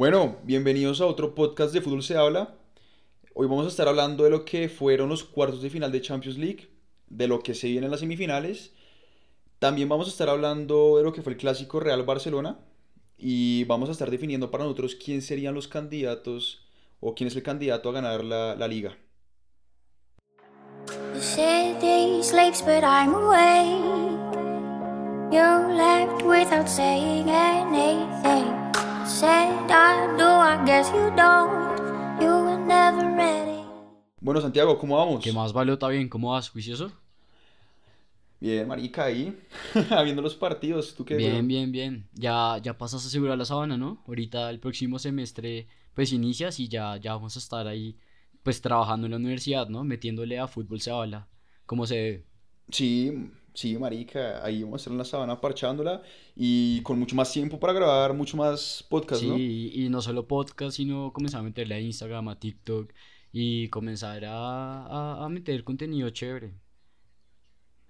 Bueno, 0.00 0.38
bienvenidos 0.44 1.02
a 1.02 1.06
otro 1.06 1.34
podcast 1.34 1.74
de 1.74 1.82
Fútbol 1.82 2.02
Se 2.02 2.16
Habla. 2.16 2.54
Hoy 3.34 3.46
vamos 3.46 3.66
a 3.66 3.68
estar 3.68 3.86
hablando 3.86 4.24
de 4.24 4.30
lo 4.30 4.46
que 4.46 4.70
fueron 4.70 5.10
los 5.10 5.24
cuartos 5.24 5.60
de 5.60 5.68
final 5.68 5.92
de 5.92 6.00
Champions 6.00 6.38
League, 6.38 6.70
de 7.08 7.28
lo 7.28 7.40
que 7.40 7.52
se 7.52 7.68
viene 7.68 7.84
en 7.84 7.90
las 7.90 8.00
semifinales. 8.00 8.72
También 9.58 9.90
vamos 9.90 10.06
a 10.06 10.10
estar 10.10 10.30
hablando 10.30 10.96
de 10.96 11.02
lo 11.02 11.12
que 11.12 11.20
fue 11.20 11.34
el 11.34 11.38
clásico 11.38 11.80
Real 11.80 12.02
Barcelona 12.04 12.60
y 13.18 13.64
vamos 13.64 13.90
a 13.90 13.92
estar 13.92 14.10
definiendo 14.10 14.50
para 14.50 14.64
nosotros 14.64 14.94
quién 14.94 15.20
serían 15.20 15.52
los 15.52 15.68
candidatos 15.68 16.66
o 17.00 17.14
quién 17.14 17.28
es 17.28 17.36
el 17.36 17.42
candidato 17.42 17.90
a 17.90 17.92
ganar 17.92 18.24
la, 18.24 18.54
la 18.54 18.68
liga. 18.68 18.96
Said 29.06 29.70
I 29.70 30.14
do, 30.16 30.24
I 30.24 30.64
guess 30.64 30.90
you 30.90 31.10
don't. 31.16 31.78
You 32.20 32.30
were 32.44 32.58
never 32.58 33.06
ready. 33.16 33.64
Bueno, 34.20 34.40
Santiago, 34.40 34.78
¿cómo 34.78 34.96
vamos? 34.96 35.22
¿Qué 35.22 35.32
más, 35.32 35.52
Valeo? 35.52 35.74
¿Está 35.74 35.88
bien? 35.88 36.08
¿Cómo 36.08 36.32
vas? 36.32 36.50
¿Juicioso? 36.50 36.92
Bien, 38.40 38.66
marica, 38.66 39.04
ahí, 39.04 39.38
viendo 40.04 40.22
los 40.22 40.34
partidos. 40.34 40.94
¿Tú 40.94 41.04
qué? 41.04 41.16
Bien, 41.16 41.46
bien, 41.46 41.70
bien. 41.72 42.08
Ya, 42.14 42.58
ya 42.62 42.78
pasas 42.78 43.04
a 43.04 43.08
asegurar 43.08 43.36
la 43.36 43.44
sabana, 43.44 43.76
¿no? 43.76 44.02
Ahorita 44.06 44.48
el 44.48 44.60
próximo 44.60 44.98
semestre 44.98 45.66
pues 45.94 46.12
inicias 46.12 46.58
y 46.60 46.68
ya, 46.68 46.96
ya 46.96 47.12
vamos 47.12 47.36
a 47.36 47.38
estar 47.38 47.66
ahí 47.66 47.98
pues 48.42 48.62
trabajando 48.62 49.06
en 49.06 49.10
la 49.10 49.18
universidad, 49.18 49.68
¿no? 49.68 49.84
Metiéndole 49.84 50.38
a 50.38 50.48
fútbol 50.48 50.80
se 50.80 50.90
habla, 50.90 51.28
como 51.66 51.86
se 51.86 51.96
debe. 51.96 52.26
Sí, 52.70 53.30
sí, 53.60 53.76
marica, 53.78 54.44
ahí 54.44 54.62
vamos 54.62 54.76
a 54.76 54.82
estar 54.82 54.92
en 54.92 54.98
la 54.98 55.04
sabana 55.04 55.40
parchándola 55.40 56.02
y 56.36 56.80
con 56.82 56.98
mucho 56.98 57.14
más 57.16 57.32
tiempo 57.32 57.58
para 57.60 57.72
grabar, 57.72 58.14
mucho 58.14 58.36
más 58.36 58.84
podcast, 58.88 59.20
Sí, 59.20 59.28
¿no? 59.28 59.38
y, 59.38 59.84
y 59.84 59.88
no 59.88 60.00
solo 60.02 60.26
podcast, 60.26 60.76
sino 60.76 61.12
comenzar 61.12 61.40
a 61.40 61.42
meterle 61.44 61.74
a 61.74 61.80
Instagram, 61.80 62.28
a 62.28 62.38
TikTok 62.38 62.92
y 63.32 63.68
comenzar 63.68 64.24
a, 64.24 64.86
a, 64.86 65.24
a 65.24 65.28
meter 65.28 65.62
contenido 65.64 66.10
chévere. 66.10 66.54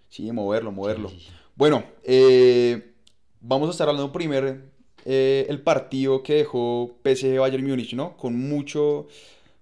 Sí, 0.08 0.30
moverlo, 0.32 0.72
moverlo. 0.72 1.08
Sí, 1.08 1.20
sí, 1.20 1.26
sí. 1.26 1.32
Bueno, 1.54 1.84
eh, 2.04 2.94
vamos 3.40 3.68
a 3.68 3.72
estar 3.72 3.88
hablando 3.88 4.12
primero 4.12 4.60
eh, 5.04 5.46
el 5.48 5.62
partido 5.62 6.22
que 6.22 6.34
dejó 6.34 6.98
PSG 7.04 7.38
Bayern 7.38 7.66
Múnich, 7.66 7.94
¿no? 7.94 8.16
Con 8.16 8.36
mucho, 8.48 9.06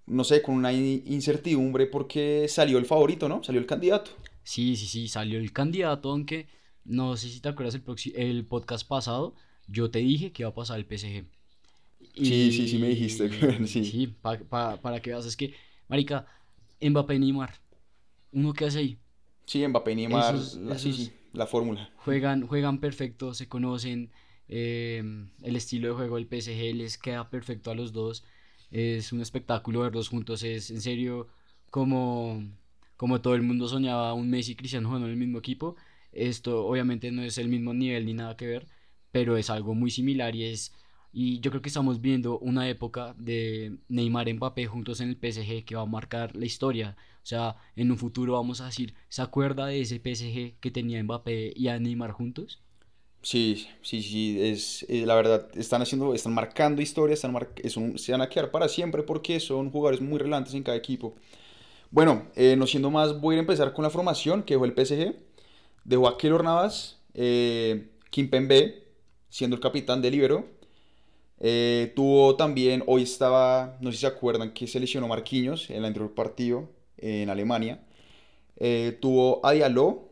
no 0.06 0.24
sé, 0.24 0.42
con 0.42 0.54
una 0.54 0.72
in- 0.72 1.02
incertidumbre 1.06 1.86
porque 1.86 2.46
salió 2.48 2.78
el 2.78 2.86
favorito, 2.86 3.28
¿no? 3.28 3.42
Salió 3.44 3.60
el 3.60 3.66
candidato. 3.66 4.12
Sí, 4.48 4.76
sí, 4.76 4.86
sí, 4.86 5.08
salió 5.08 5.38
el 5.38 5.52
candidato, 5.52 6.10
aunque 6.10 6.48
no 6.84 7.16
sé 7.18 7.28
si 7.28 7.38
te 7.40 7.50
acuerdas 7.50 7.74
el, 7.74 7.82
el 8.16 8.46
podcast 8.46 8.88
pasado, 8.88 9.34
yo 9.66 9.90
te 9.90 9.98
dije 9.98 10.32
que 10.32 10.42
iba 10.42 10.48
a 10.50 10.54
pasar 10.54 10.78
el 10.78 10.86
PSG. 10.86 11.26
Sí, 12.16 12.50
sí, 12.52 12.66
sí 12.66 12.78
me 12.78 12.88
dijiste, 12.88 13.28
sí. 13.66 13.84
Sí, 13.84 14.06
pa- 14.06 14.38
pa- 14.38 14.80
para 14.80 15.00
que 15.02 15.10
veas, 15.10 15.26
es 15.26 15.36
que, 15.36 15.54
marica, 15.86 16.26
Mbappé 16.80 17.16
y 17.16 17.18
Neymar, 17.18 17.52
uno 18.32 18.54
que 18.54 18.64
hace 18.64 18.78
ahí, 18.78 18.98
Sí, 19.44 19.66
Mbappé 19.68 19.92
y 19.92 19.96
Neymar, 19.96 20.34
Esos- 20.34 20.54
la, 20.54 20.78
sí, 20.78 20.88
esos- 20.88 20.96
sí, 21.06 21.12
la 21.34 21.46
fórmula. 21.46 21.90
juegan, 22.04 22.46
juegan 22.46 22.80
perfecto, 22.80 23.34
se 23.34 23.48
conocen, 23.48 24.10
eh, 24.48 25.02
el 25.42 25.56
estilo 25.56 25.88
de 25.88 25.94
juego 25.94 26.16
del 26.16 26.26
PSG 26.26 26.74
les 26.74 26.96
queda 26.96 27.28
perfecto 27.28 27.70
a 27.70 27.74
los 27.74 27.92
dos, 27.92 28.24
es 28.70 29.12
un 29.12 29.20
espectáculo 29.20 29.80
verlos 29.80 30.08
juntos, 30.08 30.42
es 30.42 30.70
en 30.70 30.80
serio 30.80 31.28
como, 31.70 32.42
como 32.98 33.22
todo 33.22 33.34
el 33.36 33.42
mundo 33.42 33.68
soñaba 33.68 34.12
un 34.14 34.30
Messi 34.30 34.52
y 34.52 34.56
Cristiano 34.56 34.88
jugando 34.88 35.06
en 35.08 35.14
el 35.14 35.20
mismo 35.20 35.38
equipo, 35.40 35.76
esto 36.12 36.66
obviamente 36.66 37.12
no 37.12 37.22
es 37.22 37.38
el 37.38 37.48
mismo 37.48 37.74
nivel 37.74 38.06
ni 38.06 38.14
nada 38.14 38.36
que 38.36 38.48
ver, 38.48 38.68
pero 39.12 39.38
es 39.38 39.50
algo 39.50 39.74
muy 39.74 39.90
similar 39.90 40.36
y 40.36 40.44
es 40.46 40.74
y 41.12 41.40
yo 41.40 41.50
creo 41.50 41.62
que 41.62 41.68
estamos 41.70 42.00
viendo 42.02 42.38
una 42.40 42.68
época 42.68 43.14
de 43.18 43.78
Neymar 43.88 44.28
y 44.28 44.34
Mbappé 44.34 44.66
juntos 44.66 45.00
en 45.00 45.08
el 45.10 45.16
PSG 45.16 45.64
que 45.64 45.74
va 45.76 45.82
a 45.82 45.86
marcar 45.86 46.36
la 46.36 46.44
historia. 46.46 46.96
O 47.22 47.26
sea, 47.26 47.56
en 47.76 47.90
un 47.90 47.98
futuro 47.98 48.34
vamos 48.34 48.60
a 48.60 48.66
decir, 48.66 48.94
¿se 49.08 49.22
acuerda 49.22 49.66
de 49.66 49.80
ese 49.80 50.00
PSG 50.00 50.58
que 50.60 50.70
tenía 50.70 51.02
Mbappé 51.02 51.52
y 51.56 51.68
a 51.68 51.78
Neymar 51.80 52.12
juntos? 52.12 52.62
Sí, 53.20 53.66
sí, 53.82 54.00
sí, 54.02 54.38
es, 54.40 54.86
eh, 54.88 55.04
la 55.04 55.14
verdad, 55.16 55.48
están 55.56 55.82
haciendo, 55.82 56.14
están 56.14 56.32
marcando 56.34 56.80
historia, 56.80 57.14
están 57.14 57.32
mar- 57.32 57.50
es 57.62 57.76
un- 57.76 57.98
se 57.98 58.12
van 58.12 58.22
a 58.22 58.28
quedar 58.28 58.50
para 58.50 58.68
siempre 58.68 59.02
porque 59.02 59.40
son 59.40 59.70
jugadores 59.70 60.00
muy 60.00 60.18
relevantes 60.18 60.54
en 60.54 60.62
cada 60.62 60.76
equipo. 60.78 61.16
Bueno, 61.90 62.26
eh, 62.36 62.56
no 62.56 62.66
siendo 62.66 62.90
más, 62.90 63.20
voy 63.20 63.36
a 63.36 63.38
empezar 63.38 63.72
con 63.72 63.82
la 63.82 63.90
formación 63.90 64.42
que 64.42 64.54
dejó 64.54 64.64
el 64.64 64.74
PSG. 64.74 65.16
Dejó 65.84 66.08
a 66.08 66.18
Keylor 66.18 66.44
Navas, 66.44 67.00
eh, 67.14 67.90
Kimpembe, 68.10 68.84
siendo 69.30 69.56
el 69.56 69.62
capitán 69.62 70.02
del 70.02 70.14
Ibero. 70.14 70.46
Eh, 71.40 71.92
tuvo 71.96 72.36
también, 72.36 72.82
hoy 72.86 73.02
estaba, 73.02 73.78
no 73.80 73.90
sé 73.90 73.96
si 73.98 74.00
se 74.02 74.06
acuerdan, 74.08 74.52
que 74.52 74.66
se 74.66 74.80
lesionó 74.80 75.08
Marquinhos 75.08 75.70
en 75.70 75.76
el 75.78 75.84
anterior 75.86 76.14
partido 76.14 76.68
eh, 76.98 77.22
en 77.22 77.30
Alemania. 77.30 77.84
Tuvo 79.00 79.44
a 79.46 79.52
Diallo 79.52 80.08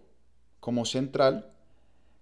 como 0.61 0.85
central, 0.85 1.51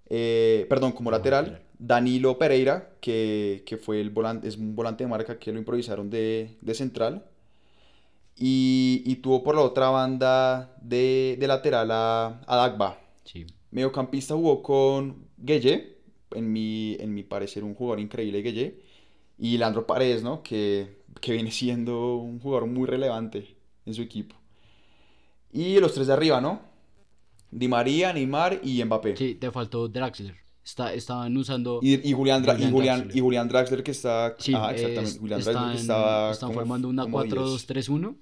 perdón, 0.08 0.92
como 0.92 1.10
lateral. 1.10 1.62
Danilo 1.78 2.38
Pereira, 2.38 2.94
que, 3.00 3.62
que 3.66 3.76
fue 3.76 4.00
el 4.00 4.10
volante, 4.10 4.48
es 4.48 4.56
un 4.56 4.74
volante 4.76 5.04
de 5.04 5.10
marca 5.10 5.38
que 5.38 5.52
lo 5.52 5.58
improvisaron 5.58 6.08
de, 6.10 6.56
de 6.60 6.74
central. 6.74 7.24
Y, 8.36 9.02
y 9.06 9.16
tuvo 9.16 9.42
por 9.44 9.54
la 9.54 9.62
otra 9.62 9.90
banda 9.90 10.76
de, 10.82 11.36
de 11.38 11.46
lateral 11.46 11.90
a, 11.92 12.40
a 12.46 12.56
Dagba. 12.56 12.98
Sí. 13.24 13.46
Mediocampista 13.70 14.34
jugó 14.34 14.62
con 14.62 15.28
Gueye, 15.36 15.98
en 16.32 16.52
mi, 16.52 16.96
en 16.98 17.14
mi 17.14 17.22
parecer 17.22 17.62
un 17.64 17.74
jugador 17.74 18.00
increíble 18.00 18.42
Gueye, 18.42 18.82
y 19.38 19.58
Leandro 19.58 19.86
Paredes, 19.86 20.22
¿no? 20.22 20.42
Que, 20.42 21.02
que 21.20 21.32
viene 21.32 21.50
siendo 21.50 22.16
un 22.16 22.40
jugador 22.40 22.68
muy 22.68 22.86
relevante 22.86 23.56
en 23.86 23.94
su 23.94 24.02
equipo. 24.02 24.36
Y 25.52 25.78
los 25.78 25.94
tres 25.94 26.08
de 26.08 26.12
arriba, 26.12 26.40
¿no? 26.40 26.60
Di 27.50 27.68
María, 27.68 28.12
Neymar 28.12 28.60
y 28.64 28.82
Mbappé. 28.84 29.16
Sí, 29.16 29.36
te 29.36 29.50
faltó 29.52 29.86
Draxler. 29.88 30.43
Está, 30.64 30.94
estaban 30.94 31.36
usando... 31.36 31.78
Y, 31.82 32.08
y 32.08 32.12
Julián, 32.14 32.42
Dra- 32.42 32.54
y, 32.54 32.56
Julián 32.56 32.72
Julián, 32.72 32.98
Draxler. 33.00 33.16
y 33.16 33.20
Julián 33.20 33.48
Draxler 33.48 33.82
que 33.82 33.90
está... 33.90 34.34
Sí, 34.38 34.54
Ajá, 34.54 34.72
exactamente. 34.72 35.10
es- 35.10 35.18
Julián 35.18 35.40
Draxler 35.40 35.56
que 35.56 35.60
están, 35.72 35.80
estaba 35.80 36.30
están 36.32 36.48
como- 36.48 36.58
formando 36.60 36.88
una 36.88 37.02
como 37.04 37.22
10. 37.22 37.34
4-2-3-1. 37.34 38.16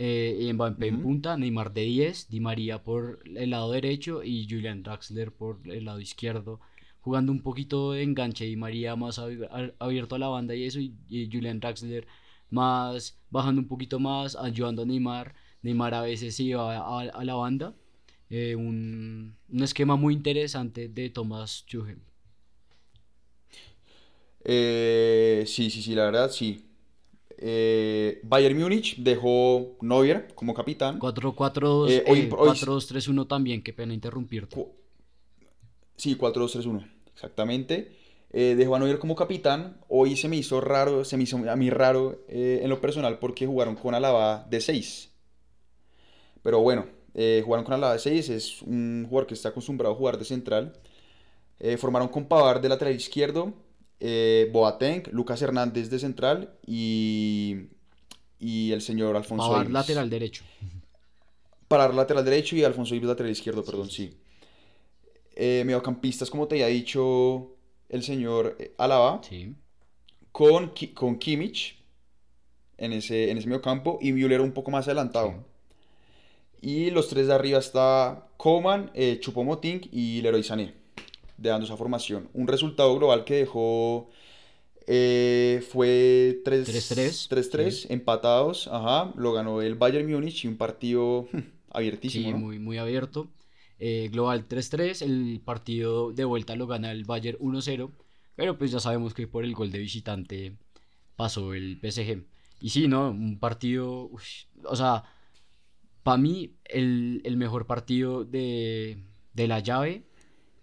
Eh, 0.00 0.38
y 0.48 0.52
Mbappé 0.52 0.86
en 0.88 0.94
Ujú. 0.94 1.02
punta, 1.02 1.36
Neymar 1.36 1.72
de 1.72 1.82
10, 1.82 2.28
Di 2.30 2.38
María 2.40 2.82
por 2.84 3.18
el 3.34 3.50
lado 3.50 3.72
derecho 3.72 4.22
y 4.22 4.46
Julian 4.48 4.82
Draxler 4.84 5.32
por 5.32 5.58
el 5.64 5.84
lado 5.84 6.00
izquierdo. 6.00 6.60
Jugando 7.00 7.32
un 7.32 7.42
poquito 7.42 7.92
de 7.92 8.02
enganche, 8.04 8.44
Di 8.44 8.56
María 8.56 8.94
más 8.96 9.18
abi- 9.18 9.44
a- 9.50 9.72
abierto 9.84 10.14
a 10.14 10.18
la 10.20 10.28
banda 10.28 10.54
y 10.54 10.64
eso, 10.64 10.78
y, 10.80 10.94
y 11.08 11.28
Julian 11.30 11.58
Draxler 11.60 12.06
más 12.50 13.18
bajando 13.30 13.60
un 13.60 13.68
poquito 13.68 13.98
más, 13.98 14.36
ayudando 14.36 14.82
a 14.82 14.86
Neymar. 14.86 15.34
Neymar 15.62 15.94
a 15.94 16.02
veces 16.02 16.38
iba 16.40 16.76
a, 16.76 17.00
a 17.00 17.24
la 17.24 17.34
banda. 17.34 17.74
Eh, 18.30 18.54
un, 18.56 19.36
un 19.48 19.62
esquema 19.62 19.96
muy 19.96 20.14
interesante 20.14 20.88
de 20.88 21.10
Thomas 21.10 21.64
Tuchel. 21.68 21.98
Eh, 24.44 25.44
sí, 25.46 25.70
sí, 25.70 25.82
sí, 25.82 25.94
la 25.94 26.04
verdad, 26.04 26.30
sí. 26.30 26.64
Eh, 27.38 28.20
Bayern 28.24 28.58
Múnich 28.58 28.96
dejó 28.98 29.76
Neuer 29.80 30.28
como 30.34 30.54
capitán. 30.54 30.98
4-4-2, 30.98 31.90
Eh, 31.90 32.04
hoy- 32.06 32.18
eh, 32.20 32.28
hoy- 32.36 32.48
4-2-3-1 32.48 33.26
también, 33.26 33.62
qué 33.62 33.72
pena 33.72 33.94
interrumpirte. 33.94 34.54
Cu- 34.56 34.72
Sí, 35.96 36.14
4-2-3-1, 36.14 36.84
exactamente. 37.12 37.92
Eh, 38.32 38.54
dejó 38.56 38.76
a 38.76 38.78
Neuer 38.78 38.98
como 38.98 39.16
capitán. 39.16 39.78
Hoy 39.88 40.16
se 40.16 40.28
me 40.28 40.36
hizo 40.36 40.60
raro, 40.60 41.04
se 41.04 41.16
me 41.16 41.24
hizo 41.24 41.38
a 41.50 41.56
mí 41.56 41.70
raro 41.70 42.20
eh, 42.28 42.60
en 42.62 42.68
lo 42.70 42.80
personal 42.80 43.18
porque 43.18 43.46
jugaron 43.46 43.74
con 43.74 43.94
Alaba 43.94 44.46
de 44.48 44.60
6. 44.60 45.10
Pero 46.42 46.60
bueno, 46.60 46.86
eh, 47.20 47.42
jugaron 47.44 47.64
con 47.64 47.74
Alaba 47.74 47.94
de 47.94 47.98
6, 47.98 48.28
es 48.28 48.62
un 48.62 49.04
jugador 49.08 49.26
que 49.26 49.34
está 49.34 49.48
acostumbrado 49.48 49.92
a 49.92 49.96
jugar 49.98 50.18
de 50.18 50.24
central. 50.24 50.72
Eh, 51.58 51.76
formaron 51.76 52.06
con 52.08 52.26
Pavard 52.26 52.60
de 52.60 52.68
lateral 52.68 52.94
izquierdo, 52.94 53.52
eh, 53.98 54.48
Boateng, 54.52 55.02
Lucas 55.10 55.42
Hernández 55.42 55.90
de 55.90 55.98
central 55.98 56.52
y, 56.64 57.70
y 58.38 58.70
el 58.70 58.80
señor 58.82 59.16
Alfonso 59.16 59.50
Davies. 59.52 59.72
lateral 59.72 60.08
derecho. 60.08 60.44
Parar 61.66 61.92
lateral 61.94 62.24
derecho 62.24 62.54
y 62.54 62.62
Alfonso 62.62 62.94
Davies 62.94 63.08
lateral 63.08 63.32
izquierdo, 63.32 63.64
perdón, 63.64 63.90
sí. 63.90 64.16
Mediocampistas, 65.36 66.30
como 66.30 66.46
te 66.48 66.54
había 66.56 66.66
dicho 66.68 67.56
el 67.88 68.02
señor 68.02 68.56
Alaba, 68.76 69.20
Sí. 69.22 69.54
con, 70.32 70.72
con 70.94 71.18
Kimmich 71.18 71.82
en 72.76 72.92
ese, 72.92 73.30
en 73.30 73.38
ese 73.38 73.46
mediocampo 73.48 73.98
y 74.00 74.12
Müller 74.12 74.40
un 74.40 74.52
poco 74.52 74.70
más 74.70 74.86
adelantado. 74.86 75.44
Y 76.60 76.90
los 76.90 77.08
tres 77.08 77.26
de 77.28 77.34
arriba 77.34 77.58
está 77.58 78.28
Coman, 78.36 78.90
eh, 78.94 79.20
Choupo-Moting 79.20 79.88
y 79.92 80.20
Leroy 80.22 80.42
Sané, 80.42 80.74
dando 81.36 81.66
esa 81.66 81.76
formación. 81.76 82.28
Un 82.34 82.48
resultado 82.48 82.96
global 82.96 83.24
que 83.24 83.36
dejó 83.36 84.10
eh, 84.86 85.62
fue 85.70 86.40
3 86.44 86.66
3-3, 86.66 87.28
3-3, 87.28 87.70
sí. 87.70 87.86
empatados, 87.88 88.68
ajá, 88.68 89.12
lo 89.16 89.32
ganó 89.32 89.62
el 89.62 89.74
Bayern 89.76 90.10
Múnich 90.10 90.44
y 90.44 90.48
un 90.48 90.56
partido 90.56 91.28
abiertísimo, 91.70 92.28
Sí, 92.28 92.32
¿no? 92.32 92.38
muy, 92.38 92.58
muy 92.58 92.78
abierto. 92.78 93.28
Eh, 93.78 94.08
global 94.10 94.48
3-3, 94.48 95.02
el 95.02 95.40
partido 95.44 96.12
de 96.12 96.24
vuelta 96.24 96.56
lo 96.56 96.66
gana 96.66 96.90
el 96.90 97.04
Bayern 97.04 97.38
1-0, 97.38 97.92
pero 98.34 98.58
pues 98.58 98.70
ya 98.72 98.80
sabemos 98.80 99.14
que 99.14 99.28
por 99.28 99.44
el 99.44 99.54
gol 99.54 99.70
de 99.70 99.78
visitante 99.78 100.56
pasó 101.16 101.54
el 101.54 101.78
PSG. 101.78 102.26
Y 102.60 102.70
sí, 102.70 102.88
¿no? 102.88 103.10
Un 103.10 103.38
partido, 103.38 104.10
o 104.64 104.76
sea, 104.76 105.04
para 106.02 106.18
mí 106.18 106.54
el, 106.64 107.36
mejor 107.36 107.66
partido 107.66 108.24
de, 108.24 108.98
la 109.34 109.60
llave, 109.60 110.04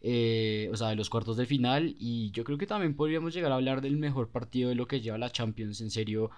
eh, 0.01 0.69
o 0.71 0.77
sea, 0.77 0.89
de 0.89 0.95
los 0.95 1.09
cuartos 1.09 1.37
de 1.37 1.45
final, 1.45 1.95
y 1.99 2.31
yo 2.31 2.43
creo 2.43 2.57
que 2.57 2.67
también 2.67 2.95
podríamos 2.95 3.33
llegar 3.33 3.51
a 3.51 3.55
hablar 3.55 3.81
del 3.81 3.97
mejor 3.97 4.29
partido 4.29 4.69
de 4.69 4.75
lo 4.75 4.87
que 4.87 5.01
lleva 5.01 5.17
la 5.17 5.31
Champions, 5.31 5.81
en 5.81 5.91
serio, 5.91 6.31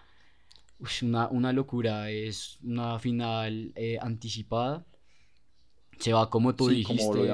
una, 1.02 1.28
una, 1.30 1.54
locura, 1.54 2.12
es 2.12 2.60
una 2.64 3.00
final 3.00 3.72
eh, 3.76 3.98
anticipada. 4.02 4.86
Se 6.00 6.14
va, 6.14 6.30
como 6.30 6.54
tú 6.54 6.70
dijiste, 6.70 7.32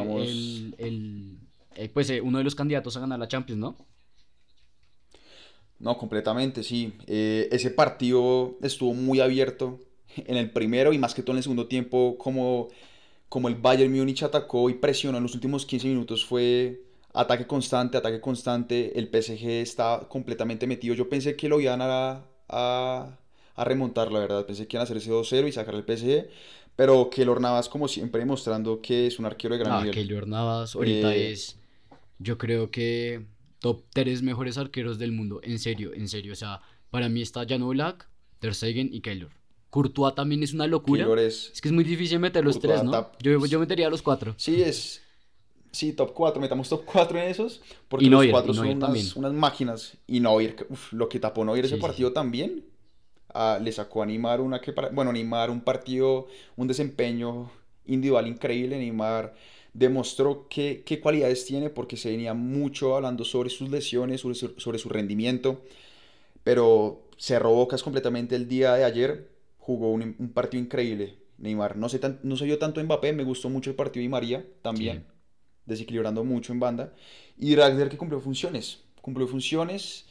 el, 0.78 1.38
eh, 1.76 1.90
pues 1.90 2.10
uno 2.22 2.38
de 2.38 2.44
los 2.46 2.56
candidatos 2.56 2.96
a 2.96 3.02
ganar 3.02 3.20
la 3.20 3.28
Champions, 3.28 3.60
¿no? 3.60 3.78
No, 5.80 5.98
completamente, 5.98 6.64
sí. 6.64 6.94
Ese 7.08 7.70
partido 7.72 8.58
estuvo 8.62 8.94
muy 8.94 9.20
abierto 9.20 9.82
en 10.18 10.38
el 10.38 10.52
primero 10.52 10.94
y 10.94 10.98
más 10.98 11.14
que 11.14 11.22
todo 11.22 11.34
en 11.34 11.38
el 11.38 11.44
segundo 11.44 11.68
tiempo, 11.68 12.18
como, 12.18 12.70
como 13.30 13.48
el 13.48 13.56
Bayern 13.56 13.92
Múnich 13.92 14.24
atacó 14.24 14.70
y 14.70 14.76
presionó 14.76 15.18
en 15.18 15.24
los 15.24 15.36
últimos 15.36 15.66
15 15.66 15.88
minutos, 15.88 16.26
fue 16.26 16.82
ataque 17.14 17.46
constante, 17.46 17.98
ataque 17.98 18.20
constante. 18.20 18.98
El 18.98 19.08
PSG 19.08 19.48
está 19.62 20.08
completamente 20.10 20.68
metido. 20.68 20.96
Yo 20.96 21.10
pensé 21.10 21.36
que 21.36 21.48
lo 21.48 21.60
iban 21.60 21.82
a, 21.82 22.26
a, 22.50 23.18
a 23.56 23.64
remontar, 23.64 24.12
la 24.12 24.20
verdad. 24.20 24.46
Pensé 24.46 24.68
que 24.68 24.78
iban 24.78 24.82
a 24.82 24.86
hacer 24.86 24.98
ese 24.98 25.12
2-0 25.12 25.48
y 25.48 25.52
sacar 25.52 25.76
el 25.76 25.84
PSG. 25.84 26.28
Pero 26.76 27.10
Keylor 27.10 27.40
Navas, 27.40 27.70
como 27.70 27.88
siempre, 27.88 28.20
demostrando 28.20 28.82
que 28.82 29.08
es 29.08 29.20
un 29.20 29.26
arquero 29.26 29.56
de 29.56 29.64
gran 29.64 29.74
ah, 29.74 29.80
nivel. 29.80 29.94
Keylor 29.94 30.28
Navas 30.28 30.76
ahorita 30.76 31.16
eh, 31.16 31.32
es, 31.32 31.60
yo 32.18 32.38
creo 32.38 32.72
que 32.72 33.26
top 33.60 33.84
3 33.94 34.24
mejores 34.24 34.58
arqueros 34.58 34.98
del 34.98 35.12
mundo, 35.12 35.40
en 35.44 35.60
serio, 35.60 35.94
en 35.94 36.08
serio. 36.08 36.34
O 36.34 36.36
sea, 36.36 36.62
para 36.90 37.10
mí 37.10 37.22
está 37.22 37.46
Jan 37.48 37.68
Black, 37.68 38.10
Ter 38.40 38.56
Stegen 38.56 38.90
y 38.92 39.02
Keylor. 39.02 39.30
Courtois 39.74 40.14
también 40.14 40.44
es 40.44 40.54
una 40.54 40.68
locura. 40.68 41.08
Es... 41.20 41.50
es... 41.52 41.60
que 41.60 41.70
es 41.70 41.74
muy 41.74 41.84
difícil 41.84 42.20
meter 42.20 42.46
los 42.46 42.60
tres, 42.60 42.84
¿no? 42.84 43.10
Yo, 43.20 43.44
yo 43.48 43.60
metería 43.60 43.90
los 43.90 44.04
cuatro. 44.04 44.36
Sí, 44.38 44.62
es. 44.62 45.02
Sí, 45.72 45.94
top 45.94 46.14
4, 46.14 46.40
metamos 46.40 46.70
top 46.70 46.84
4 46.86 47.20
en 47.20 47.30
esos. 47.30 47.60
Porque 47.88 48.06
los 48.06 48.28
cuatro 48.28 48.54
son 48.54 48.68
unas, 48.68 49.16
unas, 49.16 49.34
máquinas. 49.34 49.98
Y 50.06 50.20
Neuer, 50.20 50.68
uf, 50.70 50.94
lo 50.94 51.10
que 51.10 51.20
tapó 51.20 51.44
Neuer 51.44 51.66
ese 51.66 51.78
partido 51.78 52.14
también. 52.14 52.64
Ah, 53.34 53.58
le 53.60 53.72
sacó 53.72 54.02
a 54.02 54.04
animar 54.04 54.42
una 54.42 54.62
que 54.62 54.74
para, 54.74 54.90
bueno, 54.90 55.10
animar 55.10 55.50
un 55.50 55.62
partido, 55.62 56.28
un 56.56 56.68
desempeño 56.68 57.50
individual 57.88 58.28
increíble. 58.28 58.78
Neymar 58.78 59.34
demostró 59.74 60.46
qué, 60.52 60.84
qué 60.86 61.00
cualidades 61.00 61.46
tiene 61.46 61.72
porque 61.72 61.98
se 61.98 62.12
venía 62.12 62.36
mucho 62.36 62.96
hablando 62.96 63.26
sobre 63.26 63.50
sus 63.50 63.72
lesiones, 63.72 64.22
sobre 64.22 64.36
su, 64.36 64.54
sobre 64.58 64.78
su 64.78 64.90
rendimiento, 64.90 65.64
pero 66.44 67.08
cerró 67.18 67.56
bocas 67.56 67.82
completamente 67.82 68.36
el 68.36 68.48
día 68.48 68.76
de 68.76 68.84
ayer, 68.84 69.33
jugó 69.64 69.92
un, 69.92 70.16
un 70.20 70.30
partido 70.34 70.62
increíble. 70.62 71.18
Neymar, 71.38 71.78
no 71.78 71.90
sé, 71.90 72.00
tan, 72.00 72.20
no 72.24 72.36
sé 72.36 72.48
yo 72.48 72.58
tanto 72.60 72.84
Mbappé, 72.84 73.14
me 73.14 73.24
gustó 73.24 73.50
mucho 73.50 73.70
el 73.70 73.76
partido 73.76 74.04
de 74.04 74.10
María 74.10 74.46
también, 74.62 75.06
desequilibrando 75.66 76.24
mucho 76.24 76.54
en 76.54 76.60
banda. 76.60 76.94
Y 77.38 77.56
Ragnar 77.56 77.90
que 77.90 77.98
cumplió 77.98 78.20
funciones, 78.20 78.84
cumplió 79.02 79.28
funciones. 79.28 80.06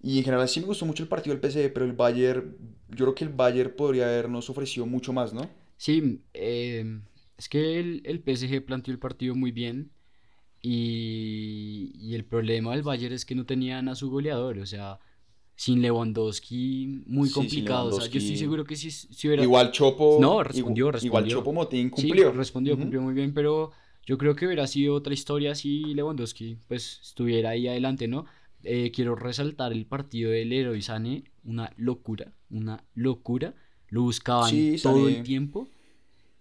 Y 0.00 0.18
en 0.18 0.24
general 0.24 0.48
sí 0.48 0.60
me 0.60 0.66
gustó 0.66 0.86
mucho 0.86 1.02
el 1.02 1.08
partido 1.08 1.36
del 1.36 1.50
PSG, 1.50 1.72
pero 1.72 1.84
el 1.84 1.92
Bayern, 1.92 2.56
yo 2.88 3.06
creo 3.06 3.14
que 3.14 3.24
el 3.24 3.30
Bayern 3.30 3.74
podría 3.76 4.06
habernos 4.06 4.48
ofrecido 4.50 4.86
mucho 4.86 5.12
más, 5.12 5.32
¿no? 5.32 5.48
Sí, 5.76 6.22
eh, 6.34 7.00
es 7.36 7.48
que 7.48 7.80
el, 7.80 8.02
el 8.04 8.20
PSG 8.20 8.64
planteó 8.64 8.92
el 8.92 9.00
partido 9.00 9.34
muy 9.34 9.50
bien 9.50 9.90
y, 10.60 11.92
y, 11.94 12.14
el 12.14 12.24
problema 12.24 12.72
del 12.72 12.82
Bayern 12.82 13.14
es 13.14 13.24
que 13.24 13.34
no 13.34 13.46
tenían 13.46 13.88
a 13.88 13.94
su 13.94 14.10
goleador, 14.10 14.58
o 14.58 14.66
sea, 14.66 14.98
sin 15.58 15.82
Lewandowski 15.82 17.02
muy 17.06 17.28
complicado. 17.32 17.88
O 17.88 18.00
sea, 18.00 18.08
yo 18.08 18.20
estoy 18.20 18.36
seguro 18.36 18.62
que 18.64 18.76
si, 18.76 18.92
si 18.92 19.26
hubiera... 19.26 19.42
Igual 19.42 19.72
Chopo... 19.72 20.18
No, 20.20 20.44
respondió, 20.44 20.92
respondió. 20.92 21.08
Igual 21.08 21.26
Chopo 21.26 21.52
Motín 21.52 21.90
cumplió. 21.90 22.30
Sí, 22.30 22.36
respondió, 22.36 22.78
cumplió 22.78 23.02
muy 23.02 23.12
bien, 23.12 23.34
pero 23.34 23.72
yo 24.06 24.16
creo 24.18 24.36
que 24.36 24.46
hubiera 24.46 24.68
sido 24.68 24.94
otra 24.94 25.12
historia 25.12 25.56
si 25.56 25.94
Lewandowski 25.94 26.58
pues 26.68 27.00
estuviera 27.02 27.50
ahí 27.50 27.66
adelante, 27.66 28.06
¿no? 28.06 28.26
Eh, 28.62 28.92
quiero 28.94 29.16
resaltar 29.16 29.72
el 29.72 29.84
partido 29.84 30.30
del 30.30 30.50
Leroy 30.50 30.80
Sane, 30.80 31.24
una 31.42 31.72
locura, 31.76 32.32
una 32.50 32.84
locura. 32.94 33.56
Lo 33.88 34.02
buscaban 34.02 34.54
todo 34.80 35.08
el 35.08 35.24
tiempo 35.24 35.68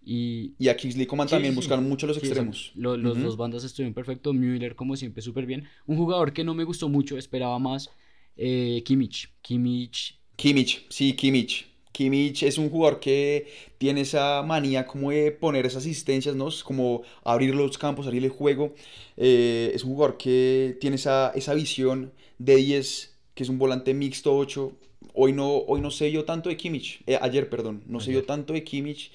y, 0.05 0.53
y 0.59 0.67
a 0.67 0.77
Kingsley 0.77 1.07
Coman 1.07 1.27
también 1.27 1.55
buscaron 1.55 1.89
mucho 1.89 2.05
los 2.05 2.17
extremos. 2.17 2.71
los 2.75 3.19
dos 3.19 3.35
bandas 3.35 3.63
estuvieron 3.63 3.95
perfectos. 3.95 4.35
Müller, 4.35 4.75
como 4.75 4.95
siempre, 4.95 5.23
súper 5.23 5.47
bien. 5.47 5.63
Un 5.87 5.97
jugador 5.97 6.33
que 6.33 6.43
no 6.43 6.53
me 6.53 6.65
gustó 6.65 6.87
mucho, 6.87 7.17
esperaba 7.17 7.57
más. 7.57 7.89
Eh, 8.37 8.83
Kimmich. 8.85 9.29
Kimmich. 9.41 10.19
Kimmich, 10.35 10.85
sí, 10.89 11.13
Kimmich. 11.13 11.67
Kimmich 11.91 12.43
es 12.43 12.59
un 12.59 12.69
jugador 12.69 12.99
que 12.99 13.47
tiene 13.79 14.01
esa 14.01 14.43
manía 14.43 14.85
como 14.85 15.09
de 15.09 15.31
poner 15.31 15.65
esas 15.65 15.81
asistencias, 15.83 16.35
¿no? 16.35 16.49
Como 16.63 17.01
abrir 17.23 17.55
los 17.55 17.77
campos, 17.79 18.05
abrir 18.05 18.23
el 18.23 18.29
juego. 18.29 18.75
Eh, 19.17 19.71
es 19.73 19.83
un 19.83 19.93
jugador 19.95 20.17
que 20.17 20.77
tiene 20.79 20.97
esa, 20.97 21.31
esa 21.33 21.55
visión 21.55 22.13
de 22.37 22.57
10, 22.57 23.15
que 23.33 23.43
es 23.43 23.49
un 23.49 23.57
volante 23.57 23.95
mixto 23.95 24.37
8. 24.37 24.71
Hoy 25.13 25.33
no, 25.33 25.49
hoy 25.57 25.81
no 25.81 25.89
sé 25.89 26.11
yo 26.11 26.23
tanto 26.23 26.49
de 26.49 26.57
Kimmich. 26.57 27.01
Eh, 27.07 27.17
ayer, 27.19 27.49
perdón. 27.49 27.83
No 27.87 27.99
sé 27.99 28.11
yo 28.13 28.23
tanto 28.23 28.53
de 28.53 28.63
Kimmich. 28.63 29.11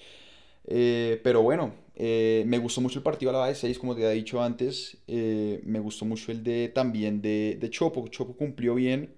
Eh, 0.67 1.21
pero 1.23 1.43
bueno, 1.43 1.75
eh, 1.95 2.45
me 2.47 2.59
gustó 2.59 2.81
mucho 2.81 2.99
el 2.99 3.03
partido 3.03 3.31
a 3.31 3.33
la 3.35 3.39
base 3.41 3.63
6, 3.63 3.79
como 3.79 3.95
te 3.95 4.03
había 4.03 4.15
dicho 4.15 4.43
antes. 4.43 4.99
Eh, 5.07 5.61
me 5.65 5.79
gustó 5.81 6.05
mucho 6.05 6.33
el 6.33 6.43
de 6.43 6.69
también 6.69 7.21
de, 7.21 7.59
de, 7.61 7.71
Chopo. 7.71 8.09
Chopo 8.09 8.37
cumplió 8.37 8.75
bien. 8.75 9.15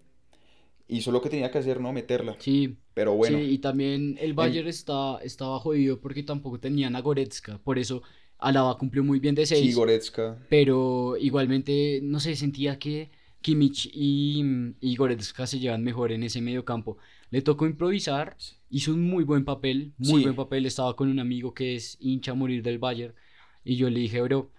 Hizo 0.89 1.13
lo 1.13 1.23
que 1.23 1.31
tenía 1.31 1.51
que 1.51 1.59
hacer, 1.59 1.81
¿no? 1.81 1.93
Meterla. 1.93 2.37
Sí. 2.39 2.77
Pero 2.93 3.15
bueno. 3.15 3.39
Sí, 3.39 3.45
y 3.45 3.59
también 3.59 4.17
el 4.21 4.35
Bayern 4.35 4.69
está, 4.69 5.19
estaba 5.23 5.59
jodido 5.59 6.01
porque 6.01 6.23
tampoco 6.23 6.61
tenían 6.61 6.95
a 6.97 7.01
Goretzka. 7.01 7.59
Por 7.59 7.79
eso 7.79 8.03
Alaba 8.39 8.77
cumplió 8.77 9.03
muy 9.03 9.19
bien 9.19 9.35
de 9.35 9.47
6. 9.47 9.61
Sí, 9.61 9.73
Goretzka. 9.73 10.39
Pero 10.49 11.17
igualmente, 11.19 12.01
no 12.03 12.21
sé, 12.21 12.37
sentía 12.37 12.79
que 12.79 13.11
Kimmich 13.41 13.91
y, 13.93 14.43
y 14.81 14.97
Goretzka 14.97 15.47
se 15.47 15.59
llevan 15.59 15.83
mejor 15.83 16.13
en 16.13 16.23
ese 16.23 16.41
medio 16.41 16.65
campo. 16.65 16.99
Le 17.31 17.43
tocó 17.43 17.67
improvisar, 17.67 18.37
hizo 18.75 18.93
un 18.93 19.09
muy 19.09 19.23
buen 19.23 19.45
papel, 19.45 19.93
muy 19.99 20.25
buen 20.25 20.35
papel. 20.35 20.67
Estaba 20.67 20.97
con 20.97 21.09
un 21.09 21.21
amigo 21.21 21.55
que 21.55 21.77
es 21.77 21.97
hincha 22.01 22.33
a 22.33 22.35
morir 22.35 22.61
del 22.61 22.79
Bayern 22.79 23.15
y 23.65 23.77
yo 23.77 23.89
le 23.89 24.01
dije, 24.01 24.21
bro, 24.21 24.51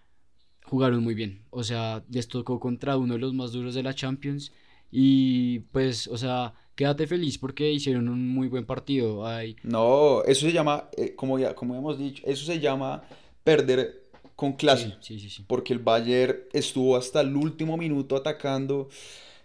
jugaron 0.64 1.04
muy 1.04 1.16
bien. 1.16 1.44
O 1.50 1.64
sea, 1.64 2.02
les 2.10 2.30
tocó 2.30 2.58
contra 2.58 2.96
uno 2.98 3.16
de 3.16 3.20
los 3.20 3.34
más 3.34 3.52
duros 3.52 3.76
de 3.76 3.84
la 3.84 3.94
Champions 3.94 4.54
y 4.90 5.60
pues, 5.74 6.08
o 6.08 6.18
sea, 6.18 6.54
quédate 6.76 7.08
feliz 7.08 7.38
porque 7.38 7.70
hicieron 7.70 8.08
un 8.08 8.30
muy 8.30 8.48
buen 8.48 8.66
partido. 8.66 9.28
Ay. 9.28 9.58
No, 9.64 10.24
eso 10.24 10.46
se 10.46 10.54
llama, 10.54 10.90
eh, 10.96 11.14
como 11.14 11.38
ya 11.38 11.54
como 11.54 11.76
hemos 11.76 12.00
dicho, 12.00 12.24
eso 12.26 12.46
se 12.46 12.62
llama 12.62 13.04
perder 13.44 14.06
con 14.38 14.54
clase. 14.54 14.96
Sí, 15.02 15.20
sí, 15.20 15.30
sí, 15.30 15.44
porque 15.46 15.74
el 15.74 15.80
Bayern 15.80 16.38
estuvo 16.54 16.96
hasta 16.96 17.20
el 17.20 17.36
último 17.36 17.76
minuto 17.76 18.16
atacando. 18.16 18.88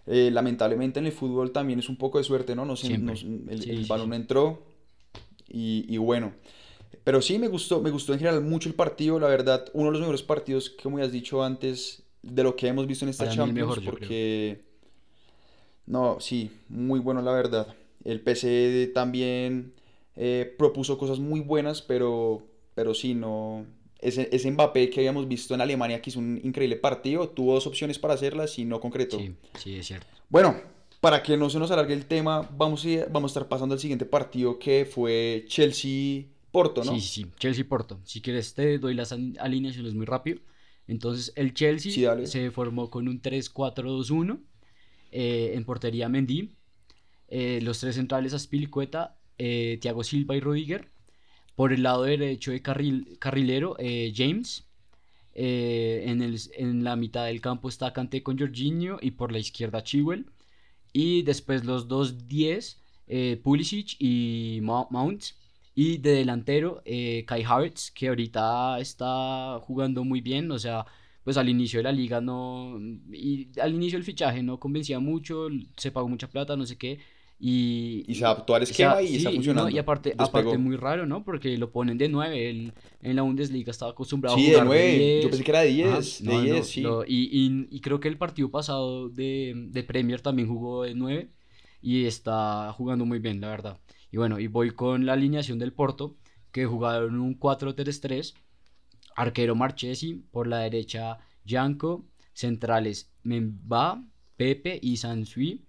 Eh, 0.06 0.30
lamentablemente 0.32 0.98
en 0.98 1.06
el 1.06 1.12
fútbol 1.12 1.52
también 1.52 1.78
es 1.78 1.88
un 1.88 1.96
poco 1.96 2.18
de 2.18 2.24
suerte, 2.24 2.56
¿no? 2.56 2.64
no, 2.64 2.74
el, 2.74 3.86
balón 3.88 4.14
entró 4.14 4.62
y, 5.48 5.96
bueno. 5.98 6.32
Pero 7.04 7.22
sí 7.22 7.38
me 7.38 7.48
gustó, 7.48 7.80
me 7.80 7.90
gustó 7.90 8.12
en 8.12 8.18
general 8.18 8.42
mucho 8.42 8.68
el 8.68 8.74
partido, 8.74 9.18
la 9.20 9.28
verdad, 9.28 9.66
uno 9.72 9.86
de 9.86 9.92
los 9.92 10.00
mejores 10.00 10.22
partidos, 10.22 10.70
como 10.70 10.98
ya 10.98 11.04
has 11.04 11.12
dicho 11.12 11.42
antes, 11.42 12.02
de 12.22 12.42
lo 12.42 12.56
que 12.56 12.68
hemos 12.68 12.86
visto 12.86 13.04
en 13.04 13.10
esta 13.10 13.28
Champions, 13.28 13.78
porque... 13.84 14.68
No, 15.86 16.18
sí, 16.20 16.50
muy 16.68 17.00
bueno 17.00 17.20
la 17.20 17.32
verdad. 17.32 17.74
El 18.04 18.20
PC 18.20 18.92
también 18.94 19.72
eh, 20.16 20.54
propuso 20.58 20.98
cosas 20.98 21.18
muy 21.18 21.40
buenas, 21.40 21.82
pero, 21.82 22.42
pero 22.74 22.94
sí, 22.94 23.14
no, 23.14 23.66
ese, 24.02 24.28
ese, 24.32 24.50
Mbappé 24.50 24.90
que 24.90 25.00
habíamos 25.00 25.28
visto 25.28 25.54
en 25.54 25.60
Alemania, 25.60 26.00
que 26.00 26.10
hizo 26.10 26.18
un 26.18 26.40
increíble 26.42 26.76
partido, 26.76 27.28
tuvo 27.28 27.54
dos 27.54 27.66
opciones 27.66 27.98
para 27.98 28.14
hacerlas 28.14 28.58
y 28.58 28.64
no 28.64 28.80
concretó. 28.80 29.18
Sí, 29.18 29.34
sí, 29.58 29.76
es 29.76 29.86
cierto. 29.86 30.06
Bueno, 30.28 30.56
para 31.00 31.22
que 31.22 31.36
no 31.36 31.50
se 31.50 31.58
nos 31.58 31.70
alargue 31.70 31.94
el 31.94 32.06
tema, 32.06 32.48
vamos 32.56 32.84
a, 32.84 33.06
vamos 33.10 33.30
a 33.30 33.32
estar 33.32 33.48
pasando 33.48 33.74
al 33.74 33.80
siguiente 33.80 34.04
partido 34.04 34.58
que 34.58 34.84
fue 34.84 35.44
Chelsea-Porto, 35.48 36.84
¿no? 36.84 36.92
Sí, 36.94 37.00
sí, 37.00 37.26
Chelsea-Porto. 37.38 38.00
Si 38.04 38.20
quieres 38.20 38.54
te 38.54 38.78
doy 38.78 38.94
las 38.94 39.12
alineaciones 39.12 39.94
muy 39.94 40.06
rápido. 40.06 40.40
Entonces, 40.86 41.32
el 41.36 41.54
Chelsea 41.54 42.26
se 42.26 42.50
formó 42.50 42.90
con 42.90 43.06
un 43.06 43.22
3-4-2-1. 43.22 44.40
Eh, 45.12 45.52
en 45.54 45.64
portería 45.64 46.08
Mendy. 46.08 46.56
Eh, 47.28 47.60
los 47.62 47.78
tres 47.78 47.94
centrales 47.94 48.34
Aspilicueta, 48.34 49.16
eh, 49.38 49.78
Thiago 49.80 50.02
Silva 50.04 50.36
y 50.36 50.40
Rudiger. 50.40 50.88
Por 51.60 51.74
el 51.74 51.82
lado 51.82 52.04
derecho 52.04 52.52
de 52.52 52.62
carril, 52.62 53.18
carrilero, 53.18 53.76
eh, 53.78 54.14
James. 54.16 54.66
Eh, 55.34 56.04
en, 56.06 56.22
el, 56.22 56.40
en, 56.54 56.84
la 56.84 56.96
mitad 56.96 57.26
del 57.26 57.42
campo 57.42 57.68
está 57.68 57.92
Kanté 57.92 58.22
con 58.22 58.38
Jorginho 58.38 58.96
y 59.02 59.10
por 59.10 59.30
la 59.30 59.40
izquierda 59.40 59.82
Chiwell. 59.82 60.24
Y 60.94 61.20
después 61.20 61.66
los 61.66 61.86
dos 61.86 62.26
10, 62.26 62.80
eh, 63.08 63.38
Pulisic 63.44 63.96
y 63.98 64.60
Mount. 64.62 65.22
Y 65.74 65.98
de 65.98 66.12
delantero, 66.12 66.82
Kai 67.26 67.42
Havertz, 67.42 67.90
que 67.90 68.08
ahorita 68.08 68.80
está 68.80 69.60
jugando 69.60 70.02
muy 70.02 70.22
bien. 70.22 70.50
O 70.52 70.58
sea, 70.58 70.86
pues 71.24 71.36
al 71.36 71.50
inicio 71.50 71.80
de 71.80 71.84
la 71.84 71.92
liga 71.92 72.22
no. 72.22 72.78
Y 73.12 73.50
al 73.60 73.74
inicio 73.74 73.98
del 73.98 74.06
fichaje 74.06 74.42
no 74.42 74.58
convencía 74.58 74.98
mucho, 74.98 75.48
se 75.76 75.92
pagó 75.92 76.08
mucha 76.08 76.30
plata, 76.30 76.56
no 76.56 76.64
sé 76.64 76.78
qué 76.78 77.00
Y, 77.42 78.04
Y 78.06 78.14
se 78.16 78.24
adaptó 78.26 78.54
al 78.54 78.62
o 78.68 78.72
sea, 78.74 78.94
esquema 78.94 79.02
y 79.02 79.16
está 79.16 79.30
sí, 79.30 79.36
funcionando. 79.36 79.70
no, 79.70 79.70
y 79.70 79.78
aparte, 79.78 80.14
Despegó. 80.16 80.24
aparte 80.24 80.58
muy 80.58 80.76
raro, 80.76 81.06
¿no? 81.06 81.24
Porque 81.24 81.56
lo 81.56 81.72
ponen 81.72 81.96
de 81.98 82.08
9. 82.08 82.50
Él 82.50 82.74
en 83.00 83.16
la 83.16 83.22
Bundesliga 83.22 83.70
estaba 83.70 83.92
acostumbrado 83.92 84.36
Sí, 84.36 84.48
a 84.48 84.50
de 84.50 84.52
jugar 84.52 84.66
9. 84.66 84.98
10. 84.98 85.24
Yo 85.24 85.30
pensé 85.30 85.44
que 85.44 85.50
era 85.50 85.60
de 85.60 85.68
10. 85.68 85.86
Ajá, 85.86 86.00
de 86.20 86.24
no, 86.34 86.42
no, 86.42 86.42
10, 86.42 86.66
sí. 86.66 86.80
lo- 86.82 87.04
y, 87.06 87.28
y- 87.32 87.66
y 87.70 87.80
creo 87.80 87.98
que 88.00 88.08
el 88.08 88.18
partido 88.18 88.50
pasado 88.50 89.08
de, 89.08 89.54
de 89.70 89.82
Premier 89.84 90.20
también 90.20 90.48
jugó 90.48 90.82
de 90.84 90.94
9 90.94 91.30
y 91.80 92.04
está 92.04 92.72
jugando 92.74 93.06
muy 93.06 93.18
bien, 93.20 93.40
la 93.40 93.48
verdad. 93.48 93.80
Y 94.10 94.18
bueno, 94.18 94.38
y 94.38 94.46
voy 94.48 94.70
con 94.72 95.06
la 95.06 95.14
alineación 95.14 95.58
del 95.58 95.72
Porto, 95.72 96.16
que 96.52 96.66
jugaron 96.66 97.18
un 97.20 97.34
4-3-3. 97.38 98.34
Arquero 99.16 99.54
Marchesi, 99.54 100.14
por 100.30 100.46
la 100.46 100.58
derecha 100.60 101.18
Janko, 101.46 102.06
centrales 102.32 103.12
Memba, 103.22 104.04
Pepe 104.36 104.78
y 104.82 104.96
Sansui. 104.98 105.64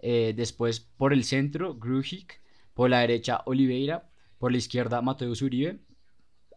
Eh, 0.00 0.32
después 0.36 0.80
por 0.80 1.12
el 1.12 1.24
centro 1.24 1.74
Grujic, 1.74 2.40
por 2.74 2.90
la 2.90 3.00
derecha 3.00 3.42
Oliveira, 3.46 4.08
por 4.38 4.52
la 4.52 4.58
izquierda 4.58 5.02
Mateus 5.02 5.42
Uribe, 5.42 5.80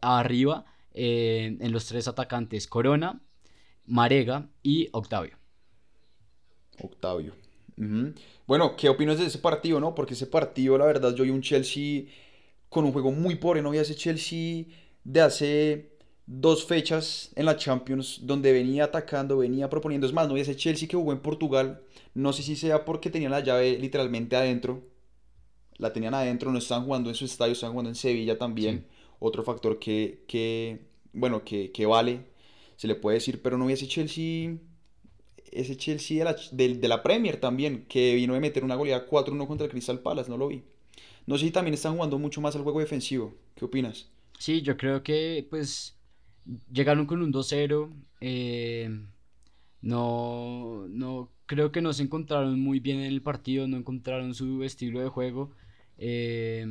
arriba 0.02 0.66
eh, 0.94 1.58
en 1.60 1.72
los 1.72 1.86
tres 1.86 2.08
atacantes 2.08 2.68
Corona, 2.68 3.22
Marega 3.86 4.50
y 4.62 4.90
Octavio. 4.92 5.38
Octavio. 6.80 7.34
Bueno, 8.46 8.76
¿qué 8.76 8.90
opinas 8.90 9.18
de 9.18 9.26
ese 9.26 9.40
partido, 9.40 9.80
no? 9.80 9.96
Porque 9.96 10.14
ese 10.14 10.28
partido, 10.28 10.78
la 10.78 10.86
verdad, 10.86 11.16
yo 11.16 11.24
vi 11.24 11.32
un 11.32 11.42
Chelsea 11.42 12.04
con 12.70 12.86
un 12.86 12.92
juego 12.92 13.12
muy 13.12 13.36
pobre. 13.36 13.62
No 13.62 13.72
vi 13.72 13.80
a 13.80 13.82
ese 13.82 13.96
Chelsea 13.96 14.66
de 15.04 15.22
hace 15.22 15.91
dos 16.40 16.66
fechas 16.66 17.32
en 17.36 17.46
la 17.46 17.58
Champions, 17.58 18.22
donde 18.24 18.54
venía 18.54 18.86
atacando, 18.86 19.38
venía 19.38 19.70
proponiendo. 19.70 20.08
Es 20.08 20.14
más, 20.14 20.30
no 20.30 20.38
ese 20.38 20.56
Chelsea 20.56 20.88
que 20.88 20.96
jugó 20.96 21.12
en 21.12 21.20
Portugal. 21.20 21.82
No 22.14 22.32
sé 22.32 22.42
si 22.42 22.56
sea 22.56 22.86
porque 22.86 23.10
tenían 23.10 23.32
la 23.32 23.42
llave 23.42 23.78
literalmente 23.78 24.36
adentro. 24.36 24.82
La 25.78 25.92
tenían 25.92 26.14
adentro, 26.14 26.52
no 26.52 26.60
estaban 26.60 26.86
jugando 26.86 27.10
en 27.10 27.16
su 27.16 27.26
estadio, 27.26 27.54
estaban 27.54 27.74
jugando 27.74 27.90
en 27.90 27.96
Sevilla 27.96 28.38
también. 28.38 28.88
Otro 29.20 29.44
factor 29.44 29.78
que, 29.80 30.24
que 30.28 30.88
bueno, 31.14 31.44
que, 31.44 31.72
que 31.72 31.86
vale, 31.86 32.26
se 32.78 32.88
le 32.88 32.96
puede 32.96 33.16
decir, 33.18 33.42
pero 33.42 33.58
no 33.58 33.70
ese 33.70 33.88
Chelsea 33.88 34.58
ese 35.52 35.76
Chelsea 35.76 36.20
de 36.20 36.24
la, 36.24 36.36
de, 36.52 36.76
de 36.76 36.88
la 36.88 37.04
Premier 37.04 37.38
también, 37.38 37.86
que 37.90 38.16
vino 38.16 38.34
de 38.34 38.40
meter 38.40 38.64
una 38.64 38.76
goleada 38.76 39.06
4-1 39.06 39.48
contra 39.48 39.66
el 39.66 39.72
Crystal 39.72 40.00
Palace, 40.00 40.30
no 40.30 40.38
lo 40.38 40.48
vi. 40.48 40.64
No 41.28 41.38
sé 41.38 41.46
si 41.46 41.52
también 41.52 41.74
están 41.74 41.96
jugando 41.96 42.18
mucho 42.18 42.40
más 42.40 42.56
al 42.56 42.64
juego 42.64 42.80
defensivo. 42.80 43.36
¿Qué 43.56 43.66
opinas? 43.66 44.08
Sí, 44.40 44.62
yo 44.62 44.78
creo 44.78 45.04
que 45.04 45.46
pues 45.50 46.01
llegaron 46.72 47.06
con 47.06 47.22
un 47.22 47.32
2-0. 47.32 47.90
eh, 48.22 48.90
no, 49.82 50.86
no, 50.90 51.30
creo 51.48 51.72
que 51.72 51.82
no 51.82 51.94
se 51.94 52.04
encontraron 52.04 52.60
muy 52.60 52.80
bien 52.80 53.00
en 53.00 53.06
el 53.06 53.22
partido, 53.22 53.68
no 53.68 53.78
encontraron 53.78 54.34
su 54.36 54.64
estilo 54.64 55.02
de 55.02 55.10
juego. 55.10 55.52
eh, 55.98 56.66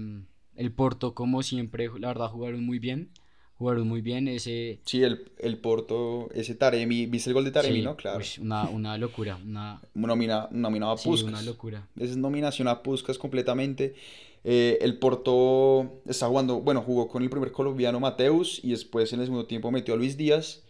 el 0.56 0.72
Porto, 0.72 1.14
como 1.14 1.42
siempre, 1.42 1.88
la 1.98 2.08
verdad, 2.08 2.28
jugaron 2.28 2.64
muy 2.64 2.78
bien. 2.78 3.10
Jugaron 3.56 3.86
muy 3.88 4.00
bien. 4.00 4.26
Ese, 4.28 4.80
Sí, 4.84 5.02
el, 5.02 5.30
el 5.38 5.58
Porto, 5.58 6.28
ese 6.34 6.54
Taremi, 6.54 7.06
¿viste 7.06 7.30
el 7.30 7.34
gol 7.34 7.44
de 7.44 7.50
Taremi, 7.50 7.78
sí, 7.78 7.82
no? 7.82 7.96
Claro. 7.96 8.18
uy, 8.18 8.24
una, 8.40 8.68
una 8.68 8.98
locura, 8.98 9.36
una, 9.36 9.80
Nomina, 9.94 10.48
nominado 10.50 10.92
a 10.92 10.98
sí, 10.98 11.08
Puskas. 11.08 11.28
una 11.30 11.42
locura. 11.42 11.86
Esa 11.96 12.10
es 12.12 12.16
nominación 12.16 12.68
a 12.68 12.82
Puskas 12.82 13.18
completamente. 13.18 13.94
Eh, 14.44 14.78
el 14.80 14.98
Porto 14.98 16.00
está 16.06 16.26
jugando, 16.28 16.60
bueno, 16.60 16.82
jugó 16.82 17.08
con 17.08 17.22
el 17.22 17.30
primer 17.30 17.52
colombiano 17.52 18.00
Mateus 18.00 18.60
y 18.64 18.70
después 18.70 19.12
en 19.12 19.20
el 19.20 19.26
segundo 19.26 19.46
tiempo 19.46 19.70
metió 19.70 19.94
a 19.94 19.96
Luis 19.96 20.16
Díaz. 20.16 20.62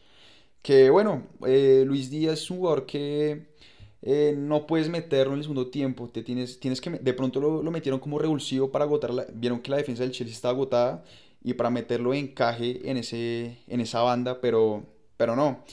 Que 0.63 0.91
bueno, 0.91 1.25
eh, 1.47 1.85
Luis 1.87 2.11
Díaz 2.11 2.41
es 2.43 2.51
un 2.51 2.59
jugador 2.59 2.87
que 2.87 3.47
eh, 4.03 4.35
no 4.37 4.67
puedes 4.67 4.89
meterlo 4.89 5.33
en 5.35 5.39
el 5.39 5.45
segundo 5.45 5.69
tiempo. 5.69 6.09
Te 6.09 6.23
tienes, 6.23 6.61
tienes 6.61 6.81
que, 6.81 6.91
de 6.91 7.15
pronto 7.15 7.41
lo, 7.41 7.63
lo 7.63 7.71
metieron 7.71 8.01
como 8.01 8.19
revulsivo 8.19 8.71
para 8.71 8.85
agotar. 8.85 9.13
la- 9.15 9.27
vieron 9.35 9.61
que 9.61 9.71
la 9.71 9.79
defensa 9.79 10.03
del 10.03 10.13
Chelsea 10.13 10.35
estaba 10.35 10.53
agotada 10.55 11.05
y 11.45 11.55
para 11.55 11.71
meterlo 11.71 12.13
en 12.15 12.27
encaje 12.27 12.91
en, 12.91 12.97
ese, 12.99 13.59
en 13.69 13.81
esa 13.81 14.03
banda, 14.03 14.41
pero, 14.41 14.85
pero 15.17 15.37
no. 15.37 15.65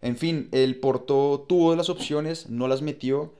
En 0.00 0.16
fin, 0.16 0.48
el 0.52 0.76
Porto 0.80 1.44
tuvo 1.48 1.76
las 1.76 1.88
opciones, 1.88 2.50
no 2.50 2.66
las 2.68 2.82
metió. 2.82 3.32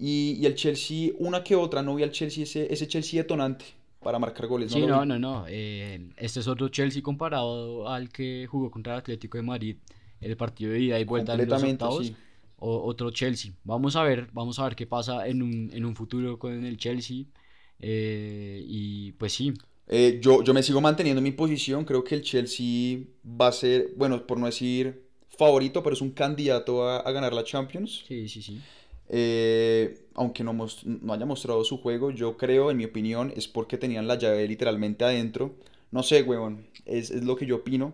Y, 0.00 0.36
y 0.40 0.46
el 0.46 0.54
Chelsea, 0.54 1.12
una 1.18 1.44
que 1.44 1.54
otra, 1.56 1.82
no 1.82 1.94
vi 1.94 2.02
al 2.02 2.10
Chelsea, 2.12 2.44
ese, 2.44 2.72
ese 2.72 2.88
Chelsea 2.88 3.20
detonante 3.22 3.66
para 4.02 4.18
marcar 4.18 4.46
goles. 4.46 4.72
Sí, 4.72 4.80
lo 4.80 4.86
no, 4.86 5.04
no, 5.04 5.18
no. 5.18 5.44
eh, 5.48 6.10
este 6.16 6.40
es 6.40 6.46
otro 6.48 6.68
Chelsea 6.68 7.02
comparado 7.02 7.88
al 7.88 8.08
que 8.10 8.46
jugó 8.48 8.70
contra 8.70 8.94
el 8.94 8.98
Atlético 9.00 9.36
de 9.38 9.42
Madrid. 9.42 9.76
El 10.20 10.36
partido 10.36 10.72
de 10.72 10.80
ida 10.80 11.00
y 11.00 11.04
vuelta 11.04 11.34
en 11.34 11.46
los 11.46 11.62
octavos. 11.64 12.06
sí. 12.06 12.16
o- 12.58 12.82
otro 12.84 13.10
Chelsea. 13.10 13.52
Vamos 13.64 13.96
a 13.96 14.02
ver, 14.04 14.28
vamos 14.32 14.58
a 14.58 14.64
ver 14.64 14.76
qué 14.76 14.86
pasa 14.86 15.26
en 15.26 15.42
un, 15.42 15.70
en 15.72 15.84
un 15.84 15.96
futuro 15.96 16.38
con 16.38 16.64
el 16.64 16.76
Chelsea. 16.76 17.24
eh, 17.78 18.62
y 18.66 19.12
pues 19.12 19.32
sí, 19.32 19.52
Eh, 19.88 20.20
yo, 20.22 20.42
yo 20.44 20.54
me 20.54 20.62
sigo 20.62 20.80
manteniendo 20.80 21.18
en 21.18 21.24
mi 21.24 21.32
posición. 21.32 21.84
Creo 21.84 22.04
que 22.04 22.14
el 22.14 22.22
Chelsea 22.22 23.00
va 23.24 23.48
a 23.48 23.52
ser, 23.52 23.92
bueno, 23.96 24.26
por 24.26 24.38
no 24.38 24.46
decir 24.46 25.02
favorito, 25.36 25.82
pero 25.82 25.94
es 25.94 26.00
un 26.02 26.12
candidato 26.12 26.84
a, 26.88 26.98
a 27.00 27.12
ganar 27.12 27.32
la 27.32 27.44
Champions. 27.44 28.04
sí, 28.06 28.28
sí, 28.28 28.42
sí. 28.42 28.64
Eh, 29.12 30.06
aunque 30.14 30.44
no, 30.44 30.56
haya 31.12 31.26
mostrado 31.26 31.64
su 31.64 31.78
juego, 31.78 32.10
yo 32.12 32.36
creo, 32.36 32.70
en 32.70 32.76
mi 32.76 32.84
opinión, 32.84 33.32
es 33.36 33.48
porque 33.48 33.76
tenían 33.76 34.06
la 34.06 34.16
llave 34.16 34.46
literalmente 34.46 35.04
adentro. 35.04 35.52
No 35.90 36.02
sé, 36.02 36.22
huevón, 36.22 36.66
es, 36.86 37.10
es 37.10 37.24
lo 37.24 37.36
que 37.36 37.46
yo 37.46 37.56
opino. 37.56 37.92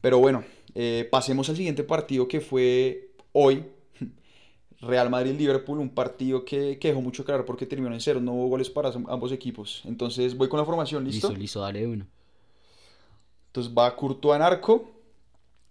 Pero 0.00 0.18
bueno, 0.18 0.44
eh, 0.74 1.08
pasemos 1.10 1.48
al 1.48 1.56
siguiente 1.56 1.82
partido 1.82 2.28
que 2.28 2.40
fue 2.40 3.10
hoy. 3.32 3.64
Real 4.80 5.10
Madrid-Liverpool, 5.10 5.78
un 5.78 5.90
partido 5.90 6.44
que, 6.44 6.78
que 6.78 6.88
dejó 6.88 7.00
mucho 7.00 7.24
claro 7.24 7.44
porque 7.44 7.66
terminó 7.66 7.94
en 7.94 8.00
cero, 8.00 8.20
no 8.20 8.32
hubo 8.32 8.48
goles 8.48 8.70
para 8.70 8.90
ambos 8.90 9.32
equipos. 9.32 9.82
Entonces 9.84 10.36
voy 10.36 10.48
con 10.48 10.58
la 10.58 10.64
formación, 10.66 11.04
¿listo? 11.04 11.28
Listo, 11.28 11.40
listo, 11.40 11.60
dale 11.60 11.86
uno. 11.86 12.06
Entonces 13.48 13.72
va 13.76 13.94
Courtois 13.94 14.36
en 14.36 14.42
arco. 14.42 14.90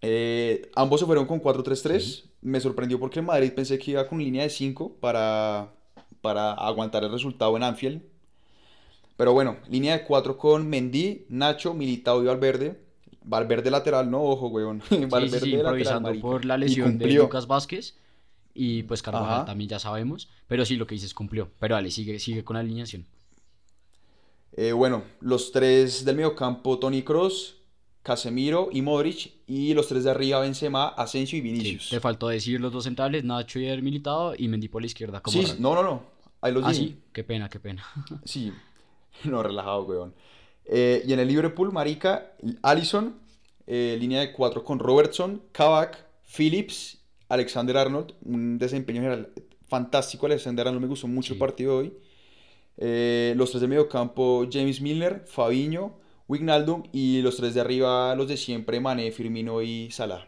Eh, 0.02 0.70
ambos 0.76 1.00
se 1.00 1.06
fueron 1.06 1.26
con 1.26 1.42
4-3-3. 1.42 2.00
Sí. 2.00 2.24
Me 2.42 2.60
sorprendió 2.60 3.00
porque 3.00 3.20
el 3.20 3.26
Madrid 3.26 3.54
pensé 3.54 3.78
que 3.78 3.92
iba 3.92 4.08
con 4.08 4.20
línea 4.20 4.44
de 4.44 4.50
5 4.50 4.96
para, 5.00 5.74
para 6.22 6.54
aguantar 6.54 7.04
el 7.04 7.12
resultado 7.12 7.56
en 7.56 7.64
Anfield. 7.64 8.02
Pero 9.16 9.34
bueno, 9.34 9.58
línea 9.70 9.98
de 9.98 10.04
4 10.04 10.38
con 10.38 10.68
Mendy, 10.68 11.26
Nacho, 11.30 11.74
Militao 11.74 12.24
y 12.24 12.26
Valverde. 12.26 12.82
Valverde 13.24 13.70
lateral, 13.70 14.10
no, 14.10 14.24
ojo, 14.24 14.48
weón. 14.48 14.82
Sí, 14.90 15.06
Valverde 15.06 15.40
sí, 15.40 15.52
lateral, 15.52 15.80
improvisando 15.80 16.20
por 16.20 16.46
la 16.46 16.58
lesión 16.58 16.98
de. 16.98 17.12
Lucas 17.12 17.46
Vázquez. 17.46 17.96
Y 18.54 18.84
pues 18.84 19.02
Carvajal 19.02 19.30
Ajá. 19.30 19.46
también 19.46 19.70
ya 19.70 19.80
sabemos. 19.80 20.28
Pero 20.48 20.66
sí, 20.66 20.76
lo 20.76 20.88
que 20.88 20.96
dices 20.96 21.14
cumplió. 21.14 21.50
Pero 21.60 21.76
dale, 21.76 21.92
sigue, 21.92 22.20
sigue 22.20 22.44
con 22.44 22.56
la 22.56 22.62
alineación. 22.62 23.06
Eh, 24.54 24.74
bueno, 24.74 25.04
los 25.22 25.52
tres 25.52 26.04
del 26.04 26.18
mediocampo, 26.18 26.78
Toni 26.78 27.04
Kroos, 27.04 27.61
Casemiro 28.04 28.70
y 28.72 28.82
Modric. 28.82 29.32
Y 29.48 29.74
los 29.74 29.88
tres 29.88 30.04
de 30.04 30.12
arriba, 30.12 30.40
Benzema, 30.40 30.88
Asensio 30.90 31.38
y 31.38 31.42
Sí, 31.42 31.48
Vinicius. 31.48 31.90
te 31.90 32.00
faltó 32.00 32.28
decir 32.30 32.60
los 32.60 32.72
dos 32.72 32.84
centrales, 32.86 33.24
Nacho 33.24 33.60
y 33.60 33.66
el 33.68 33.84
Militado, 33.84 34.34
y 34.38 34.48
Mendy 34.48 34.68
por 34.70 34.82
la 34.82 34.88
izquierda. 34.88 35.22
Como 35.22 35.42
Sí, 35.42 35.54
no, 35.60 35.76
no, 35.76 35.84
no. 35.84 36.04
Ahí 36.42 36.52
los 36.54 36.64
Ah, 36.66 36.70
dije. 36.72 36.84
sí, 36.84 36.98
qué 37.14 37.24
pena, 37.24 37.50
qué 37.50 37.60
pena. 37.60 37.84
Sí, 38.26 38.52
no, 39.26 39.44
relajado, 39.44 39.84
weón. 39.84 40.14
Eh, 40.66 41.04
y 41.06 41.14
en 41.14 41.20
el 41.20 41.28
Liverpool, 41.28 41.72
marica, 41.72 42.34
Allison, 42.62 43.16
eh, 43.68 43.98
línea 44.00 44.22
de 44.22 44.32
cuatro 44.32 44.64
con 44.64 44.80
Robertson, 44.80 45.42
Kavak, 45.52 46.06
Phillips, 46.36 47.00
Alexander 47.30 47.78
Arnold, 47.78 48.14
un 48.26 48.58
desempeño 48.58 49.02
general 49.02 49.30
fantástico. 49.68 50.26
Alexander 50.26 50.68
Arnold 50.68 50.82
me 50.84 50.88
gustó 50.90 51.08
mucho 51.08 51.28
Sí. 51.30 51.34
el 51.34 51.40
partido 51.40 51.74
de 51.74 51.78
hoy. 51.88 51.94
Eh, 52.78 53.34
los 53.38 53.52
tres 53.52 53.62
de 53.62 53.68
medio 53.68 53.88
campo, 53.88 54.48
James 54.52 54.82
Milner, 54.82 55.24
Fabinho, 55.28 56.00
Wijnaldum 56.28 56.84
y 56.92 57.22
los 57.22 57.38
tres 57.38 57.54
de 57.54 57.62
arriba, 57.62 58.16
los 58.16 58.28
de 58.28 58.38
siempre, 58.38 58.80
Mané, 58.80 59.12
Firmino 59.12 59.62
y 59.62 59.92
Salah. 59.92 60.26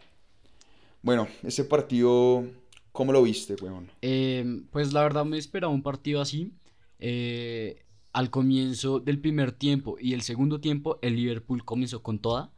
Bueno, 1.02 1.28
ese 1.44 1.66
partido, 1.66 2.46
¿cómo 2.92 3.12
lo 3.12 3.24
viste, 3.24 3.56
weón? 3.62 3.90
Eh, 4.02 4.62
pues 4.72 4.94
la 4.94 5.02
verdad 5.04 5.26
me 5.26 5.38
esperaba 5.38 5.74
un 5.74 5.84
partido 5.84 6.22
así. 6.22 6.54
Eh, 7.00 7.84
al 8.14 8.30
comienzo 8.30 9.00
del 9.00 9.20
primer 9.20 9.52
tiempo 9.52 9.98
y 10.00 10.14
el 10.14 10.22
segundo 10.22 10.62
tiempo, 10.62 11.00
el 11.02 11.16
Liverpool 11.16 11.66
comenzó 11.66 12.04
con 12.04 12.20
toda, 12.20 12.52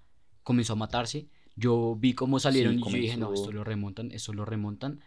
comenzó 0.44 0.74
a 0.74 0.76
matarse. 0.76 1.28
Yo 1.56 1.96
vi 1.98 2.14
cómo 2.14 2.40
salieron 2.40 2.74
Sí, 2.74 2.90
y 2.90 2.92
yo 2.92 2.98
dije, 2.98 3.18
no, 3.18 3.34
esto 3.34 3.52
lo 3.52 3.64
remontan, 3.64 4.12
esto 4.12 4.34
lo 4.34 4.44
remontan. 4.46 5.00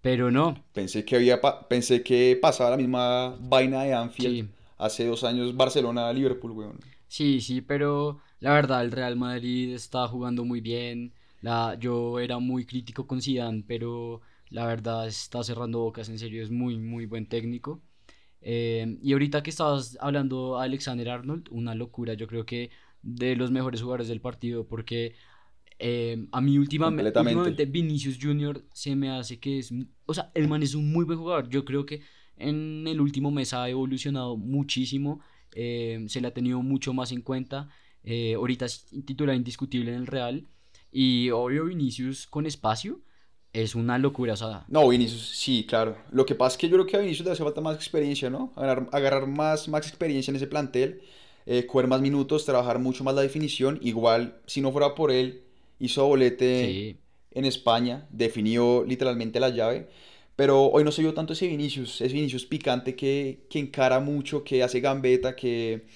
Pero 0.00 0.30
no, 0.32 0.64
Pensé 0.72 1.04
que 1.04 1.14
había 1.14 1.40
pensé 1.68 2.02
que 2.02 2.36
pasaba 2.40 2.70
la 2.70 2.76
misma 2.76 3.36
vaina 3.38 3.84
de 3.84 3.94
Anfield 3.94 4.34
Sí. 4.48 4.48
hace 4.78 5.06
dos 5.06 5.22
años 5.22 5.56
Barcelona 5.56 6.12
Liverpool, 6.12 6.50
weón. 6.52 6.80
Sí, 7.12 7.40
sí, 7.42 7.60
pero 7.60 8.20
la 8.40 8.54
verdad 8.54 8.82
el 8.82 8.90
Real 8.90 9.16
Madrid 9.16 9.74
está 9.74 10.08
jugando 10.08 10.44
muy 10.44 10.60
bien. 10.62 11.12
La, 11.42 11.76
yo 11.78 12.18
era 12.20 12.38
muy 12.38 12.64
crítico 12.64 13.06
con 13.06 13.20
Zidane, 13.20 13.64
pero 13.66 14.22
la 14.48 14.66
verdad 14.66 15.06
está 15.06 15.44
cerrando 15.44 15.80
bocas, 15.80 16.08
en 16.08 16.18
serio, 16.18 16.42
es 16.42 16.50
muy, 16.50 16.78
muy 16.78 17.04
buen 17.06 17.26
técnico. 17.26 17.82
Eh, 18.40 18.98
y 19.02 19.12
ahorita 19.12 19.42
que 19.42 19.50
estabas 19.50 19.98
hablando 20.00 20.58
a 20.58 20.64
Alexander 20.64 21.10
Arnold, 21.10 21.48
una 21.50 21.74
locura, 21.74 22.14
yo 22.14 22.26
creo 22.26 22.46
que 22.46 22.70
de 23.02 23.36
los 23.36 23.50
mejores 23.50 23.82
jugadores 23.82 24.08
del 24.08 24.20
partido, 24.20 24.66
porque 24.66 25.14
eh, 25.78 26.26
a 26.32 26.40
mí 26.40 26.56
últimamente, 26.58 27.18
últimamente 27.18 27.66
Vinicius 27.66 28.18
Junior 28.20 28.64
se 28.72 28.96
me 28.96 29.10
hace 29.10 29.38
que 29.38 29.58
es, 29.58 29.70
o 30.06 30.14
sea, 30.14 30.30
el 30.34 30.48
man 30.48 30.62
es 30.62 30.74
un 30.74 30.90
muy 30.90 31.04
buen 31.04 31.18
jugador, 31.18 31.48
yo 31.50 31.64
creo 31.64 31.84
que 31.84 32.00
en 32.36 32.86
el 32.86 33.00
último 33.00 33.30
mes 33.30 33.52
ha 33.52 33.68
evolucionado 33.68 34.36
muchísimo, 34.36 35.20
eh, 35.54 36.04
se 36.08 36.20
le 36.20 36.28
ha 36.28 36.34
tenido 36.34 36.62
mucho 36.62 36.92
más 36.94 37.12
en 37.12 37.22
cuenta. 37.22 37.68
eh, 38.04 38.34
ahorita 38.34 38.64
es 38.66 38.86
titular 39.06 39.36
indiscutible 39.36 39.90
en 39.92 39.98
el 39.98 40.06
Real. 40.06 40.48
Y 40.90 41.30
obvio, 41.30 41.66
Vinicius 41.66 42.26
con 42.26 42.46
espacio 42.46 43.00
es 43.52 43.74
una 43.74 43.98
locura. 43.98 44.34
O 44.34 44.36
sea, 44.36 44.66
No, 44.66 44.88
Vinicius, 44.88 45.28
sí, 45.38 45.66
claro. 45.66 45.96
Lo 46.10 46.24
que 46.24 46.34
pasa 46.34 46.54
es 46.54 46.58
que 46.58 46.68
yo 46.68 46.74
creo 46.74 46.86
que 46.86 46.96
a 46.96 47.00
Vinicius 47.00 47.26
le 47.26 47.32
hace 47.32 47.42
falta 47.44 47.60
más 47.60 47.76
experiencia, 47.76 48.30
¿no? 48.30 48.52
Agarrar, 48.56 48.88
agarrar 48.92 49.26
más, 49.26 49.68
más 49.68 49.86
experiencia 49.86 50.30
en 50.30 50.36
ese 50.36 50.46
plantel, 50.46 51.02
eh, 51.46 51.66
coger 51.66 51.88
más 51.88 52.00
minutos, 52.00 52.44
trabajar 52.46 52.78
mucho 52.78 53.04
más 53.04 53.14
la 53.14 53.22
definición. 53.22 53.78
Igual, 53.82 54.40
si 54.46 54.60
no 54.60 54.72
fuera 54.72 54.94
por 54.94 55.10
él, 55.10 55.42
hizo 55.78 56.02
doblete 56.02 56.46
sí, 56.66 56.98
en 57.32 57.44
España, 57.44 58.06
definió 58.10 58.84
literalmente 58.86 59.40
la 59.40 59.50
llave. 59.50 59.88
Pero 60.36 60.66
hoy 60.66 60.84
no 60.84 60.92
se 60.92 61.02
vio 61.02 61.14
tanto 61.14 61.32
ese 61.34 61.46
Vinicius, 61.46 62.00
ese 62.00 62.14
Vinicius 62.14 62.46
picante 62.46 62.96
que, 62.96 63.46
que 63.50 63.58
encara 63.58 64.00
mucho, 64.00 64.44
que 64.44 64.62
hace 64.62 64.80
gambeta, 64.80 65.36
que, 65.36 65.86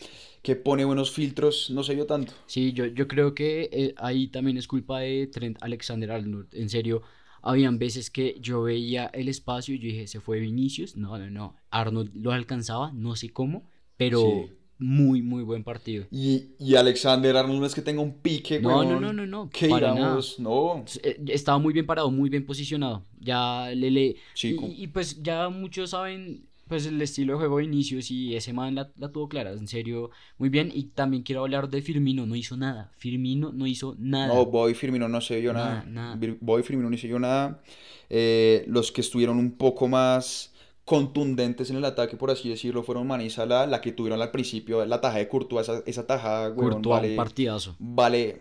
que 0.43 0.57
pone 0.57 0.85
buenos 0.85 1.11
filtros, 1.11 1.71
no 1.71 1.83
se 1.83 1.95
vio 1.95 2.07
tanto. 2.07 2.35
Sí, 2.47 2.73
yo, 2.73 2.87
yo 2.87 3.09
creo 3.09 3.35
que 3.35 3.69
eh, 3.73 3.95
ahí 3.97 4.29
también 4.29 4.57
es 4.57 4.69
culpa 4.69 5.01
de 5.01 5.27
Trent 5.27 5.59
Alexander-Arnold. 5.61 6.55
En 6.55 6.69
serio, 6.69 7.03
habían 7.43 7.79
veces 7.79 8.11
que 8.11 8.37
yo 8.41 8.63
veía 8.63 9.07
el 9.07 9.29
espacio 9.29 9.75
y 9.75 9.79
yo 9.79 9.89
dije, 9.89 10.07
¿se 10.07 10.21
fue 10.21 10.39
Vinicius? 10.41 10.97
No, 10.97 11.19
no, 11.19 11.31
no. 11.31 11.57
Arnold 11.71 12.15
lo 12.15 12.33
alcanzaba, 12.33 12.93
no 12.93 13.17
sé 13.17 13.31
cómo, 13.31 13.69
pero 13.97 14.21
Sí. 14.21 14.57
Muy, 14.79 15.23
muy 15.23 15.43
buen 15.43 15.65
partido. 15.65 16.05
Y, 16.11 16.49
y 16.59 16.75
Alexander 16.75 17.37
Arnold 17.37 17.61
no 17.61 17.67
es 17.67 17.75
que 17.75 17.83
tenga 17.83 18.03
un 18.03 18.15
pique, 18.19 18.61
No, 18.61 18.83
no, 18.85 18.89
weón, 18.89 19.03
no, 19.03 19.13
no, 19.13 19.27
no, 19.27 19.51
que 19.51 19.69
para 19.69 19.93
digamos, 19.93 20.39
no. 20.39 20.85
Eh, 21.03 21.19
Estaba 21.29 21.59
muy 21.59 21.73
bien 21.73 21.87
parado, 21.87 22.11
muy 22.11 22.29
bien 22.29 22.45
posicionado. 22.45 23.03
Ya 23.21 23.71
le 23.75 23.91
le 23.91 24.17
Sí, 24.35 24.57
y, 24.77 24.87
pues 24.89 25.23
ya 25.23 25.49
muchos 25.49 25.91
saben 25.91 26.45
pues 26.69 26.85
el 26.87 27.01
estilo 27.01 27.35
de 27.35 27.39
juego 27.39 27.59
de 27.59 27.63
Vinicius 27.67 28.11
y 28.11 28.35
ese 28.35 28.53
man 28.53 28.75
la, 28.75 28.91
la 28.97 29.13
tuvo 29.13 29.29
clara, 29.29 29.53
en 29.53 29.69
serio, 29.69 30.11
muy 30.37 30.49
bien. 30.49 30.73
Y 30.75 30.85
también 30.85 31.23
quiero 31.23 31.43
hablar 31.43 31.69
de 31.71 31.81
Firmino, 31.81 32.27
no 32.27 32.35
hizo 32.35 32.57
nada. 32.57 32.91
Firmino 32.99 33.53
no 33.53 33.67
hizo 33.69 33.95
nada. 33.99 34.35
No, 34.35 34.47
Boy 34.47 34.75
Firmino 34.75 35.09
no 35.09 35.21
se 35.21 35.41
vio 35.41 35.53
Nada, 35.53 35.85
nada. 35.87 36.17
nada. 36.17 36.37
Boy 36.41 36.63
Firmino 36.65 36.91
no 36.91 36.97
se 36.99 37.07
vio 37.07 37.19
nada. 37.21 37.63
Eh, 38.11 38.65
los 38.69 38.91
que 38.93 39.01
estuvieron 39.01 39.39
un 39.39 39.53
poco 39.53 39.89
más 39.89 40.53
contundentes 40.87 41.69
en 41.71 41.77
el 41.77 41.85
ataque, 41.85 42.17
por 42.17 42.31
así 42.31 42.49
decirlo, 42.49 42.83
fueron 42.83 43.07
Mané 43.07 43.27
y 43.27 43.31
Salah, 43.31 43.67
la 43.67 43.81
que 43.83 43.93
tuvieron 43.93 44.23
al 44.23 44.31
principio, 44.31 44.83
la 44.87 45.01
tajada 45.03 45.19
de 45.19 45.29
Courtois, 45.29 45.69
esa, 45.69 45.83
esa 45.85 46.55
Courtois, 46.55 46.77
un 46.77 46.83
vale, 46.83 47.17
partidazo. 47.17 47.77
vale, 47.79 48.41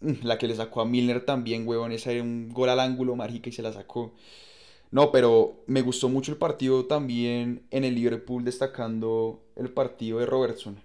mm, 0.00 0.12
la 0.24 0.36
que 0.38 0.48
le 0.48 0.56
sacó 0.56 0.80
a 0.82 0.84
Milner 0.84 1.24
también, 1.24 1.66
huevón, 1.66 1.92
esa 1.92 2.10
era 2.12 2.22
un 2.22 2.50
gol 2.50 2.68
al 2.68 2.80
ángulo, 2.80 3.16
marica, 3.16 3.48
y 3.48 3.52
se 3.52 3.62
la 3.62 3.72
sacó. 3.72 4.12
No, 4.90 5.12
pero 5.12 5.62
me 5.66 5.82
gustó 5.82 6.08
mucho 6.08 6.32
el 6.32 6.38
partido 6.38 6.86
también 6.86 7.62
en 7.70 7.84
el 7.84 7.94
Liverpool, 7.94 8.42
destacando 8.44 9.44
el 9.56 9.70
partido 9.70 10.18
de 10.18 10.26
Robertson. 10.26 10.80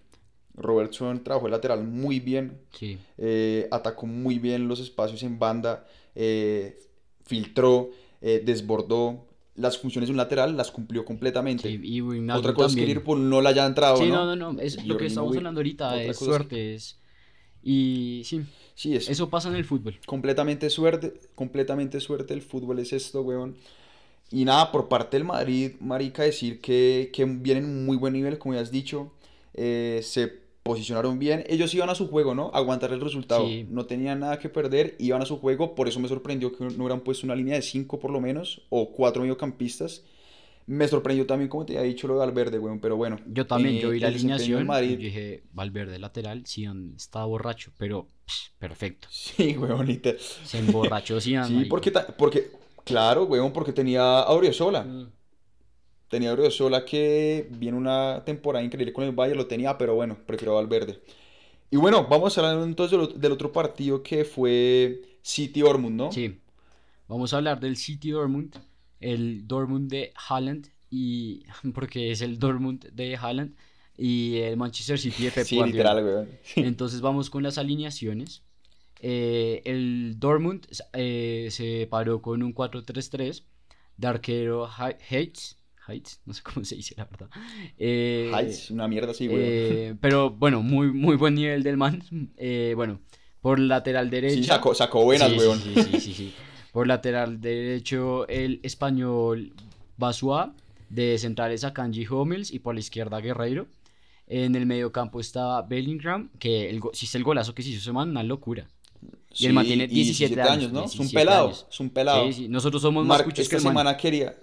Robertson 0.55 1.23
trabajó 1.23 1.47
el 1.47 1.53
lateral 1.53 1.83
muy 1.83 2.19
bien, 2.19 2.59
Sí. 2.71 2.99
eh, 3.17 3.67
atacó 3.71 4.05
muy 4.05 4.37
bien 4.37 4.67
los 4.67 4.79
espacios 4.79 5.23
en 5.23 5.39
banda, 5.39 5.87
eh, 6.13 6.77
filtró, 7.25 7.89
eh, 8.21 8.43
desbordó. 8.45 9.25
Las 9.55 9.77
funciones 9.77 10.07
de 10.07 10.11
un 10.11 10.17
lateral 10.17 10.57
las 10.57 10.71
cumplió 10.71 11.05
completamente. 11.05 11.69
Sí, 11.69 11.79
y 11.83 12.01
Wijnaldum 12.01 12.39
Otra 12.39 12.53
cosa 12.53 12.67
es 12.69 12.75
que. 12.75 12.85
Liverpool 12.87 13.29
no 13.29 13.41
le 13.41 13.49
haya 13.49 13.65
entrado, 13.65 13.97
Sí, 13.97 14.09
¿no? 14.09 14.25
no, 14.25 14.35
no, 14.35 14.53
no, 14.53 14.59
es 14.61 14.83
lo 14.85 14.97
que 14.97 15.05
estamos 15.05 15.35
hablando 15.37 15.59
ahorita 15.59 16.01
es 16.03 16.17
suerte, 16.17 16.75
es... 16.75 16.99
Y 17.63 18.23
sí, 18.25 18.43
Sí, 18.75 18.95
es 18.95 19.09
eso 19.09 19.29
pasa 19.29 19.49
en 19.49 19.55
el 19.55 19.65
fútbol. 19.65 19.99
completamente 20.05 20.69
suerte, 20.69 21.13
completamente 21.35 21.99
suerte. 21.99 22.33
El 22.33 22.41
fútbol 22.41 22.79
es 22.79 22.91
esto, 22.93 23.21
weón. 23.21 23.55
Y 24.31 24.45
nada, 24.45 24.71
por 24.71 24.89
parte 24.89 25.17
del 25.17 25.25
Madrid, 25.25 25.73
marica, 25.79 26.23
decir 26.23 26.59
que, 26.59 27.11
que 27.13 27.25
vienen 27.25 27.65
en 27.65 27.85
muy 27.85 27.97
buen 27.97 28.13
nivel, 28.13 28.39
como 28.39 28.55
ya 28.55 28.61
has 28.61 28.71
dicho. 28.71 29.11
eh, 29.53 30.01
se 30.03 30.42
posicionaron 30.63 31.19
bien. 31.19 31.43
Ellos 31.47 31.73
iban 31.73 31.89
a 31.89 31.95
su 31.95 32.07
juego, 32.07 32.33
¿no? 32.33 32.49
Aguantar 32.53 32.91
el 32.93 33.01
resultado. 33.01 33.45
Sí. 33.45 33.67
No 33.69 33.85
tenían 33.85 34.21
nada 34.21 34.39
que 34.39 34.49
perder, 34.49 34.95
iban 34.99 35.21
a 35.21 35.25
su 35.25 35.37
juego. 35.37 35.75
Por 35.75 35.87
eso 35.87 35.99
me 35.99 36.07
sorprendió 36.07 36.51
que 36.55 36.63
no 36.63 36.83
hubieran 36.85 37.01
puesto 37.01 37.25
una 37.27 37.35
línea 37.35 37.55
de 37.55 37.61
cinco 37.61 37.99
por 37.99 38.11
lo 38.11 38.21
menos, 38.21 38.61
o 38.69 38.91
cuatro 38.93 39.21
mediocampistas. 39.21 40.03
Me 40.65 40.87
sorprendió 40.87 41.25
también, 41.25 41.49
como 41.49 41.65
te 41.65 41.77
había 41.77 41.89
dicho, 41.89 42.07
lo 42.07 42.13
de 42.13 42.19
Valverde, 42.21 42.57
weón. 42.57 42.79
Pero 42.79 42.95
bueno. 42.95 43.17
Yo 43.27 43.45
también, 43.45 43.75
eh, 43.75 43.79
yo 43.81 43.89
vi 43.89 43.99
la 43.99 44.07
alineación 44.07 44.65
Madrid. 44.65 44.91
yo 44.91 44.97
dije, 44.97 45.43
Valverde 45.51 45.99
lateral, 45.99 46.45
Zidane 46.47 46.95
estaba 46.95 47.25
borracho, 47.25 47.71
pero 47.77 48.07
pss, 48.25 48.53
perfecto. 48.59 49.09
Sí, 49.11 49.57
weón. 49.59 49.89
y 49.91 49.97
te- 49.97 50.17
Se 50.19 50.59
emborrachó 50.59 51.19
Zidane, 51.19 51.63
Sí, 51.63 51.65
porque, 51.65 51.91
porque, 52.17 52.51
claro, 52.85 53.25
weón, 53.25 53.51
porque 53.51 53.73
tenía 53.73 54.21
a 54.21 54.31
Oriozola. 54.31 54.83
Mm. 54.83 55.11
Tenía 56.13 56.29
a 56.29 56.33
Oriozola 56.33 56.85
que 56.85 57.47
viene 57.51 57.77
una 57.77 58.23
temporada 58.25 58.63
increíble 58.63 58.93
con 58.93 59.03
el 59.05 59.11
Bayern, 59.13 59.37
lo 59.39 59.47
tenía, 59.47 59.77
pero 59.77 59.95
bueno, 59.95 60.17
prefiero 60.27 60.55
Valverde. 60.55 61.01
Y 61.71 61.77
bueno, 61.77 62.07
vamos 62.09 62.37
a 62.37 62.41
hablar 62.41 62.63
entonces 62.67 62.97
del, 62.99 63.09
ot- 63.09 63.15
del 63.15 63.31
otro 63.33 63.51
partido 63.51 64.03
que 64.03 64.25
fue 64.25 65.01
City 65.23 65.61
Dortmund, 65.61 65.95
¿no? 65.97 66.11
Sí, 66.11 66.39
vamos 67.07 67.33
a 67.33 67.37
hablar 67.37 67.59
del 67.59 67.77
City 67.77 68.11
Dortmund, 68.11 68.55
el 68.99 69.47
Dortmund 69.47 69.89
de 69.91 70.13
Haaland, 70.29 70.69
y 70.89 71.43
porque 71.75 72.11
es 72.11 72.21
el 72.21 72.39
Dortmund 72.39 72.85
de 72.91 73.15
Haaland 73.17 73.55
y 73.97 74.37
el 74.39 74.57
Manchester 74.57 74.99
City 74.99 75.25
de 75.25 75.31
Pep 75.31 75.45
Sí, 75.47 75.55
Guardiola. 75.55 75.95
literal. 75.95 76.39
Entonces 76.55 77.01
vamos 77.01 77.29
con 77.29 77.43
las 77.43 77.57
alineaciones. 77.57 78.43
Eh, 79.01 79.61
el 79.65 80.15
Dortmund 80.19 80.67
eh, 80.93 81.49
se 81.51 81.87
paró 81.89 82.21
con 82.21 82.43
un 82.43 82.53
4-3-3 82.53 83.45
de 83.97 84.07
arquero 84.07 84.69
Heitz, 85.87 86.19
no 86.25 86.33
sé 86.33 86.41
cómo 86.43 86.65
se 86.65 86.75
dice 86.75 86.95
la 86.97 87.05
verdad. 87.05 87.29
Eh, 87.77 88.31
Heights, 88.33 88.71
una 88.71 88.87
mierda 88.87 89.11
así, 89.11 89.27
weón. 89.27 89.39
eh, 89.43 89.95
pero 89.99 90.29
bueno, 90.29 90.61
muy, 90.61 90.91
muy 90.91 91.15
buen 91.15 91.35
nivel 91.35 91.63
del 91.63 91.77
man. 91.77 92.03
Eh, 92.37 92.73
bueno, 92.75 92.99
por 93.41 93.59
lateral 93.59 94.09
derecha. 94.09 94.35
Sí, 94.35 94.43
sacó, 94.43 94.73
sacó 94.73 95.03
buenas, 95.03 95.29
Sí, 95.29 95.35
sí, 95.35 95.39
weón. 95.39 95.59
Sí, 95.61 95.73
sí, 95.75 95.99
sí, 95.99 96.13
sí. 96.13 96.33
Por 96.71 96.87
lateral 96.87 97.39
derecho, 97.41 98.27
el 98.27 98.59
español 98.63 99.53
Basua. 99.97 100.53
De 100.89 101.17
centrales 101.17 101.63
a 101.63 101.73
Kanji 101.73 102.05
Hummels 102.07 102.51
y 102.53 102.59
por 102.59 102.75
la 102.75 102.79
izquierda 102.79 103.19
Guerreiro. 103.19 103.65
En 104.27 104.53
el 104.55 104.67
mediocampo 104.67 105.19
estaba 105.19 105.63
Bellingham, 105.63 106.29
que 106.37 106.69
el, 106.69 106.81
si 106.93 107.07
es 107.07 107.15
el 107.15 107.23
golazo 107.23 107.55
que 107.55 107.63
se 107.63 107.69
hizo 107.69 107.79
ese 107.79 107.91
man, 107.91 108.11
una 108.11 108.21
locura. 108.21 108.67
Y 109.35 109.47
el 109.47 109.53
man 109.53 109.63
Sí, 109.65 109.69
tiene 109.69 109.85
y 109.85 109.87
17 109.87 110.39
años, 110.43 110.71
¿no? 110.71 110.85
Es 110.85 110.91
un 110.93 111.07
17 111.07 111.13
pelado, 111.15 111.49
es 111.49 111.79
un 111.79 111.89
pelado. 111.89 112.27
Sí, 112.27 112.33
sí, 112.33 112.47
Nosotros 112.47 112.79
somos 112.83 113.07
más 113.07 113.23
cuchos 113.23 113.39
esta 113.39 113.49
que 113.49 113.57
el 113.57 113.63
man. 113.63 113.71
semana 113.71 113.97
quería... 113.97 114.35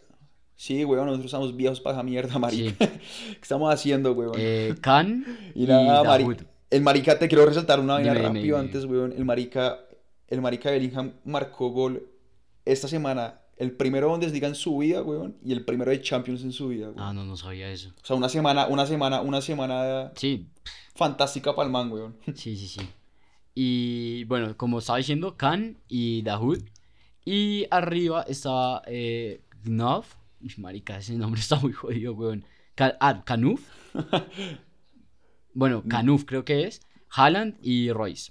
Sí, 0.61 0.85
weón, 0.85 1.07
nosotros 1.07 1.25
estamos 1.33 1.57
viejos 1.57 1.81
para 1.81 1.97
esa 1.97 2.03
mierda, 2.03 2.39
marica. 2.39 2.87
¿Qué 2.87 3.39
estamos 3.41 3.73
haciendo, 3.73 4.13
weón? 4.13 4.35
Eh, 4.37 4.75
Khan 4.83 5.25
Y 5.55 5.67
mari- 5.67 6.37
el 6.69 6.83
marica, 6.83 7.19
te 7.19 7.29
quiero 7.29 7.47
resaltar 7.47 7.81
una 7.81 7.95
vaina 7.95 8.13
Dime, 8.13 8.27
rápido 8.27 8.43
dime. 8.43 8.59
antes, 8.59 8.85
weón. 8.85 9.15
El 9.17 9.25
marica, 9.25 9.79
el 10.29 10.43
marica 10.43 10.71
Bellingham 10.71 11.15
marcó 11.25 11.71
gol 11.71 12.07
esta 12.67 12.89
semana. 12.89 13.41
El 13.57 13.73
primero 13.73 14.11
Bundesliga 14.11 14.49
en 14.49 14.55
su 14.55 14.77
vida, 14.77 15.03
weón. 15.03 15.39
Y 15.43 15.53
el 15.53 15.65
primero 15.65 15.93
de 15.93 16.03
Champions 16.03 16.43
en 16.43 16.53
su 16.53 16.69
vida, 16.69 16.89
weón. 16.91 16.99
Ah, 17.01 17.15
no, 17.15 17.25
no 17.25 17.39
sabía 17.39 17.71
eso. 17.71 17.95
O 18.03 18.07
sea, 18.07 18.17
una 18.17 18.29
semana, 18.29 18.67
una 18.67 18.85
semana, 18.85 19.23
una 19.23 19.41
semana 19.41 20.13
Sí, 20.15 20.47
fantástica 20.95 21.55
para 21.57 21.65
el 21.69 21.73
man, 21.73 21.91
weón. 21.91 22.17
Sí, 22.35 22.55
sí, 22.59 22.69
sí. 22.69 22.81
Y 23.55 24.25
bueno, 24.25 24.55
como 24.59 24.81
estaba 24.81 24.99
diciendo, 24.99 25.39
Khan 25.39 25.79
y 25.89 26.21
Dahoud. 26.21 26.59
Y 27.25 27.67
arriba 27.71 28.27
estaba 28.29 28.83
eh, 28.87 29.41
Gnov. 29.65 30.05
Uy, 30.43 30.55
Marica, 30.59 30.99
ese 30.99 31.15
nombre 31.15 31.41
está 31.41 31.57
muy 31.57 31.73
jodido, 31.73 32.15
weón. 32.15 32.45
Ah, 32.79 33.23
Kanuf. 33.25 33.61
Bueno, 35.53 35.83
Kanuf 35.89 36.25
creo 36.25 36.45
que 36.45 36.65
es. 36.65 36.81
Haaland 37.11 37.57
y 37.61 37.91
Royce. 37.91 38.31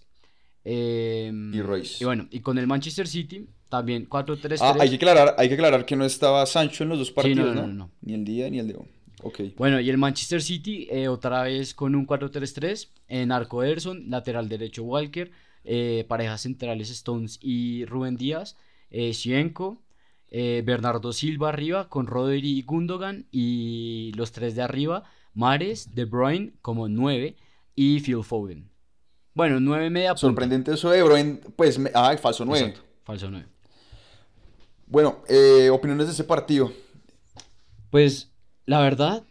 Em, 0.63 1.53
Y 1.53 1.61
Royce. 1.61 2.01
Y 2.01 2.05
bueno, 2.05 2.27
y 2.31 2.39
con 2.39 2.57
el 2.57 2.65
Manchester 2.65 3.07
City 3.07 3.45
también 3.69 4.07
4-3-3. 4.07 4.57
Ah, 4.61 4.75
hay 4.79 4.89
que 4.89 4.95
aclarar, 4.95 5.35
hay 5.37 5.47
que 5.49 5.55
aclarar 5.55 5.85
que 5.85 5.95
no 5.95 6.05
estaba 6.05 6.45
Sancho 6.45 6.83
en 6.83 6.89
los 6.89 6.99
dos 6.99 7.11
partidos, 7.11 7.53
no, 7.53 7.61
¿no? 7.61 7.67
no, 7.67 7.73
no. 7.73 7.91
Ni 8.01 8.13
el 8.13 8.23
día 8.25 8.49
ni 8.49 8.59
el 8.59 8.67
de 8.69 8.75
hoy. 8.75 8.87
Ok. 9.21 9.41
Bueno, 9.57 9.79
y 9.81 9.89
el 9.89 9.97
Manchester 9.97 10.41
City 10.41 10.87
eh, 10.89 11.07
otra 11.09 11.43
vez 11.43 11.73
con 11.73 11.93
un 11.93 12.07
4-3-3 12.07 12.87
en 13.09 13.31
arco 13.31 13.63
Ederson, 13.63 14.09
lateral 14.09 14.47
derecho 14.47 14.83
Walker, 14.83 15.29
eh, 15.65 16.05
parejas 16.07 16.41
centrales 16.41 16.89
Stones 16.89 17.37
y 17.41 17.85
Rubén 17.85 18.15
Díaz, 18.15 18.55
eh, 18.91 19.13
Cienco, 19.13 19.81
eh, 20.31 20.61
Bernardo 20.65 21.11
Silva 21.13 21.49
arriba 21.49 21.89
con 21.89 22.07
Rodri 22.07 22.39
y 22.59 22.61
Gundogan 22.63 23.27
y 23.31 24.11
los 24.15 24.31
tres 24.31 24.55
de 24.55 24.61
arriba, 24.61 25.03
Mares, 25.33 25.93
De 25.95 26.05
Bruyne 26.05 26.53
como 26.61 26.87
9 26.87 27.35
y 27.75 27.99
Phil 28.01 28.23
Foden. 28.23 28.69
Bueno, 29.33 29.59
9 29.59 29.89
media 29.89 30.09
punta. 30.09 30.21
Sorprendente 30.21 30.73
eso 30.73 30.89
de 30.89 31.01
Broen, 31.03 31.39
pues, 31.55 31.77
me- 31.79 31.91
ah, 31.93 32.15
falso 32.17 32.43
9. 32.45 32.65
Exacto, 32.67 32.85
falso 33.03 33.29
9. 33.31 33.47
Bueno, 34.87 35.23
eh, 35.29 35.69
opiniones 35.69 36.07
de 36.07 36.13
ese 36.13 36.23
partido. 36.23 36.71
Pues 37.89 38.31
la 38.65 38.81
verdad, 38.81 39.23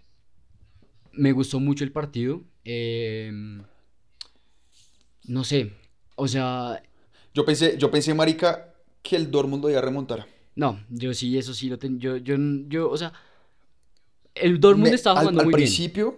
me 1.12 1.32
gustó 1.32 1.60
mucho 1.60 1.84
el 1.84 1.92
partido. 1.92 2.42
eh, 2.64 3.30
no 5.24 5.44
sé, 5.44 5.72
o 6.16 6.26
sea, 6.28 6.82
Yo 7.34 7.44
pensé, 7.44 7.76
yo 7.78 7.90
pensé, 7.90 8.14
marica, 8.14 8.74
que 9.02 9.16
el 9.16 9.30
Dortmund 9.30 9.64
iba 9.68 9.78
a 9.78 9.82
remontar. 9.82 10.26
No, 10.62 10.68
yo 10.90 11.14
sí, 11.14 11.38
eso 11.38 11.52
sí 11.54 11.68
lo 11.68 11.78
tengo. 11.78 11.98
Yo, 11.98 12.16
yo, 12.18 12.36
yo, 12.68 12.90
o 12.90 12.96
sea, 12.96 13.12
el 14.34 14.60
Dortmund 14.60 14.90
me- 14.90 14.94
estaba 14.94 15.18
al, 15.20 15.24
jugando 15.26 15.40
al 15.40 15.46
muy 15.46 15.54
bien. 15.54 15.66
principio, 15.66 16.16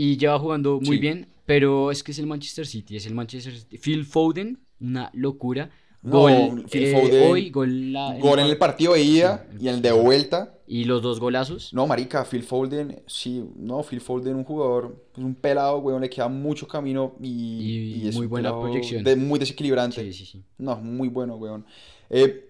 Y 0.00 0.16
lleva 0.16 0.38
jugando 0.38 0.78
muy 0.80 0.96
Sí. 0.96 0.98
bien, 0.98 1.26
pero 1.44 1.90
es 1.90 2.04
que 2.04 2.12
es 2.12 2.18
el 2.20 2.26
Manchester 2.28 2.64
City, 2.66 2.96
es 2.96 3.06
el 3.06 3.14
Manchester 3.14 3.52
City. 3.58 3.78
Phil 3.78 4.04
Foden, 4.04 4.58
una 4.80 5.10
locura. 5.12 5.70
No, 6.02 6.20
Gol 6.20 6.64
Phil 6.70 6.84
eh, 6.84 6.92
Foden, 6.92 7.22
hoy, 7.32 7.50
gol, 7.50 7.92
la- 7.92 8.16
gol 8.20 8.38
en 8.38 8.46
el 8.46 8.56
partido 8.56 8.92
de 8.92 9.02
ida 9.02 9.44
Sí, 9.50 9.56
y 9.64 9.68
en 9.68 9.74
el 9.76 9.82
de 9.82 9.90
vuelta. 9.90 10.54
Y 10.68 10.84
los 10.84 11.02
dos 11.02 11.18
golazos. 11.18 11.74
No, 11.74 11.86
marica, 11.88 12.24
Phil 12.24 12.44
Foden, 12.44 13.02
sí, 13.08 13.42
no, 13.56 13.82
Phil 13.82 14.00
Foden, 14.00 14.36
un 14.36 14.44
jugador, 14.44 15.04
es 15.16 15.18
un 15.24 15.34
pelado, 15.34 15.78
weón, 15.78 16.00
le 16.00 16.08
queda 16.08 16.28
mucho 16.28 16.68
camino 16.68 17.16
y, 17.20 18.04
Y 18.04 18.08
es 18.08 18.14
muy 18.14 18.26
buena 18.28 18.50
proyección. 18.56 19.02
de- 19.02 19.16
muy 19.16 19.40
desequilibrante. 19.40 20.00
Sí, 20.04 20.12
sí, 20.12 20.26
sí. 20.26 20.44
No, 20.58 20.76
muy 20.76 21.08
bueno, 21.08 21.34
weón. 21.36 21.64
Eh, 22.08 22.47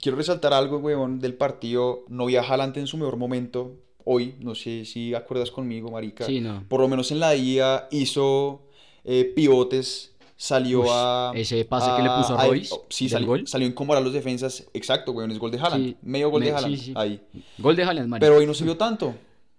quiero 0.00 0.16
resaltar 0.16 0.52
algo, 0.52 0.78
weón, 0.78 1.20
del 1.20 1.34
partido. 1.34 2.04
No 2.08 2.26
vi 2.26 2.36
a 2.36 2.42
Haaland 2.42 2.76
en 2.78 2.86
su 2.86 2.96
mejor 2.96 3.16
momento 3.16 3.76
hoy. 4.04 4.34
No 4.40 4.54
sé 4.54 4.84
si 4.84 5.14
acuerdas 5.14 5.50
conmigo, 5.50 5.90
marica. 5.90 6.24
Sí, 6.24 6.40
no. 6.40 6.64
Por 6.68 6.80
lo 6.80 6.88
menos 6.88 7.10
en 7.12 7.20
la 7.20 7.34
ida 7.36 7.88
hizo 7.90 8.62
eh, 9.04 9.32
pivotes, 9.34 10.14
salió 10.36 10.84
a... 10.92 11.32
ese 11.34 11.64
pase 11.64 11.90
que 11.96 12.02
le 12.02 12.08
puso 12.10 12.38
a 12.38 12.46
Royce 12.46 12.72
oh, 12.72 12.86
sí, 12.88 13.08
salió, 13.08 13.26
gol. 13.26 13.46
salió 13.46 13.66
a 13.66 13.70
incomodar 13.70 14.02
a 14.02 14.04
los 14.04 14.12
defensas. 14.12 14.66
Exacto, 14.72 15.12
weón, 15.12 15.30
es 15.30 15.38
gol 15.38 15.50
de 15.50 15.58
Haaland. 15.58 15.84
Sí, 15.84 15.96
Medio 16.02 16.30
gol 16.30 16.42
de 16.42 16.52
Haaland, 16.52 16.76
sí, 16.76 16.84
sí. 16.86 16.92
ahí. 16.96 17.20
Gol 17.58 17.76
de 17.76 17.82
Haaland, 17.82 18.08
Mari. 18.08 18.20
Pero 18.20 18.36
hoy 18.36 18.46
no 18.46 18.54
se 18.54 18.64
vio 18.64 18.76
tanto. 18.76 19.14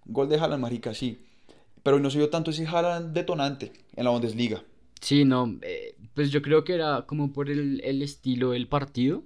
Gol 0.06 0.30
de 0.30 0.38
Haaland, 0.38 0.62
marica, 0.62 0.94
sí. 0.94 1.26
Pero 1.84 1.98
hoy 1.98 2.04
no 2.04 2.10
se 2.10 2.18
vio 2.18 2.30
tanto 2.30 2.52
ese 2.52 2.66
Haaland 2.66 3.14
detonante 3.14 3.72
en 3.96 4.04
la 4.04 4.10
Bundesliga. 4.10 4.64
Sí, 5.02 5.24
no, 5.24 5.58
eh, 5.62 5.96
pues 6.14 6.30
yo 6.32 6.42
creo 6.42 6.64
que 6.64 6.74
era 6.74 7.06
como 7.06 7.32
por 7.32 7.50
el, 7.50 7.82
el 7.84 8.02
estilo 8.02 8.52
del 8.52 8.68
partido. 8.68 9.24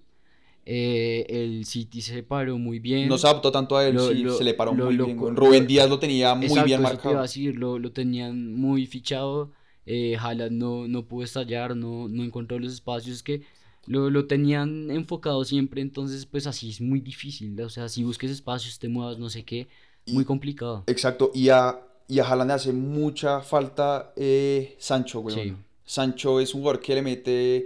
Eh, 0.66 1.26
el 1.28 1.66
City 1.66 2.02
se 2.02 2.24
paró 2.24 2.58
muy 2.58 2.80
bien. 2.80 3.10
No 3.10 3.18
se 3.18 3.28
adaptó 3.28 3.52
tanto 3.52 3.76
a 3.76 3.86
él, 3.88 3.96
Lo- 3.96 4.08
sí, 4.10 4.24
lo- 4.24 4.34
se 4.34 4.44
le 4.46 4.54
paró 4.54 4.74
lo- 4.74 4.86
muy 4.86 4.96
bien. 4.98 5.18
Rubén 5.36 5.68
Díaz 5.68 5.90
lo 5.90 6.00
tenía 6.00 6.34
muy 6.36 6.46
Exacto, 6.46 6.66
bien 6.66 6.80
eso 6.80 6.88
te 6.90 6.94
iba 6.94 7.00
a 7.00 7.04
marcado. 7.04 7.22
decir, 7.22 7.56
lo, 7.58 7.80
lo 7.80 7.92
tenían 7.92 8.54
muy 8.56 8.86
fichado. 8.86 9.52
Eh, 9.86 10.16
Haaland 10.18 10.54
no, 10.54 10.88
no 10.88 11.06
pudo 11.06 11.26
estallar, 11.26 11.76
no, 11.76 12.08
no 12.08 12.24
encontró 12.24 12.58
los 12.60 12.72
espacios 12.72 13.22
que 13.22 13.42
lo, 13.86 14.10
lo 14.10 14.26
tenían 14.28 14.90
enfocado 14.90 15.44
siempre. 15.44 15.82
Entonces, 15.82 16.26
pues 16.26 16.48
así 16.48 16.70
es 16.70 16.80
muy 16.80 17.02
difícil. 17.02 17.60
O 17.62 17.70
sea, 17.70 17.90
si 17.90 18.04
busques 18.06 18.32
espacios, 18.32 18.80
te 18.80 18.88
muevas, 18.88 19.20
no 19.20 19.30
sé 19.30 19.44
qué, 19.44 19.68
muy 20.08 20.24
Y- 20.24 20.26
complicado. 20.26 20.84
Exacto, 20.88 21.32
y 21.34 21.50
a, 21.50 21.78
y 22.08 22.20
a 22.20 22.24
Haaland 22.26 22.48
le 22.52 22.54
hace 22.54 22.72
mucha 22.72 23.42
falta 23.42 24.14
eh, 24.16 24.76
Sancho. 24.80 25.22
Sí. 25.28 25.54
Sancho 25.86 26.40
es 26.40 26.54
un 26.54 26.62
jugador 26.62 26.82
que 26.82 26.96
le 26.96 27.02
mete 27.02 27.66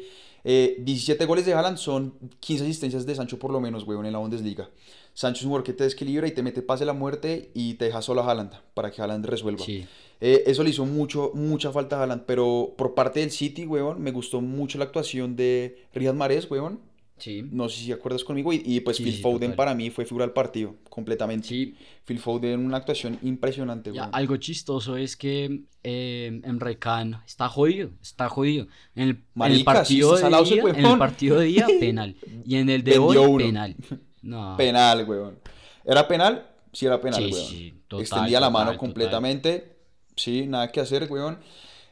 eh, 0.49 0.77
17 0.79 1.25
goles 1.25 1.45
de 1.45 1.53
Haaland, 1.53 1.77
son 1.77 2.13
15 2.39 2.63
asistencias 2.63 3.05
de 3.05 3.13
Sancho 3.13 3.38
por 3.38 3.51
lo 3.51 3.60
menos, 3.60 3.83
weón, 3.83 4.05
en 4.05 4.13
la 4.13 4.19
Bundesliga. 4.19 4.69
Sancho 5.13 5.39
es 5.39 5.43
un 5.43 5.49
jugador 5.49 5.65
que 5.65 5.73
te 5.73 5.83
desequilibra 5.83 6.25
y 6.25 6.31
te 6.31 6.41
mete 6.41 6.62
pase 6.62 6.86
la 6.86 6.93
muerte 6.93 7.51
y 7.53 7.73
te 7.73 7.83
deja 7.83 8.01
solo 8.01 8.21
a 8.21 8.31
Haaland 8.31 8.53
para 8.73 8.89
que 8.89 9.01
Haaland 9.01 9.25
resuelva. 9.25 9.65
Sí. 9.65 9.86
Eh, 10.21 10.43
eso 10.47 10.63
le 10.63 10.69
hizo 10.69 10.86
mucho, 10.86 11.31
mucha 11.33 11.73
falta 11.73 11.97
a 11.97 12.03
Haaland, 12.03 12.23
pero 12.25 12.75
por 12.77 12.93
parte 12.93 13.19
del 13.19 13.31
City, 13.31 13.65
weón, 13.65 14.01
me 14.01 14.12
gustó 14.12 14.39
mucho 14.39 14.77
la 14.77 14.86
actuación 14.86 15.36
de 15.36 15.83
Riyad 15.93 16.13
Mahrez, 16.13 16.49
weón. 16.49 16.79
Sí. 17.17 17.43
No 17.51 17.67
sé 17.67 17.82
si 17.82 17.91
acuerdas 17.91 18.23
conmigo. 18.23 18.53
Y, 18.53 18.62
y 18.63 18.80
pues 18.82 18.97
Sí, 18.97 19.03
Phil 19.03 19.15
sí, 19.15 19.21
Foden 19.21 19.39
total. 19.51 19.56
para 19.56 19.73
mí 19.75 19.89
fue 19.89 20.06
figura 20.06 20.25
del 20.25 20.34
partido, 20.34 20.75
completamente. 20.89 21.47
Sí, 21.47 21.75
Phil 22.06 22.19
Foden, 22.19 22.60
una 22.65 22.77
actuación 22.77 23.17
impresionante, 23.23 23.91
Ya, 23.91 24.03
algo 24.06 24.38
chistoso 24.38 24.97
es 24.97 25.17
que 25.17 25.62
eh, 25.84 26.41
Emre 26.43 26.77
Can 26.77 27.21
está 27.25 27.49
jodido, 27.49 27.89
está 28.01 28.30
jodido. 28.30 28.67
En 28.95 29.10
el, 29.10 29.23
en 29.53 29.63
partido 29.63 30.15
de 30.15 30.21
día, 30.21 30.30
en 30.30 30.75
el 30.75 30.84
huevón. 30.84 30.99
partido 30.99 31.39
de 31.39 31.45
día, 31.47 31.67
penal. 31.80 32.15
Y 32.45 32.56
en 32.58 32.69
el 32.69 32.84
de 32.84 32.91
Vendió 32.91 33.21
hoy, 33.23 33.27
uno. 33.30 33.38
penal. 33.38 33.75
No. 34.21 34.56
Penal, 34.58 35.06
weón. 35.08 35.39
¿Era 35.86 36.06
penal? 36.08 36.45
Sí, 36.73 36.86
era 36.86 36.99
penal, 36.99 37.23
weón. 37.32 37.82
total, 37.88 38.01
Extendía 38.01 38.39
la 38.41 38.49
mano 38.49 38.77
completamente. 38.77 39.77
Sí, 40.15 40.45
nada 40.47 40.69
que 40.71 40.82
hacer, 40.82 41.08
weón. 41.10 41.38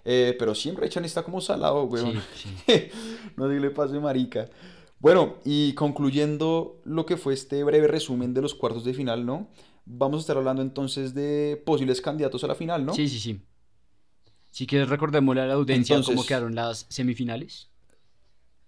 Eh, 0.03 0.35
pero 0.37 0.53
siempre 0.53 0.89
Chan 0.89 1.05
está 1.05 1.23
como 1.23 1.39
salado, 1.39 1.83
weón. 1.85 2.21
No 3.37 3.47
se 3.47 3.59
le 3.59 3.69
pase, 3.71 3.99
marica. 3.99 4.49
Bueno, 4.99 5.35
y 5.45 5.73
concluyendo 5.73 6.81
lo 6.85 7.05
que 7.05 7.17
fue 7.17 7.33
este 7.33 7.63
breve 7.63 7.87
resumen 7.87 8.33
de 8.33 8.41
los 8.41 8.55
cuartos 8.55 8.83
de 8.85 8.93
final, 8.93 9.25
¿no? 9.25 9.49
Vamos 9.85 10.17
a 10.17 10.21
estar 10.21 10.37
hablando 10.37 10.61
entonces 10.61 11.13
de 11.13 11.61
posibles 11.65 12.01
candidatos 12.01 12.43
a 12.43 12.47
la 12.47 12.55
final, 12.55 12.85
¿no? 12.85 12.93
Sí, 12.93 13.07
sí, 13.07 13.19
sí. 13.19 13.39
Si 14.49 14.65
quieres 14.65 14.89
recordémosle 14.89 15.41
a 15.41 15.45
la 15.47 15.53
audiencia 15.55 15.95
cómo 15.97 16.07
Entonces- 16.09 16.27
quedaron 16.27 16.55
las 16.55 16.85
semifinales. 16.89 17.69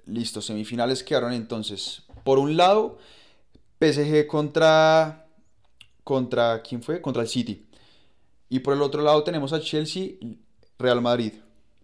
Listo, 0.06 0.42
semifinales 0.42 1.04
quedaron 1.04 1.34
entonces. 1.34 2.04
Por 2.24 2.40
un 2.40 2.56
lado, 2.58 2.98
PSG 3.80 4.28
contra. 4.28 5.24
¿Contra 6.04 6.62
quién 6.62 6.82
fue? 6.82 7.02
Contra 7.02 7.24
el 7.24 7.28
City. 7.28 7.68
Y 8.50 8.60
por 8.60 8.74
el 8.74 8.82
otro 8.82 9.02
lado 9.02 9.24
tenemos 9.24 9.52
a 9.52 9.60
Chelsea, 9.60 10.12
Real 10.80 11.02
Madrid. 11.02 11.34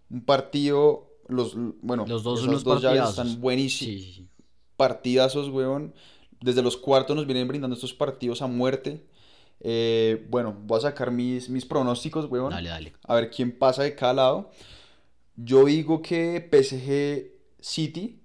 Un 0.09 0.21
partido. 0.23 1.09
Los, 1.27 1.55
bueno, 1.81 2.05
Los 2.07 2.23
dos 2.23 2.43
unos 2.43 2.63
dos 2.63 2.81
llaves 2.81 3.09
están 3.09 3.39
buenísimos. 3.41 3.93
Sí, 3.93 3.99
sí, 4.01 4.13
sí. 4.13 4.29
Partidazos, 4.77 5.49
weón. 5.49 5.93
Desde 6.41 6.61
los 6.61 6.75
cuartos 6.77 7.15
nos 7.15 7.25
vienen 7.25 7.47
brindando 7.47 7.75
estos 7.75 7.93
partidos 7.93 8.41
a 8.41 8.47
muerte. 8.47 9.05
Eh, 9.61 10.25
bueno, 10.29 10.57
voy 10.65 10.79
a 10.79 10.81
sacar 10.81 11.09
mis, 11.11 11.49
mis 11.49 11.65
pronósticos, 11.65 12.29
weón. 12.29 12.51
Dale, 12.51 12.69
dale. 12.69 12.93
A 13.07 13.15
ver 13.15 13.29
quién 13.29 13.57
pasa 13.57 13.83
de 13.83 13.95
cada 13.95 14.13
lado. 14.13 14.51
Yo 15.35 15.65
digo 15.65 16.01
que 16.01 16.49
PSG 16.51 17.31
City. 17.61 18.19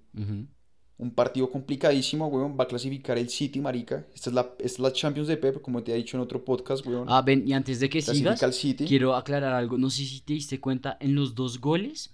Un 0.97 1.11
partido 1.11 1.49
complicadísimo, 1.49 2.27
weón. 2.27 2.57
Va 2.59 2.65
a 2.65 2.67
clasificar 2.67 3.17
el 3.17 3.29
City, 3.29 3.61
marica. 3.61 4.05
Esta 4.13 4.29
es 4.31 4.33
la, 4.33 4.41
esta 4.59 4.63
es 4.65 4.79
la 4.79 4.91
Champions 4.91 5.29
de 5.29 5.37
Pep, 5.37 5.61
como 5.61 5.81
te 5.81 5.93
he 5.93 5.95
dicho 5.95 6.17
en 6.17 6.21
otro 6.23 6.43
podcast, 6.43 6.85
weón. 6.85 7.05
Ah, 7.07 7.21
ven, 7.21 7.47
y 7.47 7.53
antes 7.53 7.79
de 7.79 7.89
que 7.89 8.01
Clasifica 8.01 8.35
sigas, 8.35 8.55
City. 8.57 8.85
quiero 8.85 9.15
aclarar 9.15 9.53
algo. 9.53 9.77
No 9.77 9.89
sé 9.89 10.03
si 10.03 10.19
te 10.19 10.33
diste 10.33 10.59
cuenta, 10.59 10.97
en 10.99 11.15
los 11.15 11.35
dos 11.35 11.61
goles, 11.61 12.13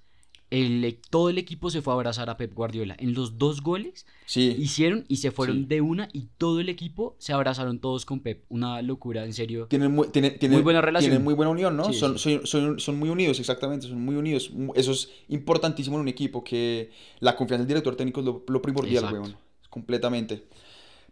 el, 0.55 0.83
e- 0.85 0.99
todo 1.09 1.29
el 1.29 1.37
equipo 1.37 1.69
se 1.69 1.81
fue 1.81 1.93
a 1.93 1.95
abrazar 1.95 2.29
a 2.29 2.37
Pep 2.37 2.53
Guardiola. 2.53 2.95
En 2.99 3.13
los 3.13 3.37
dos 3.37 3.61
goles 3.61 4.05
Sí, 4.25 4.55
hicieron 4.57 5.05
y 5.07 5.17
se 5.17 5.31
fueron 5.31 5.57
Sí. 5.59 5.65
de 5.65 5.81
una 5.81 6.09
y 6.13 6.27
todo 6.37 6.59
el 6.59 6.69
equipo 6.69 7.15
se 7.19 7.33
abrazaron 7.33 7.79
todos 7.79 8.05
con 8.05 8.19
Pep. 8.21 8.43
Una 8.49 8.81
locura, 8.81 9.25
en 9.25 9.33
serio. 9.33 9.67
tienen 9.67 9.91
muy, 9.91 10.07
tienen, 10.09 10.37
tienen- 10.39 10.57
Muy 10.57 10.63
buena 10.63 10.81
relación. 10.81 11.09
tienen 11.11 11.23
muy 11.23 11.33
buena 11.33 11.51
unión, 11.51 11.75
¿no? 11.75 11.85
Sí, 11.85 11.93
son, 11.93 12.17
son, 12.17 12.45
son, 12.47 12.79
son 12.79 12.97
muy 12.99 13.09
unidos, 13.09 13.39
exactamente. 13.39 13.87
Son 13.87 13.99
muy 14.03 14.15
unidos. 14.15 14.51
Eso 14.75 14.91
es 14.91 15.09
importantísimo 15.29 15.97
en 15.97 16.01
un 16.01 16.07
equipo, 16.07 16.43
que 16.43 16.91
la 17.19 17.35
confianza 17.35 17.61
del 17.63 17.67
director 17.67 17.95
técnico 17.95 18.19
es 18.21 18.25
lo, 18.25 18.43
lo 18.47 18.61
primordial, 18.61 19.05
weón. 19.13 19.35
Completamente. 19.69 20.45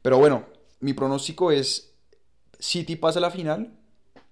Pero 0.01 0.17
bueno, 0.19 0.45
mi 0.79 0.93
pronóstico 0.93 1.51
es 1.51 1.93
City 2.60 2.95
pasa 2.95 3.19
a 3.19 3.21
la 3.21 3.32
final, 3.32 3.73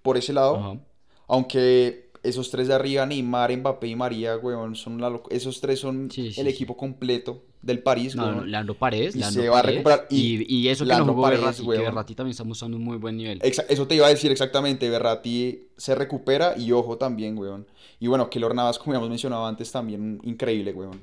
por 0.02 0.16
ese 0.16 0.32
lado. 0.32 0.56
Ajá. 0.56 0.80
Aunque 1.28 2.10
esos 2.22 2.50
tres 2.50 2.68
de 2.68 2.74
arriba, 2.74 3.04
Neymar, 3.06 3.56
Mbappé 3.56 3.88
y 3.88 3.96
María, 3.96 4.36
weón, 4.36 4.76
son 4.76 5.00
la 5.00 5.10
loc- 5.10 5.26
esos 5.30 5.60
tres 5.60 5.80
son 5.80 6.10
Sí, 6.10 6.32
sí, 6.32 6.40
el 6.40 6.46
equipo 6.46 6.76
completo 6.76 7.42
del 7.62 7.80
París, 7.80 8.14
No, 8.14 8.24
weón. 8.26 8.50
Leandro 8.50 8.74
Paredes, 8.74 9.14
Y 9.16 9.18
Leandro 9.20 9.42
se 9.42 9.48
va 9.48 9.58
a 9.58 9.62
recuperar, 9.62 10.06
y 10.10 10.44
Y, 10.48 10.56
y 10.62 10.68
eso 10.68 10.84
que 10.84 10.88
Leandro 10.88 11.06
no 11.06 11.12
jugó 11.14 11.22
Paredes, 11.24 11.40
Berratti, 11.42 11.62
que. 11.62 11.78
Berratti 11.82 12.14
también 12.14 12.30
está 12.32 12.44
mostrando 12.44 12.76
un 12.76 12.84
muy 12.84 12.96
buen 12.96 13.16
nivel. 13.16 13.40
Exa- 13.40 13.66
eso 13.68 13.86
te 13.88 13.94
iba 13.96 14.06
a 14.06 14.10
decir 14.10 14.30
exactamente, 14.30 14.88
Berratti 14.88 15.68
se 15.76 15.94
recupera 15.94 16.54
y 16.56 16.70
ojo 16.72 16.96
también, 16.98 17.36
weón. 17.38 17.66
Y 17.98 18.06
bueno, 18.08 18.28
Keylor 18.30 18.54
Navas, 18.54 18.78
como 18.78 18.92
ya 18.92 18.98
hemos 18.98 19.10
mencionado 19.10 19.46
antes, 19.46 19.70
también 19.72 20.20
increíble, 20.24 20.72
weón. 20.72 21.00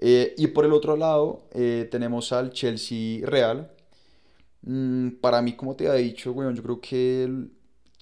Eh, 0.00 0.34
y 0.38 0.48
por 0.48 0.64
el 0.64 0.72
otro 0.72 0.96
lado, 0.96 1.42
eh, 1.52 1.86
tenemos 1.90 2.32
al 2.32 2.52
Chelsea 2.52 3.24
Real. 3.24 3.70
Mm, 4.62 5.10
para 5.20 5.42
mí, 5.42 5.52
como 5.54 5.74
te 5.76 5.88
había 5.88 6.00
dicho, 6.02 6.32
weón, 6.32 6.54
yo 6.56 6.62
creo 6.62 6.80
que 6.80 7.24
el 7.24 7.50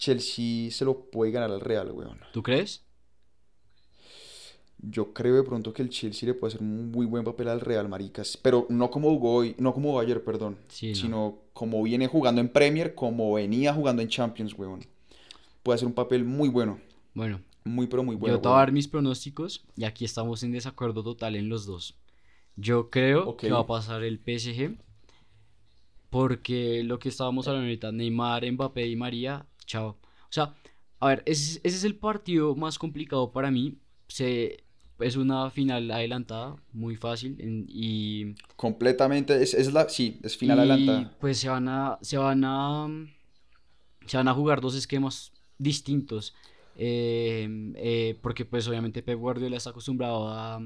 Chelsea 0.00 0.70
se 0.70 0.86
lo 0.86 1.10
puede 1.10 1.30
ganar 1.30 1.50
al 1.50 1.60
Real, 1.60 1.92
weón. 1.92 2.18
¿Tú 2.32 2.42
crees? 2.42 2.82
Yo 4.78 5.12
creo 5.12 5.36
de 5.36 5.42
pronto 5.42 5.74
que 5.74 5.82
el 5.82 5.90
Chelsea 5.90 6.26
le 6.26 6.32
puede 6.34 6.54
hacer 6.54 6.62
un 6.66 6.90
muy 6.90 7.04
buen 7.04 7.22
papel 7.22 7.48
al 7.48 7.60
Real, 7.60 7.86
maricas. 7.86 8.38
Pero 8.38 8.66
no 8.70 8.90
como 8.90 9.10
jugó 9.10 9.34
hoy, 9.34 9.54
no 9.58 9.74
como 9.74 9.90
jugó 9.90 10.00
ayer, 10.00 10.24
perdón. 10.24 10.56
Sí, 10.68 10.88
no. 10.88 10.94
Sino 10.94 11.38
como 11.52 11.82
viene 11.82 12.06
jugando 12.06 12.40
en 12.40 12.48
Premier, 12.48 12.94
como 12.94 13.34
venía 13.34 13.74
jugando 13.74 14.00
en 14.00 14.08
Champions, 14.08 14.54
weón. 14.58 14.80
Puede 15.62 15.74
hacer 15.74 15.86
un 15.86 15.92
papel 15.92 16.24
muy 16.24 16.48
bueno. 16.48 16.80
Bueno, 17.12 17.42
Muy, 17.64 17.86
pero 17.86 18.02
muy 18.02 18.16
bueno. 18.16 18.36
yo 18.36 18.40
te 18.40 18.48
voy 18.48 18.56
a 18.56 18.60
dar 18.60 18.72
mis 18.72 18.88
pronósticos 18.88 19.66
y 19.76 19.84
aquí 19.84 20.06
estamos 20.06 20.42
en 20.42 20.52
desacuerdo 20.52 21.02
total 21.02 21.36
en 21.36 21.50
los 21.50 21.66
dos. 21.66 21.98
Yo 22.56 22.88
creo 22.88 23.36
que 23.36 23.50
va 23.50 23.60
a 23.60 23.66
pasar 23.66 24.02
el 24.02 24.18
PSG 24.18 24.78
porque 26.08 26.82
lo 26.84 26.98
que 26.98 27.10
estábamos 27.10 27.46
hablando 27.46 27.66
ahorita, 27.66 27.92
Neymar, 27.92 28.50
Mbappé 28.50 28.88
y 28.88 28.96
María, 28.96 29.46
chao. 29.70 29.88
O 30.28 30.32
sea, 30.32 30.54
a 31.00 31.08
ver, 31.08 31.22
ese, 31.26 31.60
ese 31.64 31.76
es 31.78 31.84
el 31.84 31.96
partido 31.96 32.54
más 32.56 32.78
complicado 32.78 33.32
para 33.32 33.50
mí. 33.50 33.78
Se, 34.08 34.64
es 34.98 35.16
una 35.16 35.50
final 35.50 35.90
adelantada, 35.90 36.56
muy 36.72 36.96
fácil 36.96 37.36
en- 37.40 37.66
y 37.68 38.34
Completamente. 38.56 39.42
Es, 39.42 39.54
es 39.54 39.72
la, 39.72 39.88
sí, 39.88 40.20
es 40.22 40.36
final 40.36 40.58
y, 40.58 40.60
adelantada. 40.60 41.16
Pues 41.20 41.38
se 41.38 41.48
van 41.48 41.68
a, 41.68 41.98
se 42.02 42.16
van 42.18 42.42
a, 42.44 42.88
se 44.06 44.16
van 44.16 44.28
a 44.28 44.34
jugar 44.34 44.60
dos 44.60 44.74
esquemas 44.74 45.32
distintos. 45.58 46.34
eh, 46.76 47.48
eh, 47.76 48.18
porque 48.22 48.44
pues 48.44 48.66
obviamente 48.68 49.02
Pep 49.02 49.18
Guardiola 49.18 49.56
está 49.56 49.70
acostumbrado 49.70 50.28
a, 50.28 50.60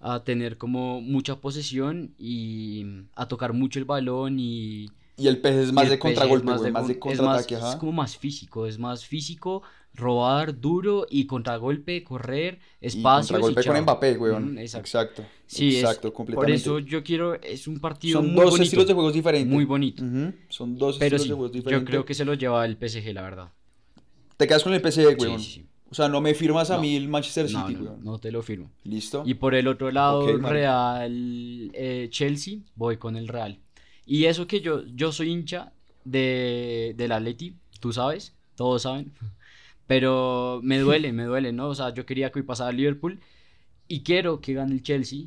a 0.00 0.24
tener 0.24 0.56
como 0.58 1.00
mucha 1.00 1.40
posesión 1.40 2.14
y 2.18 2.86
a 3.14 3.26
tocar 3.28 3.52
mucho 3.52 3.78
el 3.78 3.84
balón 3.84 4.38
y 4.40 4.88
Y 5.16 5.28
el 5.28 5.36
PSG 5.40 5.60
es 5.60 5.72
más 5.72 5.88
de 5.88 5.98
contragolpe, 5.98 6.50
es 6.52 6.58
güey, 6.58 6.72
más 6.72 6.88
de 6.88 6.98
con- 6.98 7.12
es 7.12 7.20
más- 7.20 7.46
contraataque, 7.46 7.70
es 7.70 7.76
como 7.76 7.92
más 7.92 8.16
físico, 8.16 8.66
es 8.66 8.78
más 8.80 9.04
físico, 9.06 9.62
robar 9.94 10.58
duro 10.60 11.06
y 11.08 11.26
contragolpe, 11.26 12.02
correr, 12.02 12.58
Y 12.80 12.88
espacios 12.88 13.28
contragolpe 13.30 13.60
y 13.60 13.64
con 13.64 13.74
chao. 13.74 13.82
Mbappé, 13.84 14.18
weón. 14.18 14.44
Ujú, 14.52 14.58
exacto. 14.58 14.78
Exacto. 14.88 15.24
Sí, 15.46 15.68
es- 15.68 15.74
exacto, 15.84 16.08
por 16.08 16.14
completamente. 16.16 16.54
eso 16.56 16.80
yo 16.80 17.04
quiero, 17.04 17.34
es 17.40 17.68
un 17.68 17.78
partido 17.78 18.18
Son 18.20 18.26
muy 18.32 18.40
dos 18.42 18.50
bonito, 18.50 18.62
estilos 18.64 18.86
de 18.88 18.94
juegos 18.94 19.12
diferentes. 19.12 19.52
muy 19.52 19.64
bonito. 19.64 20.02
Son 20.48 20.76
dos 20.76 20.98
Pero 20.98 21.16
estilos 21.16 21.22
sí, 21.22 21.28
de 21.28 21.34
juegos 21.34 21.52
yo 21.52 21.56
diferentes. 21.58 21.88
creo 21.88 22.04
que 22.04 22.14
se 22.14 22.24
lo 22.24 22.34
lleva 22.34 22.64
el 22.66 22.76
PSG, 22.76 23.12
la 23.12 23.22
verdad. 23.22 23.52
Te 24.36 24.48
quedas 24.48 24.64
con 24.64 24.74
el 24.74 24.80
PSG, 24.82 25.16
weón. 25.20 25.38
sí, 25.38 25.50
sí. 25.52 25.66
O 25.90 25.94
sea, 25.94 26.08
no 26.08 26.20
me 26.20 26.34
firmas 26.34 26.72
a 26.72 26.74
No. 26.76 26.80
mí 26.82 26.96
el 26.96 27.08
Manchester 27.08 27.48
No, 27.52 27.68
City, 27.68 27.78
no, 27.78 27.90
weón. 27.90 28.02
no 28.04 28.18
te 28.18 28.32
lo 28.32 28.42
firmo. 28.42 28.72
¿Listo? 28.82 29.22
Y 29.24 29.34
por 29.34 29.54
el 29.54 29.68
otro 29.68 29.92
lado. 29.92 30.26
Real 30.38 31.70
eh, 31.72 32.08
Chelsea, 32.10 32.58
voy 32.74 32.96
con 32.96 33.14
el 33.16 33.28
Real. 33.28 33.60
Y 34.06 34.26
eso 34.26 34.46
que 34.46 34.60
yo, 34.60 34.84
yo 34.86 35.12
soy 35.12 35.30
hincha 35.30 35.72
de, 36.04 36.94
del 36.96 37.12
Atleti, 37.12 37.56
tú 37.80 37.92
sabes, 37.92 38.34
todos 38.56 38.82
saben. 38.82 39.12
Pero 39.86 40.60
me 40.62 40.78
duele, 40.78 41.12
me 41.12 41.24
duele, 41.24 41.52
¿no? 41.52 41.68
O 41.68 41.74
sea, 41.74 41.92
yo 41.92 42.06
quería 42.06 42.30
que 42.30 42.40
hoy 42.40 42.44
pasara 42.44 42.72
Liverpool 42.72 43.20
y 43.88 44.02
quiero 44.02 44.40
que 44.40 44.54
gane 44.54 44.74
el 44.74 44.82
Chelsea, 44.82 45.26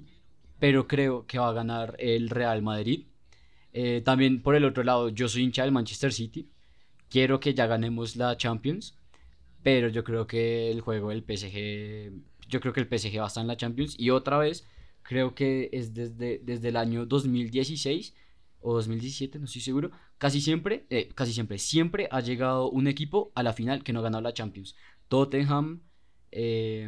pero 0.60 0.88
creo 0.88 1.26
que 1.28 1.40
va 1.40 1.50
a 1.50 1.54
ganar 1.54 1.96
el 2.00 2.30
Real 2.30 2.62
Madrid. 2.62 3.06
Eh, 3.74 4.02
también 4.04 4.42
por 4.42 4.56
el 4.56 4.66
otro 4.66 4.84
lado, 4.84 5.10
yo 5.10 5.28
soy 5.30 5.44
hincha 5.44 5.64
del 5.64 5.72
Manchester 5.72 6.12
City. 6.14 6.50
Quiero 7.10 7.40
que 7.40 7.54
ya 7.54 7.68
ganemos 7.68 8.16
la 8.16 8.36
Champions, 8.38 8.98
pero 9.64 9.90
yo 9.90 10.04
creo 10.04 10.28
que 10.28 10.72
el 10.72 10.82
juego 10.82 11.10
del 11.10 11.24
PSG, 11.24 12.12
yo 12.50 12.60
creo 12.60 12.74
que 12.74 12.82
el 12.82 12.88
PSG 12.88 13.20
va 13.20 13.26
a 13.26 13.28
estar 13.28 13.42
en 13.42 13.48
la 13.48 13.58
Champions 13.58 13.96
y 13.98 14.10
otra 14.10 14.38
vez 14.38 14.66
creo 15.04 15.36
que 15.36 15.70
es 15.72 15.94
desde, 15.94 16.40
desde 16.40 16.70
el 16.70 16.78
año 16.78 17.06
2016 17.06 18.14
o 18.62 18.74
2017, 18.74 19.40
no 19.40 19.46
estoy 19.46 19.62
seguro, 19.62 19.92
casi 20.18 20.42
siempre, 20.42 20.86
eh, 20.90 21.10
casi 21.16 21.34
siempre, 21.34 21.58
siempre 21.60 22.08
ha 22.12 22.22
llegado 22.22 22.70
un 22.70 22.88
equipo 22.88 23.32
a 23.36 23.44
la 23.44 23.54
final 23.54 23.84
que 23.84 23.94
no 23.94 24.00
ha 24.00 24.04
ganado 24.04 24.22
la 24.24 24.34
Champions. 24.34 24.76
Tottenham, 25.10 25.82
eh, 26.32 26.88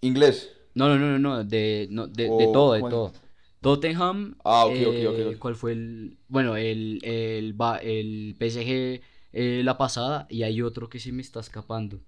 Inglés. 0.00 0.50
no, 0.74 0.88
no, 0.88 0.98
no, 0.98 1.18
no, 1.18 1.18
no, 1.18 1.44
de, 1.44 1.88
no, 1.90 2.06
de, 2.06 2.30
de 2.30 2.48
O, 2.48 2.48
todo, 2.48 2.74
de 2.74 2.82
todo. 2.84 3.12
Tottenham, 3.60 4.36
Ah, 4.44 4.64
ok, 4.66 4.80
ok, 4.86 5.00
eh, 5.00 5.06
ok, 5.08 5.18
ok. 5.36 5.36
¿cuál 5.38 5.54
fue 5.56 5.72
el? 5.72 6.18
Bueno, 6.28 6.56
el, 6.56 7.00
el, 7.02 7.54
el 7.82 8.34
PSG 8.38 9.02
eh, 9.32 9.62
la 9.64 9.78
pasada 9.78 10.26
y 10.30 10.42
hay 10.42 10.62
otro 10.62 10.88
que 10.88 11.00
se 11.00 11.12
me 11.12 11.22
está 11.22 11.40
escapando. 11.40 12.00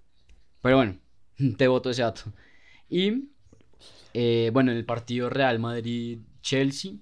Pero 0.61 0.77
bueno, 0.77 0.99
te 1.57 1.67
voto 1.67 1.89
ese 1.91 2.03
dato. 2.03 2.33
Y 2.89 3.29
eh, 4.13 4.51
bueno, 4.53 4.71
en 4.71 4.77
el 4.77 4.85
partido 4.85 5.29
Real 5.29 5.59
Madrid-Chelsea 5.59 6.93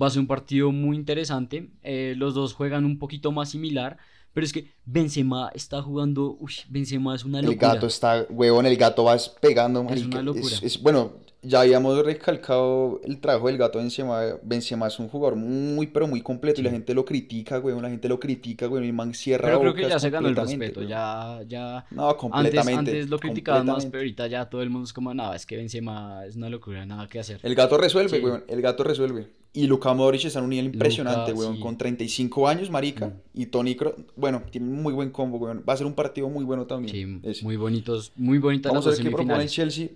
va 0.00 0.06
a 0.08 0.10
ser 0.10 0.20
un 0.20 0.26
partido 0.26 0.72
muy 0.72 0.96
interesante. 0.96 1.70
Eh, 1.82 2.14
los 2.16 2.34
dos 2.34 2.52
juegan 2.54 2.84
un 2.84 2.98
poquito 2.98 3.32
más 3.32 3.50
similar, 3.50 3.96
pero 4.32 4.44
es 4.44 4.52
que 4.52 4.72
Benzema 4.84 5.50
está 5.54 5.80
jugando, 5.82 6.36
uy, 6.40 6.52
Benzema 6.68 7.14
es 7.14 7.24
una 7.24 7.40
El 7.40 7.46
locura. 7.46 7.74
gato 7.74 7.86
está, 7.86 8.26
huevón, 8.28 8.66
el 8.66 8.76
gato 8.76 9.04
va 9.04 9.16
pegando, 9.40 9.82
marica. 9.82 10.08
una 10.08 10.22
locura. 10.22 10.54
es- 10.62 10.82
bueno, 10.82 11.12
ya 11.42 11.60
habíamos 11.60 12.04
recalcado 12.04 13.00
el 13.04 13.20
trabajo 13.20 13.46
del 13.46 13.56
gato 13.56 13.78
Benzema. 13.78 14.20
Benzema 14.42 14.88
es 14.88 14.98
un 14.98 15.08
jugador 15.08 15.36
muy, 15.36 15.86
pero 15.86 16.06
muy 16.08 16.20
completo 16.20 16.60
y 16.60 16.64
la 16.64 16.70
Sí. 16.70 16.76
gente 16.76 16.92
lo 16.92 17.04
critica, 17.04 17.60
huevón, 17.60 17.82
la 17.82 17.88
gente 17.90 18.08
lo 18.08 18.18
critica, 18.18 18.66
huevón, 18.66 18.84
y 18.84 18.88
el 18.88 18.92
man 18.92 19.14
cierra 19.14 19.46
Pero 19.48 19.60
creo 19.60 19.74
que 19.74 19.88
ya 19.88 19.98
se 20.00 20.10
ganó 20.10 20.28
el 20.28 20.34
respeto, 20.36 20.80
huevón. 20.80 20.90
ya, 20.90 21.40
ya... 21.46 21.86
No, 21.92 22.08
Antes, 22.08 22.20
completamente. 22.20 22.78
antes 22.78 23.08
lo 23.08 23.18
criticaban 23.18 23.66
más, 23.66 23.86
pero 23.86 23.98
ahorita 23.98 24.26
ya 24.26 24.46
todo 24.50 24.60
el 24.62 24.70
mundo 24.70 24.84
es 24.86 24.92
como, 24.92 25.14
nada, 25.14 25.36
es 25.36 25.46
que 25.46 25.56
Benzema 25.56 26.26
es 26.26 26.34
una 26.36 26.48
locura, 26.50 26.84
nada 26.84 27.06
que 27.06 27.20
hacer. 27.20 27.38
El 27.42 27.54
gato 27.54 27.78
resuelve, 27.78 28.18
Sí. 28.18 28.24
weón. 28.24 28.44
El 28.48 28.60
gato 28.60 28.82
resuelve. 28.82 29.28
Y 29.56 29.66
Luka 29.66 29.94
Modric 29.94 30.26
está 30.26 30.38
en 30.38 30.44
un 30.44 30.50
nivel 30.50 30.66
impresionante, 30.66 31.30
Luka, 31.30 31.42
weón. 31.44 31.56
sí. 31.56 31.60
Con 31.62 31.78
35 31.78 32.46
años, 32.46 32.70
marica. 32.70 33.06
Mm. 33.06 33.20
Y 33.34 33.46
Tony 33.46 33.74
Kroos, 33.74 33.94
bueno, 34.14 34.42
tiene 34.50 34.68
un 34.68 34.82
muy 34.82 34.92
buen 34.92 35.10
combo, 35.10 35.38
weón. 35.38 35.64
Va 35.66 35.72
a 35.72 35.76
ser 35.78 35.86
un 35.86 35.94
partido 35.94 36.28
muy 36.28 36.44
bueno 36.44 36.66
también. 36.66 37.22
Sí, 37.24 37.42
muy 37.42 37.56
bonitos, 37.56 38.12
muy 38.16 38.38
bonitas 38.38 38.70
Vamos 38.70 38.86
a 38.86 38.90
ver 38.90 38.98
qué 39.00 39.10
propone 39.10 39.42
el. 39.42 39.48
Chelsea. 39.48 39.88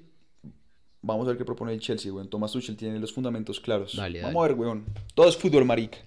Vamos 1.02 1.26
a 1.26 1.28
ver 1.30 1.38
qué 1.38 1.44
propone 1.44 1.74
el 1.74 1.80
Chelsea, 1.80 2.10
weón. 2.10 2.28
Thomas 2.28 2.52
Tuchel 2.52 2.76
tiene 2.76 2.98
los 2.98 3.12
fundamentos 3.12 3.60
claros. 3.60 3.96
Dale, 3.96 4.22
Vamos 4.22 4.34
dale. 4.34 4.44
a 4.46 4.48
ver, 4.48 4.58
weón. 4.58 4.84
Todo 5.14 5.28
es 5.28 5.36
fútbol, 5.36 5.66
marica. 5.66 5.98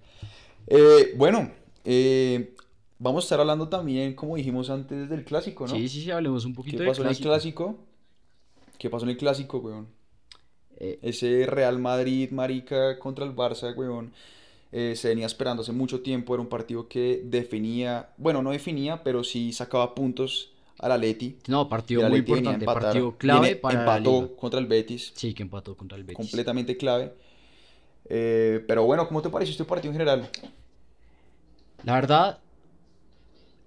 Eh, 0.66 1.14
bueno, 1.16 1.52
eh, 1.86 2.56
vamos 2.98 3.24
a 3.24 3.26
estar 3.26 3.40
hablando 3.40 3.70
también, 3.70 4.16
como 4.16 4.36
dijimos 4.36 4.72
antes, 4.72 5.10
del 5.10 5.24
clásico, 5.26 5.68
¿no? 5.68 5.76
Sí, 5.76 5.88
sí, 5.90 6.02
sí, 6.02 6.10
hablemos 6.10 6.46
un 6.46 6.54
¿Qué 6.54 6.56
poquito 6.58 6.78
del 6.80 6.88
pasó 6.88 7.04
en 7.04 7.10
el 7.10 7.18
clásico? 7.18 7.78
¿Qué 8.80 8.90
pasó 8.90 9.06
en 9.06 9.12
el 9.12 9.18
clásico, 9.18 9.60
weón? 9.60 9.88
Eh, 10.84 11.00
Ese 11.02 11.46
Real 11.48 11.80
Madrid, 11.80 12.30
marica, 12.32 13.00
contra 13.00 13.24
el 13.26 13.34
Barça, 13.36 13.74
weón, 13.76 14.12
eh, 14.72 14.96
se 14.98 15.10
venía 15.10 15.26
esperando 15.26 15.62
hace 15.64 15.72
mucho 15.72 16.02
tiempo. 16.02 16.34
Era 16.34 16.42
un 16.42 16.50
partido 16.50 16.88
que 16.88 17.22
definía, 17.24 18.10
bueno, 18.18 18.42
no 18.42 18.52
definía, 18.52 19.04
pero 19.04 19.24
sí 19.24 19.54
sacaba 19.54 19.96
puntos 19.96 20.52
al 20.80 20.92
Atleti. 20.92 21.38
no, 21.48 21.70
partido 21.70 22.04
muy 22.04 22.20
importante, 22.20 22.66
partido 22.66 23.18
clave 23.18 23.48
Viene- 23.48 23.56
para 23.62 23.76
la 23.86 23.98
empató 23.98 24.36
contra 24.36 24.60
el 24.60 24.66
Betis, 24.66 25.14
Sí, 25.16 25.34
que 25.34 25.44
empató 25.44 25.76
contra 25.78 25.98
el 25.98 26.04
Betis. 26.04 26.18
completamente 26.18 26.76
clave. 26.76 27.14
Eh, 28.10 28.64
pero 28.68 28.84
bueno, 28.84 29.08
¿cómo 29.08 29.22
te 29.22 29.30
pareció 29.30 29.52
este 29.54 29.64
partido 29.66 29.92
en 29.92 30.00
general? 30.00 30.30
La 31.84 31.94
verdad, 31.96 32.40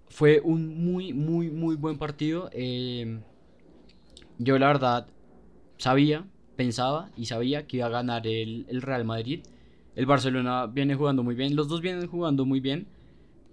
fue 0.08 0.40
un 0.42 0.84
muy, 0.84 1.12
muy, 1.12 1.50
muy 1.50 1.76
buen 1.76 1.98
partido. 1.98 2.48
Eh, 2.52 3.18
yo 4.38 4.58
la 4.58 4.66
verdad 4.68 5.06
sabía, 5.78 6.24
pensaba 6.56 7.10
y 7.16 7.26
sabía 7.26 7.66
que 7.66 7.78
iba 7.78 7.86
a 7.86 7.90
ganar 7.90 8.26
el, 8.26 8.66
el 8.68 8.82
Real 8.82 9.04
Madrid. 9.04 9.44
El 9.94 10.06
Barcelona 10.06 10.66
viene 10.66 10.94
jugando 10.94 11.22
muy 11.22 11.34
bien, 11.34 11.56
los 11.56 11.68
dos 11.68 11.80
vienen 11.80 12.06
jugando 12.08 12.44
muy 12.44 12.60
bien, 12.60 12.88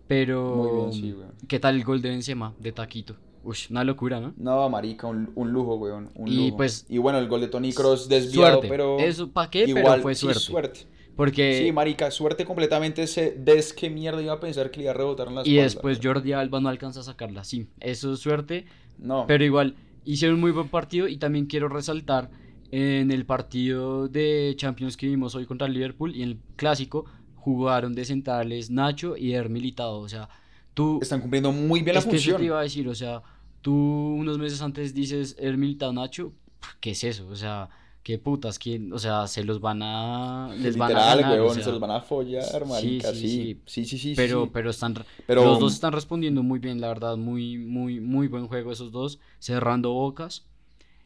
pero 0.08 0.56
Muy 0.56 0.72
bien, 0.72 0.94
sí, 0.94 1.14
weón. 1.14 1.34
¿qué 1.48 1.60
tal 1.60 1.76
el 1.76 1.84
gol 1.84 2.02
de 2.02 2.10
Benzema, 2.10 2.54
de 2.60 2.72
Taquito? 2.72 3.16
Uy, 3.44 3.58
una 3.70 3.84
locura, 3.84 4.20
¿no? 4.20 4.34
No, 4.36 4.70
marica, 4.70 5.08
un, 5.08 5.32
un 5.36 5.52
lujo, 5.52 5.76
weón, 5.76 6.10
un 6.16 6.28
Y, 6.28 6.36
lujo. 6.36 6.58
pues, 6.58 6.86
y 6.90 6.98
bueno, 6.98 7.20
el 7.20 7.28
gol 7.28 7.42
de 7.42 7.48
Toni 7.48 7.74
Kroos 7.74 8.08
desviado, 8.10 8.62
Suerte. 8.62 8.68
pero 8.68 9.00
Eso, 9.00 9.32
¿para 9.32 9.50
qué? 9.50 9.66
igual, 9.66 10.02
pero 10.02 10.02
fue 10.02 10.16
sí, 10.16 10.22
suerte. 10.22 10.40
suerte. 10.40 10.80
Porque 11.16 11.54
Sí, 11.66 11.72
marica, 11.72 12.10
suerte 12.12 12.46
completamente. 12.46 13.04
Ese 13.04 13.32
des 13.32 13.74
que 13.74 13.90
mierda 13.90 14.22
iba 14.22 14.34
a 14.34 14.40
pensar 14.40 14.72
que 14.72 14.78
le 14.78 14.84
iba 14.86 14.92
a 14.92 14.96
rebotar 14.96 15.28
en 15.28 15.36
la 15.36 15.42
y 15.44 15.60
espalda, 15.60 15.64
después. 15.64 16.00
Jordi 16.02 16.34
Alba 16.34 16.60
no 16.62 16.70
alcanza 16.70 17.02
a 17.02 17.04
sacarla. 17.04 17.44
Sí, 17.44 17.68
eso 17.80 18.14
es 18.14 18.20
suerte. 18.20 18.66
No, 18.98 19.26
Pero 19.28 19.44
igual, 19.44 19.76
hicieron 20.04 20.36
un 20.36 20.42
muy 20.42 20.52
buen 20.52 20.70
partido 20.70 21.08
y 21.08 21.18
también 21.18 21.46
quiero 21.46 21.70
resaltar 21.70 22.30
en 22.76 23.12
el 23.12 23.24
partido 23.28 24.08
de 24.08 24.54
Champions 24.58 24.98
que 24.98 25.06
vimos 25.06 25.36
hoy 25.36 25.46
contra 25.46 25.68
el 25.68 25.74
Liverpool 25.74 26.16
y 26.16 26.24
en 26.24 26.30
el 26.30 26.38
clásico 26.56 27.06
jugaron 27.36 27.94
de 27.94 28.04
centrales 28.04 28.72
Nacho 28.72 29.16
y 29.16 29.34
Er 29.34 29.48
Militado. 29.50 30.00
O 30.00 30.10
sea, 30.10 30.28
tú... 30.74 30.98
están 31.00 31.22
cumpliendo 31.22 31.52
muy 31.52 31.84
bien 31.84 31.94
la 31.94 32.00
es 32.00 32.06
que 32.08 32.16
eso 32.16 32.32
función. 32.32 32.38
te 32.38 32.46
iba 32.46 32.60
a 32.60 32.64
decir, 32.64 32.88
o 32.90 32.96
sea, 32.96 33.22
tú 33.62 33.72
unos 33.76 34.40
meses 34.40 34.60
antes 34.64 34.96
dices 34.96 35.36
Er 35.40 35.56
Militado 35.56 35.94
Nacho, 35.94 36.34
¿qué 36.80 36.92
es 36.92 37.04
eso? 37.04 37.28
O 37.28 37.36
sea, 37.36 37.70
qué 38.02 38.18
putas, 38.18 38.58
¿quién? 38.58 38.92
O 38.92 38.98
sea, 38.98 39.28
se 39.28 39.44
los 39.44 39.62
van 39.62 39.84
a... 39.84 40.50
Les 40.58 40.76
van 40.76 40.96
a 40.96 41.16
ganar, 41.16 41.40
o 41.42 41.44
weón, 41.44 41.54
sea, 41.56 41.64
se 41.66 41.72
los 41.72 41.80
van 41.80 41.92
a 41.92 42.02
follar, 42.02 42.66
marica, 42.66 43.12
sí, 43.14 43.20
sí. 43.20 43.62
sí, 43.68 43.86
Sí, 43.86 43.86
sí, 43.86 43.98
sí, 44.00 44.14
pero, 44.16 44.50
pero 44.52 44.72
están, 44.72 44.96
Pero- 45.28 45.46
los 45.46 45.60
dos 45.60 45.74
están 45.76 45.94
respondiendo 45.94 46.42
muy 46.42 46.58
bien, 46.58 46.82
la 46.82 46.88
verdad, 46.88 47.18
muy, 47.18 47.60
muy, 47.60 48.00
muy 48.00 48.28
buen 48.28 48.48
juego 48.48 48.72
esos 48.72 48.92
dos, 48.92 49.20
cerrando 49.38 49.92
bocas. 49.94 50.48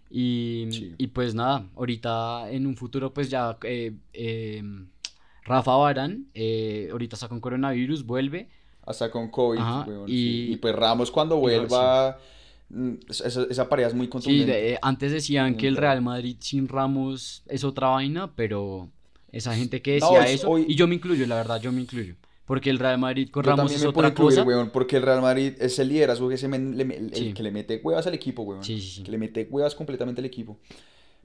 Y, 0.10 0.68
Sí. 0.72 0.96
y 0.98 1.08
pues 1.08 1.36
nada, 1.36 1.66
ahorita 1.76 2.50
en 2.52 2.66
un 2.68 2.76
futuro 2.76 3.14
pues 3.14 3.30
ya 3.30 3.58
eh, 3.64 3.94
eh, 4.14 4.64
Rafa 5.44 5.76
Barán, 5.76 6.26
eh, 6.34 6.90
ahorita 6.92 7.16
está 7.16 7.28
con 7.28 7.40
coronavirus, 7.40 8.06
vuelve. 8.06 8.50
Hasta 8.86 9.12
con 9.12 9.30
COVID, 9.30 9.60
Ajá, 9.60 9.86
weón, 9.88 10.10
y- 10.10 10.14
sí. 10.14 10.48
Y 10.54 10.56
pues 10.58 10.74
Ramos 10.76 11.12
cuando 11.12 11.38
vuelva, 11.38 12.18
mm, 12.70 12.94
esa, 13.10 13.44
esa 13.44 13.68
pareja 13.70 13.90
es 13.90 13.94
muy 13.96 14.06
Sí, 14.06 14.10
contundente. 14.12 14.52
de- 14.54 14.80
antes 14.82 15.12
decían 15.12 15.56
que 15.58 15.68
el. 15.68 15.76
Real 15.78 16.02
Madrid 16.02 16.38
sin 16.40 16.68
Ramos 16.70 17.44
es 17.48 17.64
otra 17.66 17.88
vaina, 17.90 18.32
pero 18.36 18.90
esa 19.32 19.54
gente 19.56 19.82
que 19.82 20.00
No, 20.00 20.12
decía 20.12 20.26
es- 20.26 20.40
eso, 20.42 20.50
hoy- 20.52 20.66
y 20.70 20.76
yo 20.76 20.88
me 20.88 20.96
incluyo, 20.96 21.26
la 21.28 21.36
verdad, 21.36 21.62
yo 21.62 21.72
me 21.74 21.82
incluyo. 21.82 22.16
Porque 22.48 22.70
el 22.72 22.80
Real 22.80 22.98
Madrid 22.98 23.30
con 23.30 23.44
Yo 23.44 23.52
Ramos 23.52 23.66
también 23.66 23.78
es 23.78 23.94
puedo 23.94 24.00
otra 24.08 24.10
incluir, 24.10 24.38
cosa. 24.40 24.48
weón, 24.48 24.70
porque 24.72 24.96
el 24.98 25.04
Real 25.04 25.22
Madrid 25.22 25.54
es 25.60 25.78
el 25.78 25.90
liderazgo 25.90 26.30
que 26.30 26.38
se 26.38 26.48
le- 26.48 26.96
el, 26.96 27.14
Sí. 27.14 27.34
que 27.34 27.44
le 27.44 27.52
mete 27.52 27.80
huevas 27.84 28.08
al 28.08 28.14
equipo, 28.16 28.42
weón. 28.44 28.64
Sí, 28.64 28.80
sí, 28.82 28.90
sí. 28.90 29.04
Que 29.04 29.12
le 29.12 29.18
mete 29.20 29.48
huevas 29.52 29.76
completamente 29.76 30.22
al 30.22 30.26
equipo. 30.26 30.58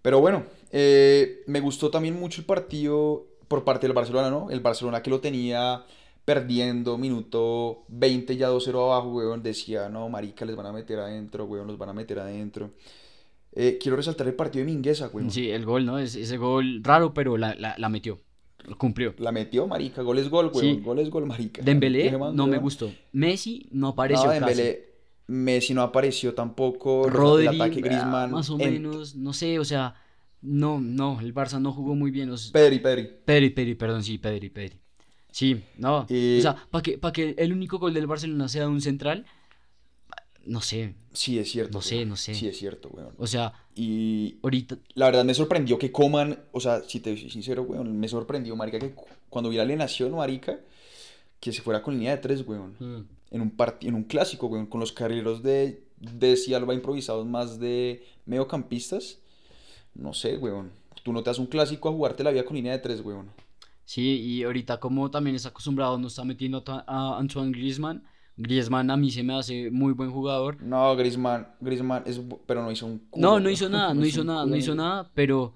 Pero 0.03 0.21
bueno, 0.21 0.43
eh, 0.73 1.43
me 1.47 1.61
gustó 1.61 1.91
también 1.91 2.19
mucho 2.19 2.41
el 2.41 2.45
partido 2.47 3.25
por 3.49 3.63
parte 3.65 3.87
del 3.87 3.95
Barcelona, 3.95 4.29
¿no? 4.31 4.51
El 4.51 4.61
Barcelona 4.61 5.01
que 5.01 5.11
lo 5.11 5.21
tenía 5.21 5.85
perdiendo 6.25 6.99
minuto 6.99 7.85
20 7.89 8.37
ya 8.37 8.49
2-0 8.49 8.85
abajo, 8.93 9.13
weón, 9.13 9.43
decía, 9.43 9.89
no, 9.89 10.09
marica, 10.09 10.45
les 10.45 10.57
van 10.57 10.67
a 10.67 10.73
meter 10.73 10.99
adentro, 10.99 11.45
weón, 11.47 11.67
los 11.67 11.79
van 11.79 11.89
a 11.91 11.93
meter 11.93 12.19
adentro. 12.19 12.71
Eh, 13.55 13.79
quiero 13.81 13.97
resaltar 13.97 14.27
el 14.27 14.35
partido 14.35 14.65
de 14.65 14.73
Mingueza, 14.73 15.09
weón. 15.13 15.31
Sí, 15.31 15.51
el 15.51 15.65
gol, 15.65 15.85
¿no? 15.85 15.99
Es, 15.99 16.15
ese 16.17 16.37
gol 16.37 16.81
raro, 16.83 17.13
pero 17.15 17.37
la, 17.37 17.55
la, 17.55 17.75
la 17.77 17.89
metió. 17.89 18.19
Cumplió. 18.79 19.15
La 19.19 19.33
metió, 19.33 19.67
marica, 19.67 20.03
gol 20.03 20.19
es 20.19 20.29
gol, 20.29 20.51
weón, 20.53 20.61
Sí. 20.77 20.81
gol 20.83 20.99
es 20.99 21.11
gol, 21.11 21.27
marica. 21.27 21.63
Dembélé 21.63 22.17
man, 22.17 22.35
no 22.37 22.47
me 22.47 22.59
gustó. 22.59 22.93
Messi 23.13 23.69
no 23.73 23.89
apareció 23.89 24.27
No, 24.27 24.31
casi. 24.41 24.55
Dembélé, 24.55 24.93
Messi 25.29 25.75
no 25.75 25.83
apareció 25.83 26.35
tampoco. 26.35 27.03
los- 27.05 27.13
Rodri, 27.13 27.47
el 27.47 27.55
ataque 27.61 27.81
ah, 27.83 27.87
Griezmann. 27.89 28.31
más 28.33 28.51
o 28.51 28.59
en- 28.61 28.73
menos, 28.73 29.15
no 29.17 29.33
sé, 29.33 29.59
o 29.59 29.65
sea, 29.65 29.95
no, 30.43 30.81
no, 30.81 31.21
el 31.21 31.33
Barça 31.35 31.61
no 31.61 31.73
jugó 31.73 31.95
muy 31.95 32.11
bien. 32.11 32.37
sea, 32.37 32.53
Pedri, 32.53 32.79
Pedri. 32.81 33.09
Pedri, 33.25 33.51
Pedri, 33.51 33.75
perdón, 33.75 34.03
sí, 34.03 34.19
Pedri, 34.19 34.51
Pedri. 34.51 34.79
Sí, 35.31 35.63
no. 35.79 36.07
Eh, 36.11 36.37
o 36.39 36.43
sea, 36.43 36.57
para 36.71 36.83
que, 36.83 36.99
pa' 36.99 37.13
que 37.13 37.35
el 37.39 37.53
único 37.53 37.79
gol 37.79 37.95
del 37.95 38.07
Barcelona 38.07 38.49
sea 38.49 38.63
de 38.63 38.69
un 38.69 38.81
central, 38.83 39.25
no 40.47 40.61
sé. 40.61 40.95
Sí, 41.13 41.39
es 41.39 41.51
cierto. 41.51 41.73
No 41.79 41.83
sé, 41.83 42.05
no 42.07 42.17
sé. 42.17 42.35
Sí, 42.35 42.49
es 42.49 42.59
cierto, 42.59 42.89
weón. 42.91 43.15
O 43.19 43.27
sea, 43.27 43.53
Y 43.75 44.37
ahorita. 44.43 44.79
la 44.95 45.07
verdad 45.07 45.25
me 45.25 45.35
sorprendió 45.35 45.79
que 45.79 45.91
coman, 45.93 46.39
o 46.53 46.61
sea, 46.61 46.83
si 46.83 47.01
te 47.01 47.17
soy 47.17 47.31
sincero, 47.31 47.63
weón, 47.63 47.99
me 47.99 48.09
sorprendió, 48.09 48.55
marica, 48.57 48.79
que 48.79 48.93
cu- 48.95 49.07
cuando 49.29 49.49
vi 49.51 49.57
la 49.57 49.63
alineación, 49.63 50.13
marica, 50.15 50.61
que 51.41 51.53
se 51.53 51.63
fuera 51.63 51.83
con 51.83 51.95
línea 51.95 52.13
de 52.13 52.19
tres, 52.19 52.47
weón. 52.47 52.77
mm, 52.79 53.05
En 53.35 53.41
un 53.41 53.51
parti- 53.57 53.89
en 53.89 53.95
un 53.95 54.05
clásico, 54.05 54.47
weón, 54.47 54.67
con 54.67 54.79
los 54.81 54.93
carrileros 54.93 55.43
de, 55.43 55.83
de 55.99 56.37
Cialba 56.37 56.75
improvisados 56.75 57.27
más 57.27 57.59
de 57.59 58.05
mediocampistas. 58.27 59.19
No 59.95 60.13
sé, 60.15 60.37
weón. 60.39 60.71
Tú 61.03 61.13
no 61.13 61.23
te 61.23 61.31
das 61.31 61.39
un 61.39 61.47
clásico 61.47 61.89
a 61.89 61.93
jugarte 61.93 62.23
la 62.25 62.31
vida 62.31 62.45
con 62.45 62.57
línea 62.57 62.73
de 62.73 62.79
tres, 62.79 63.01
weón. 63.01 63.31
Sí, 63.85 64.21
y 64.21 64.43
ahorita 64.45 64.79
como 64.81 65.11
también 65.11 65.35
está 65.37 65.49
acostumbrado, 65.49 65.99
no 65.99 66.07
está 66.09 66.25
metiendo 66.25 66.63
a 66.67 67.19
Antoine 67.19 67.51
Griezmann. 67.53 68.05
Griezmann 68.37 68.91
a 68.91 68.97
mí 68.97 69.11
se 69.11 69.23
me 69.23 69.35
hace 69.35 69.71
muy 69.71 69.93
buen 69.93 70.11
jugador. 70.11 70.63
No, 70.63 70.97
Griezmann, 70.97 71.49
Griezmann, 71.61 72.03
es, 72.07 72.21
pero 72.47 72.63
no 72.63 72.71
hizo 72.73 72.87
un 72.87 72.99
culo, 73.11 73.27
No, 73.31 73.41
no 73.41 73.51
hizo 73.51 73.69
nada, 73.69 73.95
no 73.95 74.05
hizo 74.05 74.25
nada, 74.25 74.47
no 74.47 74.57
hizo 74.57 74.75
nada, 74.75 75.11
pero, 75.15 75.55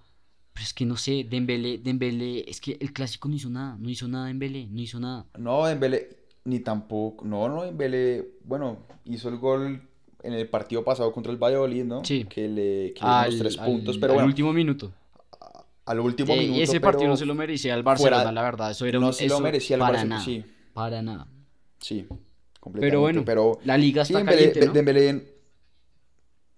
pero 0.52 0.64
es 0.64 0.74
que 0.74 0.84
no 0.84 0.96
sé, 0.96 1.26
Dembélé, 1.28 1.78
Dembélé, 1.78 2.44
es 2.48 2.60
que 2.60 2.76
el 2.80 2.92
clásico 2.92 3.28
no 3.28 3.34
hizo 3.34 3.48
nada, 3.50 3.76
no 3.78 3.88
hizo 3.88 4.06
nada 4.08 4.26
Dembélé, 4.26 4.66
no 4.70 4.80
hizo 4.80 5.00
nada. 5.00 5.26
No, 5.38 5.66
Dembélé, 5.66 6.16
ni 6.44 6.60
tampoco. 6.60 7.24
No, 7.24 7.48
no, 7.48 7.62
Dembélé, 7.64 8.28
bueno, 8.44 8.78
hizo 9.04 9.28
el 9.30 9.38
gol 9.38 9.80
en 10.22 10.32
el 10.34 10.48
partido 10.48 10.84
pasado 10.84 11.12
contra 11.12 11.32
el 11.32 11.38
Valladolid, 11.38 11.84
¿no? 11.84 12.04
Sí. 12.04 12.24
Que 12.28 12.48
le 12.48 12.92
que 12.94 13.00
los 13.00 13.10
Al, 13.10 13.38
tres 13.38 13.56
puntos, 13.56 13.94
al- 13.96 14.00
pero 14.00 14.12
al 14.12 14.16
bueno, 14.16 14.26
último 14.28 14.52
minuto. 14.52 14.92
al 15.86 16.00
último 16.00 16.34
Eh, 16.34 16.38
minuto, 16.40 16.60
ese 16.62 16.80
partido 16.80 17.08
no 17.08 17.16
se 17.16 17.24
lo 17.26 17.34
merecía 17.34 17.74
al 17.74 17.82
Barcelona, 17.82 18.16
fuera- 18.16 18.32
la 18.32 18.42
verdad, 18.42 18.70
eso 18.72 18.84
era 18.86 18.98
no 18.98 19.06
un, 19.08 19.12
se 19.12 19.26
lo 19.28 19.34
eso 19.36 19.42
merecía 19.42 19.76
el 19.76 19.80
para 19.80 19.92
Barcelona, 19.92 20.14
nada, 20.16 20.24
sí. 20.24 20.44
para 20.74 21.02
nada. 21.02 21.26
Sí, 21.80 22.06
Pero 22.72 23.00
completamente, 23.00 23.00
bueno, 23.00 23.24
pero 23.24 23.58
la 23.64 23.78
liga 23.78 24.04
sí, 24.04 24.12
está 24.12 24.18
Dembélé, 24.18 24.52
caliente, 24.52 24.60
De- 24.60 24.66
¿no? 24.66 24.72
Dembélé- 24.74 25.22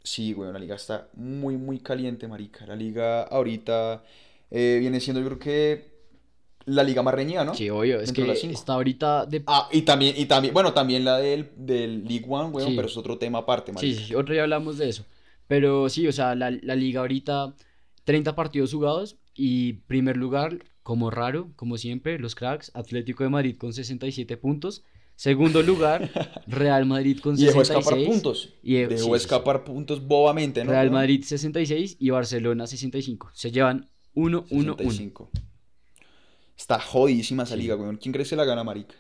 sí, 0.02 0.32
güey, 0.32 0.52
la 0.52 0.58
liga 0.58 0.76
está 0.76 1.08
muy, 1.14 1.56
muy 1.56 1.78
caliente, 1.80 2.26
marica. 2.28 2.66
La 2.66 2.76
liga 2.76 3.22
ahorita 3.22 4.02
eh, 4.50 4.78
viene 4.80 5.00
siendo, 5.00 5.20
yo 5.20 5.26
creo 5.26 5.38
que 5.38 5.98
la 6.66 6.82
liga 6.82 7.02
más 7.02 7.14
reñida, 7.14 7.44
¿no? 7.44 7.54
Sí, 7.54 7.70
obvio, 7.70 8.00
es 8.00 8.12
Dentro 8.12 8.32
que 8.34 8.52
está 8.52 8.74
ahorita 8.74 9.26
de... 9.26 9.42
Ah, 9.46 9.68
y 9.72 9.82
también, 9.82 10.14
y 10.18 10.26
también, 10.26 10.52
bueno, 10.52 10.72
también 10.74 11.04
la 11.04 11.18
del, 11.18 11.50
del 11.56 12.04
League 12.04 12.26
One, 12.28 12.50
weón, 12.50 12.70
Sí. 12.70 12.76
pero 12.76 12.88
es 12.88 12.96
otro 12.96 13.16
tema 13.18 13.38
aparte, 13.38 13.72
Sí, 13.72 13.74
marica. 13.74 13.98
sí, 14.00 14.04
sí, 14.08 14.14
otro 14.14 14.34
día 14.34 14.42
hablamos 14.42 14.76
de 14.78 14.88
eso. 14.90 15.04
Pero 15.46 15.88
sí, 15.88 16.06
o 16.06 16.12
sea, 16.12 16.34
la, 16.34 16.50
la 16.50 16.74
liga 16.76 17.00
ahorita, 17.00 17.54
30 18.04 18.34
partidos 18.34 18.72
jugados 18.72 19.16
y 19.34 19.74
primer 19.86 20.18
lugar, 20.18 20.58
como 20.82 21.10
raro, 21.10 21.50
como 21.56 21.78
siempre, 21.78 22.18
los 22.18 22.34
cracks, 22.34 22.70
Atlético 22.74 23.24
de 23.24 23.30
Madrid 23.30 23.56
con 23.56 23.72
67 23.72 24.36
puntos. 24.36 24.84
Segundo 25.18 25.64
lugar, 25.64 26.12
Real 26.46 26.86
Madrid 26.86 27.18
con 27.18 27.34
Y 27.36 27.44
dejó 27.44 27.64
66. 27.64 27.80
escapar 27.88 28.06
puntos. 28.06 28.54
y 28.62 28.74
Dejó 28.74 28.90
sí, 28.92 28.98
sí, 28.98 29.04
sí. 29.04 29.16
escapar 29.16 29.64
puntos 29.64 30.06
bobamente, 30.06 30.62
¿no? 30.64 30.70
Real? 30.70 30.92
Madrid 30.92 31.24
66 31.24 31.96
y 31.98 32.10
Barcelona 32.10 32.68
65. 32.68 33.28
Se 33.34 33.50
llevan 33.50 33.88
1-1-1. 34.14 34.76
65. 34.76 35.28
Está 36.56 36.78
jodísima 36.78 37.42
esa 37.42 37.56
liga, 37.56 37.74
weón. 37.74 37.96
¿Quién 37.96 38.12
crees 38.12 38.30
que 38.30 38.36
la 38.36 38.44
gana, 38.44 38.62
marica? 38.62 38.94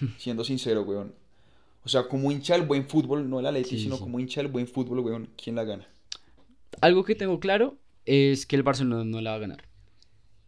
Siendo 0.18 0.44
sincero, 0.44 0.82
weón. 0.82 1.12
O 1.84 1.88
sea, 1.88 2.04
como 2.06 2.30
hincha 2.30 2.54
del 2.56 2.64
buen 2.64 2.86
fútbol, 2.88 3.28
no 3.28 3.40
el 3.40 3.46
Atleti, 3.46 3.70
Sí, 3.70 3.80
sino 3.82 3.98
como 3.98 4.20
hincha 4.20 4.42
del 4.42 4.52
buen 4.52 4.68
fútbol, 4.68 5.00
weón, 5.00 5.28
¿quién 5.36 5.56
la 5.56 5.64
gana? 5.64 5.88
Algo 6.80 7.02
que 7.02 7.16
tengo 7.16 7.40
claro 7.40 7.78
es 8.04 8.46
que 8.46 8.54
el 8.54 8.62
Barcelona 8.62 9.02
no 9.04 9.20
la 9.20 9.30
va 9.30 9.36
a 9.36 9.40
ganar. 9.40 9.64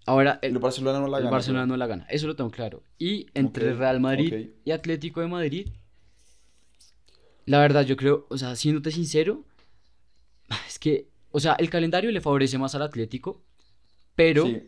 Ahora, 0.06 0.38
el, 0.42 0.52
El 0.52 0.58
Barcelona 0.58 1.00
no 1.00 1.08
la 1.08 1.18
el 1.18 1.24
gana. 1.24 1.30
Barcelona 1.32 1.66
no 1.66 1.76
la 1.76 1.86
gana. 1.86 2.06
Eso 2.08 2.26
lo 2.28 2.36
tengo 2.36 2.50
claro. 2.50 2.82
Y 2.98 3.26
entre 3.34 3.74
Real 3.74 4.00
Madrid 4.00 4.50
y 4.64 4.70
Atlético 4.70 5.20
de 5.20 5.26
Madrid, 5.28 5.68
la 7.44 7.60
verdad, 7.60 7.84
yo 7.84 7.96
creo, 7.96 8.26
o 8.28 8.38
sea, 8.38 8.56
siéndote 8.56 8.90
sincero, 8.90 9.44
es 10.68 10.78
que, 10.78 11.08
o 11.30 11.40
sea, 11.40 11.54
el 11.54 11.70
calendario 11.70 12.10
le 12.10 12.20
favorece 12.20 12.58
más 12.58 12.74
al 12.74 12.82
Atlético, 12.82 13.42
pero 14.14 14.46
Sí, 14.46 14.62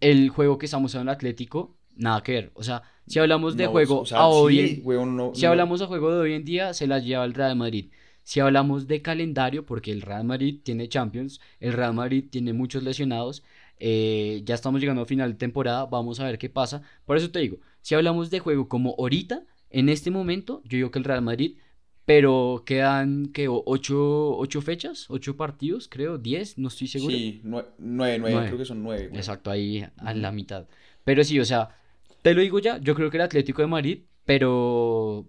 el 0.00 0.28
juego 0.30 0.58
que 0.58 0.66
estamos 0.66 0.94
en 0.94 1.02
el 1.02 1.08
Atlético, 1.08 1.76
nada 1.96 2.22
que 2.22 2.32
ver. 2.32 2.50
O 2.54 2.62
sea, 2.62 2.82
si 3.06 3.18
hablamos 3.18 3.56
de 3.56 3.64
No, 3.64 3.70
juego 3.70 4.00
o 4.00 4.06
sea, 4.06 4.18
a 4.18 4.26
hoy 4.28 4.56
sí, 4.58 4.74
en- 4.78 4.86
weón, 4.86 5.16
no- 5.16 5.34
si 5.34 5.42
no- 5.42 5.48
hablamos 5.50 5.80
de 5.80 5.86
juego 5.86 6.12
de 6.14 6.20
hoy 6.20 6.32
en 6.34 6.44
día, 6.44 6.72
se 6.74 6.86
la 6.86 6.98
lleva 6.98 7.24
el 7.24 7.34
Real 7.34 7.56
Madrid. 7.56 7.90
Si 8.22 8.38
hablamos 8.38 8.86
de 8.86 9.02
calendario, 9.02 9.66
porque 9.66 9.90
el 9.92 10.02
Real 10.02 10.24
Madrid 10.24 10.60
tiene 10.62 10.88
Champions, 10.88 11.40
el 11.58 11.72
Real 11.72 11.94
Madrid 11.94 12.24
tiene 12.30 12.52
muchos 12.52 12.82
lesionados, 12.84 13.42
eh, 13.80 14.42
ya 14.44 14.54
estamos 14.54 14.80
llegando 14.80 15.02
a 15.02 15.06
final 15.06 15.32
de 15.32 15.38
temporada, 15.38 15.86
vamos 15.86 16.20
a 16.20 16.24
ver 16.24 16.38
qué 16.38 16.48
pasa. 16.48 16.82
Por 17.04 17.16
eso 17.16 17.30
te 17.30 17.40
digo, 17.40 17.58
si 17.82 17.94
hablamos 17.94 18.30
de 18.30 18.38
juego 18.40 18.68
como 18.68 18.94
ahorita, 18.98 19.44
en 19.70 19.88
este 19.88 20.10
momento, 20.10 20.62
yo 20.64 20.76
digo 20.76 20.90
que 20.90 20.98
el 21.00 21.04
Real 21.04 21.22
Madrid, 21.22 21.56
pero 22.04 22.62
quedan, 22.66 23.26
¿qué? 23.32 23.48
O- 23.48 23.62
¿Ocho, 23.66 24.36
ocho 24.36 24.60
fechas? 24.62 25.06
¿Ocho 25.08 25.36
partidos? 25.36 25.88
Creo, 25.88 26.18
diez, 26.18 26.58
no 26.58 26.68
estoy 26.68 26.88
seguro. 26.88 27.16
Sí, 27.16 27.40
nue- 27.44 27.66
nueve, 27.78 28.18
nueve, 28.18 28.18
Nueve. 28.18 28.46
creo 28.48 28.58
que 28.58 28.64
son 28.64 28.82
nueve. 28.82 29.10
Exacto, 29.14 29.50
ahí 29.50 29.86
a 29.98 30.14
la 30.14 30.32
mitad. 30.32 30.66
Pero 31.04 31.22
sí, 31.24 31.38
o 31.38 31.44
sea, 31.44 31.76
te 32.22 32.34
lo 32.34 32.40
digo 32.40 32.58
ya, 32.58 32.78
yo 32.78 32.94
creo 32.94 33.10
que 33.10 33.16
el 33.16 33.22
Atlético 33.22 33.62
de 33.62 33.68
Madrid, 33.68 34.00
pero 34.24 35.26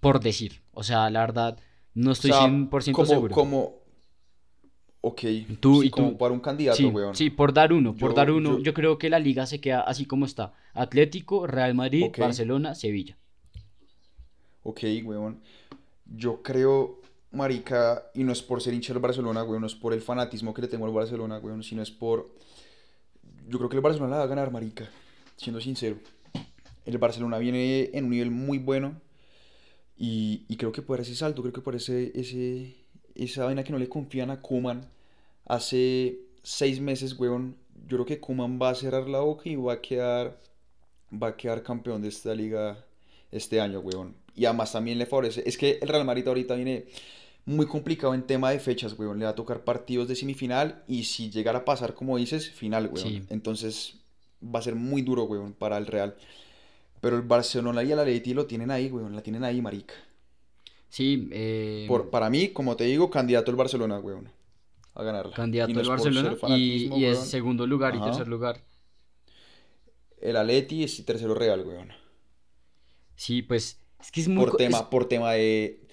por 0.00 0.20
decir, 0.20 0.62
o 0.72 0.82
sea, 0.82 1.10
la 1.10 1.20
verdad, 1.20 1.58
no 1.94 2.12
estoy 2.12 2.30
O 2.30 2.34
sea, 2.34 2.48
100% 2.48 3.02
como, 3.02 3.08
seguro. 3.08 3.34
Como... 3.34 3.83
Ok, 5.06 5.20
Tú 5.60 5.82
sí, 5.82 5.88
y 5.88 5.90
como 5.90 6.12
tú. 6.12 6.16
para 6.18 6.32
un 6.32 6.40
candidato, 6.40 6.78
Sí, 6.78 6.86
weón. 6.86 7.14
sí, 7.14 7.28
por 7.28 7.52
dar 7.52 7.74
uno, 7.74 7.94
por 7.94 8.10
Yo- 8.12 8.14
dar 8.16 8.30
uno, 8.30 8.56
yo- 8.56 8.64
yo 8.64 8.72
creo 8.74 8.96
que 8.96 9.10
la 9.10 9.18
liga 9.18 9.44
se 9.44 9.60
queda 9.60 9.82
así 9.82 10.06
como 10.06 10.24
está. 10.24 10.54
Atlético, 10.72 11.46
Real 11.46 11.74
Madrid. 11.74 12.06
Barcelona, 12.18 12.74
Sevilla. 12.74 13.18
Ok, 14.62 14.80
weón. 15.04 15.40
Yo 16.06 16.42
creo, 16.42 17.00
marica, 17.32 18.04
y 18.14 18.24
no 18.24 18.32
es 18.32 18.42
por 18.42 18.62
ser 18.62 18.72
hincha 18.72 18.92
del 18.94 19.02
Barcelona, 19.02 19.42
weón, 19.44 19.60
no 19.60 19.66
es 19.66 19.74
por 19.74 19.92
el 19.92 20.00
fanatismo 20.00 20.54
que 20.54 20.62
le 20.62 20.68
tengo 20.68 20.86
al 20.86 20.92
Barcelona, 20.92 21.38
weón, 21.38 21.62
sino 21.62 21.82
es 21.82 21.90
por... 21.90 22.30
Yo 23.48 23.58
creo 23.58 23.68
que 23.68 23.76
el 23.76 23.82
Barcelona 23.82 24.12
la 24.12 24.18
va 24.18 24.24
a 24.24 24.28
ganar, 24.28 24.50
marica, 24.50 24.88
siendo 25.36 25.60
sincero. 25.60 25.96
El 26.86 26.96
Barcelona 26.96 27.36
viene 27.38 27.90
en 27.92 28.04
un 28.04 28.10
nivel 28.10 28.30
muy 28.30 28.56
bueno 28.58 28.94
y, 29.98 30.44
y 30.48 30.56
creo 30.56 30.72
que 30.72 30.80
por 30.80 30.98
ese 31.00 31.14
salto, 31.14 31.42
creo 31.42 31.52
que 31.52 31.60
por 31.60 31.74
ese, 31.74 32.10
ese, 32.18 32.74
esa 33.14 33.44
vaina 33.44 33.64
que 33.64 33.72
no 33.72 33.78
le 33.78 33.88
confían 33.90 34.30
a 34.30 34.40
Koeman 34.40 34.88
hace 35.46 36.18
seis 36.42 36.80
meses, 36.80 37.18
weón, 37.18 37.56
yo 37.86 37.96
creo 37.98 38.06
que 38.06 38.20
Koeman 38.20 38.58
va 38.60 38.70
a 38.70 38.74
cerrar 38.74 39.08
la 39.08 39.20
boca 39.20 39.48
y 39.48 39.56
va 39.56 39.74
a 39.74 39.80
quedar, 39.80 40.40
va 41.10 41.28
a 41.28 41.36
quedar 41.36 41.62
campeón 41.62 42.02
de 42.02 42.08
esta 42.08 42.34
liga 42.34 42.84
este 43.30 43.60
año, 43.60 43.80
weón. 43.80 44.14
Y 44.34 44.46
además 44.46 44.72
también 44.72 44.98
le 44.98 45.06
favorece. 45.06 45.42
Es 45.46 45.58
que 45.58 45.78
el 45.80 45.88
Real 45.88 46.04
Madrid 46.04 46.26
ahorita 46.26 46.54
viene 46.54 46.86
muy 47.44 47.66
complicado 47.66 48.14
en 48.14 48.22
tema 48.22 48.50
de 48.50 48.58
fechas, 48.58 48.98
weón. 48.98 49.18
Le 49.18 49.26
va 49.26 49.32
a 49.32 49.34
tocar 49.34 49.64
partidos 49.64 50.08
de 50.08 50.16
semifinal 50.16 50.82
y 50.88 51.04
si 51.04 51.30
llegara 51.30 51.60
a 51.60 51.64
pasar, 51.64 51.94
como 51.94 52.16
dices, 52.16 52.50
final, 52.50 52.86
weón. 52.86 52.98
Sí. 52.98 53.22
Entonces 53.28 53.96
va 54.42 54.58
a 54.58 54.62
ser 54.62 54.74
muy 54.74 55.02
duro, 55.02 55.24
weón, 55.24 55.52
para 55.52 55.76
el 55.78 55.86
Real. 55.86 56.16
Pero 57.00 57.16
el 57.16 57.22
Barcelona 57.22 57.82
y 57.82 57.92
el 57.92 57.98
Atleti 57.98 58.34
lo 58.34 58.46
tienen 58.46 58.70
ahí, 58.70 58.90
weón. 58.90 59.14
La 59.14 59.22
tienen 59.22 59.44
ahí, 59.44 59.60
marica. 59.60 59.94
Sí, 60.88 61.28
eh, 61.32 61.84
Por, 61.88 62.08
para 62.08 62.30
mí, 62.30 62.48
como 62.48 62.76
te 62.76 62.84
digo, 62.84 63.10
candidato 63.10 63.50
el 63.50 63.56
Barcelona, 63.56 63.98
weón. 63.98 64.30
A 64.94 65.02
ganarla. 65.02 65.34
candidato 65.34 65.70
Y 65.70 65.74
no 65.74 65.80
por 65.82 65.88
Barcelona 65.90 66.36
y, 66.56 67.04
es 67.04 67.16
weón. 67.18 67.26
segundo 67.26 67.66
lugar 67.66 67.94
y 67.96 68.00
tercer 68.00 68.28
lugar. 68.28 68.62
El 70.20 70.36
Atleti 70.36 70.84
es 70.84 71.04
tercero 71.04 71.34
Real, 71.34 71.62
weón. 71.66 71.92
Sí, 73.16 73.42
pues 73.42 73.80
es 74.00 74.10
que 74.10 74.20
es 74.20 74.28
muy... 74.28 74.44
Por 74.44 74.56
tema, 74.56 74.78
es- 74.78 74.84
por 74.84 75.06
tema 75.08 75.32
de... 75.32 75.86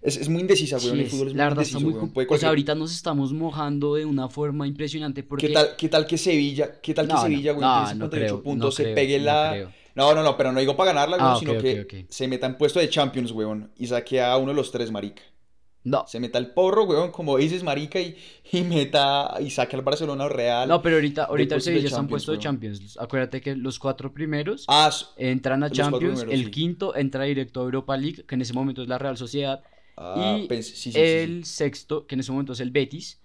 Es, 0.00 0.16
es 0.16 0.28
muy 0.28 0.40
indecisa, 0.42 0.76
weón. 0.78 0.96
sí, 0.96 1.02
El 1.02 1.10
fútbol 1.10 1.28
es 1.28 1.34
la 1.34 1.44
muy 1.44 1.48
verdad 1.50 1.62
está 1.64 1.78
indeciso, 1.78 1.80
muy... 1.80 1.94
weón. 1.94 2.12
Puede 2.12 2.28
O 2.34 2.38
sea, 2.38 2.48
ahorita 2.50 2.74
nos 2.74 2.92
estamos 2.94 3.32
mojando 3.32 3.94
de 3.94 4.04
una 4.04 4.28
forma 4.28 4.66
impresionante 4.66 5.22
porque... 5.22 5.48
¿Qué 5.48 5.52
tal, 5.54 5.76
qué 5.76 5.88
tal 5.88 6.06
que 6.06 6.18
Sevilla, 6.18 6.80
qué 6.80 6.94
tal 6.94 7.06
que 7.08 7.14
No, 7.14 7.22
Sevilla, 7.22 7.52
güey, 7.52 7.62
no, 7.66 7.74
tiene 7.84 7.98
no 7.98 8.04
58 8.06 8.10
creo, 8.10 8.42
puntos, 8.42 8.66
no 8.66 8.70
se 8.72 8.82
creo, 8.84 8.94
pegue 8.94 9.18
no 9.18 9.24
la... 9.24 9.50
creo. 9.52 9.72
No, 9.94 10.14
no, 10.14 10.22
no, 10.22 10.36
pero 10.36 10.52
no 10.52 10.60
digo 10.60 10.76
para 10.76 10.92
ganarla, 10.92 11.16
güey, 11.16 11.28
Ah, 11.30 11.36
sino 11.38 11.52
que 11.58 12.06
se 12.08 12.28
meta 12.28 12.46
en 12.46 12.56
puesto 12.56 12.78
de 12.78 12.88
Champions, 12.88 13.32
weón, 13.32 13.72
y 13.76 13.86
saque 13.88 14.20
a 14.20 14.36
uno 14.36 14.52
de 14.52 14.56
los 14.56 14.70
tres, 14.70 14.90
marica. 14.92 15.22
No, 15.88 16.04
Se 16.06 16.20
meta 16.20 16.38
el 16.38 16.48
porro, 16.52 16.84
weón, 16.84 17.10
como 17.10 17.36
dices, 17.38 17.62
marica, 17.62 18.00
y, 18.00 18.16
y 18.52 18.62
meta, 18.62 19.34
y 19.40 19.50
saque 19.50 19.76
al 19.76 19.82
Barcelona 19.82 20.28
Real. 20.28 20.68
no, 20.68 20.82
pero 20.82 20.96
ahorita, 20.96 21.24
ahorita 21.24 21.54
el 21.54 21.62
Sevilla 21.62 21.86
está 21.88 22.00
en 22.00 22.08
puesto 22.08 22.32
de. 22.32 22.38
Champions. 22.38 22.96
Acuérdate 22.98 23.40
que 23.40 23.56
los 23.56 23.78
cuatro 23.78 24.12
primeros 24.12 24.64
Ah, 24.68 24.90
entran 25.16 25.62
a 25.62 25.70
Champions, 25.70 26.20
primeros, 26.20 26.32
el 26.40 26.44
sí. 26.46 26.50
quinto 26.50 26.94
entra 26.96 27.24
directo 27.24 27.60
a 27.60 27.64
Europa 27.64 27.96
League, 27.96 28.24
que 28.26 28.34
en 28.34 28.42
ese 28.42 28.52
momento 28.52 28.82
es 28.82 28.88
la 28.88 28.98
Real 28.98 29.16
Sociedad, 29.16 29.62
ah, 29.96 30.38
y 30.40 30.62
sí, 30.62 30.92
sí, 30.92 30.92
el 30.94 31.44
sexto, 31.44 32.06
que 32.06 32.14
en 32.16 32.20
ese 32.20 32.32
momento 32.32 32.52
es 32.52 32.60
el 32.60 32.70
Betis, 32.70 33.20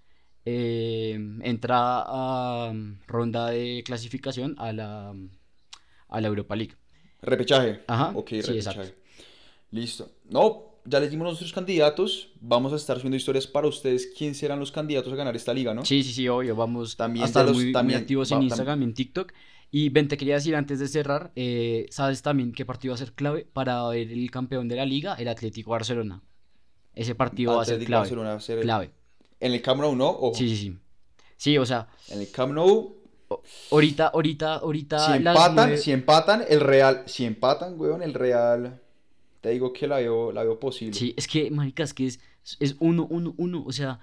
eh, 0.45 1.17
entra 1.41 2.01
a 2.05 2.69
um, 2.71 2.97
ronda 3.07 3.47
de 3.49 3.81
clasificación 3.85 4.55
a 4.57 4.73
la, 4.73 5.11
um, 5.11 5.29
a 6.09 6.21
la 6.21 6.27
Europa 6.27 6.55
League. 6.55 6.75
Repechaje. 7.21 7.81
Ajá, 7.87 8.11
Ok, 8.15 8.29
sí, 8.29 8.41
repechaje. 8.41 8.57
exacto. 8.81 9.01
Listo. 9.71 10.11
No, 10.29 10.72
ya 10.85 10.99
les 10.99 11.11
dimos 11.11 11.25
nuestros 11.25 11.53
candidatos. 11.53 12.31
Vamos 12.41 12.73
a 12.73 12.75
estar 12.75 12.97
subiendo 12.97 13.17
historias 13.17 13.47
para 13.47 13.67
ustedes. 13.67 14.11
¿Quién 14.17 14.35
serán 14.35 14.59
los 14.59 14.71
candidatos 14.71 15.11
a 15.13 15.15
ganar 15.15 15.35
esta 15.35 15.53
liga, 15.53 15.73
no? 15.73 15.85
Sí, 15.85 16.03
sí, 16.03 16.13
sí, 16.13 16.27
obvio, 16.27 16.55
vamos 16.55 16.95
También 16.97 17.23
a 17.23 17.27
estar 17.27 17.45
muy, 17.51 17.65
muy 17.65 17.71
también- 17.73 17.99
activos 17.99 18.31
va- 18.31 18.37
en 18.37 18.43
Instagram 18.43 18.81
y 18.81 18.85
en 18.85 18.93
TikTok. 18.93 19.33
Y 19.71 19.89
Ben, 19.89 20.07
te 20.07 20.17
quería 20.17 20.35
decir 20.35 20.55
antes 20.55 20.79
de 20.79 20.87
cerrar, 20.87 21.31
eh, 21.35 21.87
¿sabes 21.89 22.21
también 22.21 22.51
qué 22.51 22.63
partido 22.65 22.91
va 22.91 22.95
a 22.95 22.99
ser 22.99 23.13
clave 23.13 23.47
para 23.51 23.87
ver 23.87 24.11
el 24.11 24.29
campeón 24.29 24.67
de 24.67 24.75
la 24.75 24.85
liga, 24.85 25.15
el 25.15 25.27
Atlético 25.27 25.71
Barcelona? 25.71 26.21
Ese 26.93 27.15
partido 27.15 27.55
va 27.55 27.63
a 27.63 27.65
ser 27.65 27.83
clave. 27.83 28.01
Barcelona 28.01 28.29
va 28.29 28.35
a 28.35 28.39
ser 28.39 28.59
el- 28.59 28.63
Clave. 28.65 28.91
En 29.39 29.51
el 29.51 29.61
Camp 29.63 29.81
Nou, 29.81 29.95
¿no? 29.95 30.09
Ojo. 30.09 30.35
Sí, 30.35 30.47
sí, 30.49 30.55
sí. 30.57 30.77
Sí, 31.37 31.57
o 31.57 31.65
sea, 31.65 31.87
En 32.09 32.21
el 32.21 32.29
Camp 32.29 32.53
Nou, 32.53 32.97
ahorita, 33.71 34.07
ahorita, 34.09 34.55
ahorita. 34.57 34.99
si 35.07 35.13
empatan, 35.13 35.77
si 35.79 35.91
empatan, 35.91 36.43
el 36.47 36.59
Real, 36.59 37.03
si 37.07 37.25
empatan, 37.25 37.73
weón, 37.79 38.03
el 38.03 38.13
Real, 38.13 38.79
te 39.43 39.49
digo 39.49 39.73
que 39.73 39.87
la 39.87 39.97
veo, 39.97 40.31
la 40.31 40.41
veo 40.45 40.57
posible. 40.57 40.93
Sí, 40.97 41.13
es 41.17 41.27
que, 41.27 41.51
marica, 41.51 41.83
es 41.83 41.93
que 41.93 42.07
es, 42.07 42.19
es 42.61 42.77
uno, 42.79 43.05
uno, 43.09 43.33
uno. 43.37 43.65
O 43.67 43.73
sea, 43.73 43.99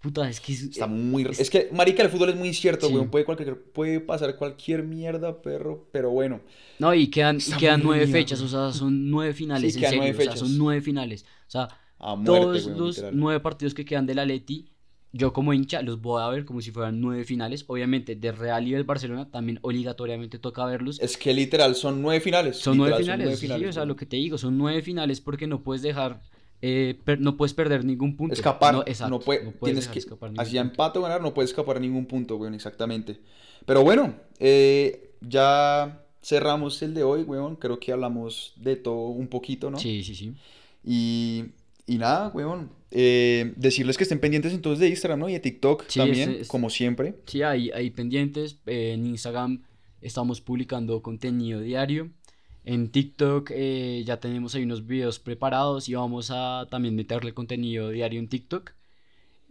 puta, 0.00 0.30
es 0.30 0.38
que 0.38 0.52
es, 0.52 0.62
Está 0.62 0.86
muy... 0.86 1.26
Es 1.36 1.50
que, 1.50 1.68
marica, 1.72 2.04
el 2.04 2.10
fútbol 2.10 2.28
es 2.30 2.36
muy 2.36 2.46
incierto, 2.46 2.86
Sí. 2.86 2.94
weón. 2.94 3.10
Puede, 3.10 3.24
cualquier, 3.24 3.60
puede 3.60 3.98
pasar 3.98 4.36
cualquier 4.36 4.84
mierda, 4.84 5.42
perro. 5.42 5.88
Pero 5.90 6.10
bueno. 6.10 6.42
No, 6.78 6.94
y 6.94 7.08
quedan, 7.08 7.38
y 7.38 7.52
quedan 7.58 7.82
nueve 7.82 8.06
fechas, 8.06 8.40
o 8.40 8.46
sea, 8.46 8.70
son 8.72 9.10
nueve 9.10 9.34
finales, 9.34 9.74
Sí, 9.74 9.80
en 9.80 9.84
serio, 9.90 10.00
nueve 10.04 10.16
o 10.16 10.22
sea, 10.22 10.36
son 10.36 10.56
nueve 10.56 10.80
finales. 10.80 11.24
O 11.48 11.50
sea, 11.50 11.68
muerte, 11.98 12.24
todos 12.24 12.66
los 12.66 12.96
literal. 12.96 13.18
nueve 13.18 13.40
partidos 13.40 13.74
que 13.74 13.84
quedan 13.84 14.06
del 14.06 14.20
Atleti, 14.20 14.70
yo 15.12 15.32
como 15.32 15.52
hincha 15.52 15.82
los 15.82 16.00
voy 16.00 16.22
a 16.22 16.28
ver 16.28 16.44
como 16.44 16.60
si 16.60 16.70
fueran 16.70 17.00
nueve 17.00 17.24
finales. 17.24 17.64
Obviamente, 17.66 18.14
del 18.14 18.36
Real 18.36 18.66
y 18.66 18.72
del 18.72 18.84
Barcelona 18.84 19.30
también 19.30 19.58
obligatoriamente 19.62 20.38
toca 20.38 20.64
verlos. 20.64 21.00
Es 21.00 21.16
que 21.16 21.34
literal 21.34 21.74
son 21.74 22.00
nueve 22.00 22.20
finales. 22.20 22.58
Son 22.58 22.76
nueve 22.76 22.98
literal, 22.98 23.36
finales, 23.36 23.38
sí, 23.38 23.68
o 23.68 23.72
sea, 23.72 23.84
lo 23.84 23.96
que 23.96 24.06
te 24.06 24.16
digo, 24.16 24.38
son 24.38 24.56
nueve 24.56 24.82
finales 24.82 25.20
porque 25.20 25.46
no 25.46 25.62
puedes 25.62 25.82
dejar, 25.82 26.22
eh, 26.62 26.98
no 27.18 27.36
puedes 27.36 27.54
perder 27.54 27.84
ningún 27.84 28.16
punto. 28.16 28.34
Escapar. 28.34 28.72
No, 28.72 28.80
No, 28.80 28.86
exacto, 28.86 29.20
puede, 29.20 29.44
no 29.44 29.50
puedes 29.52 29.74
tienes 29.74 29.88
que, 29.88 29.98
escapar 29.98 30.32
así 30.36 30.52
ya 30.52 30.60
empate 30.60 30.98
o 30.98 31.02
ganar, 31.02 31.20
no 31.20 31.34
puedes 31.34 31.50
escapar 31.50 31.80
ningún 31.80 32.06
punto, 32.06 32.36
weón, 32.36 32.54
exactamente. 32.54 33.18
Pero 33.66 33.82
bueno, 33.82 34.14
eh, 34.38 35.14
ya 35.20 36.04
cerramos 36.22 36.80
el 36.82 36.94
de 36.94 37.02
hoy, 37.02 37.22
weón. 37.22 37.56
Creo 37.56 37.80
que 37.80 37.92
hablamos 37.92 38.52
de 38.56 38.76
todo 38.76 39.08
un 39.08 39.28
poquito, 39.28 39.70
¿no? 39.70 39.78
Sí, 39.78 40.04
sí, 40.04 40.14
sí. 40.14 40.34
Y, 40.84 41.46
y 41.94 41.98
nada, 41.98 42.28
weón. 42.34 42.70
eh, 42.92 43.52
decirles 43.56 43.96
que 43.96 44.02
estén 44.04 44.18
pendientes 44.20 44.52
entonces 44.52 44.80
de 44.80 44.88
Instagram, 44.88 45.20
¿no? 45.20 45.28
Y 45.28 45.32
de 45.34 45.40
TikTok 45.40 45.84
Sí, 45.88 45.98
también, 46.00 46.30
este 46.30 46.42
es- 46.42 46.48
como 46.48 46.70
siempre. 46.70 47.14
Sí, 47.26 47.42
hay, 47.42 47.70
hay 47.70 47.90
pendientes. 47.90 48.58
eh, 48.66 48.92
en 48.94 49.06
Instagram 49.06 49.62
estamos 50.00 50.40
publicando 50.40 51.02
contenido 51.02 51.60
diario. 51.60 52.10
En 52.64 52.90
TikTok 52.90 53.50
eh, 53.54 54.02
ya 54.06 54.18
tenemos 54.20 54.54
ahí 54.54 54.64
unos 54.64 54.86
videos 54.86 55.18
preparados 55.18 55.88
y 55.88 55.94
vamos 55.94 56.30
a 56.32 56.66
también 56.70 56.94
meterle 56.96 57.32
contenido 57.32 57.90
diario 57.90 58.18
en 58.20 58.28
TikTok. 58.28 58.72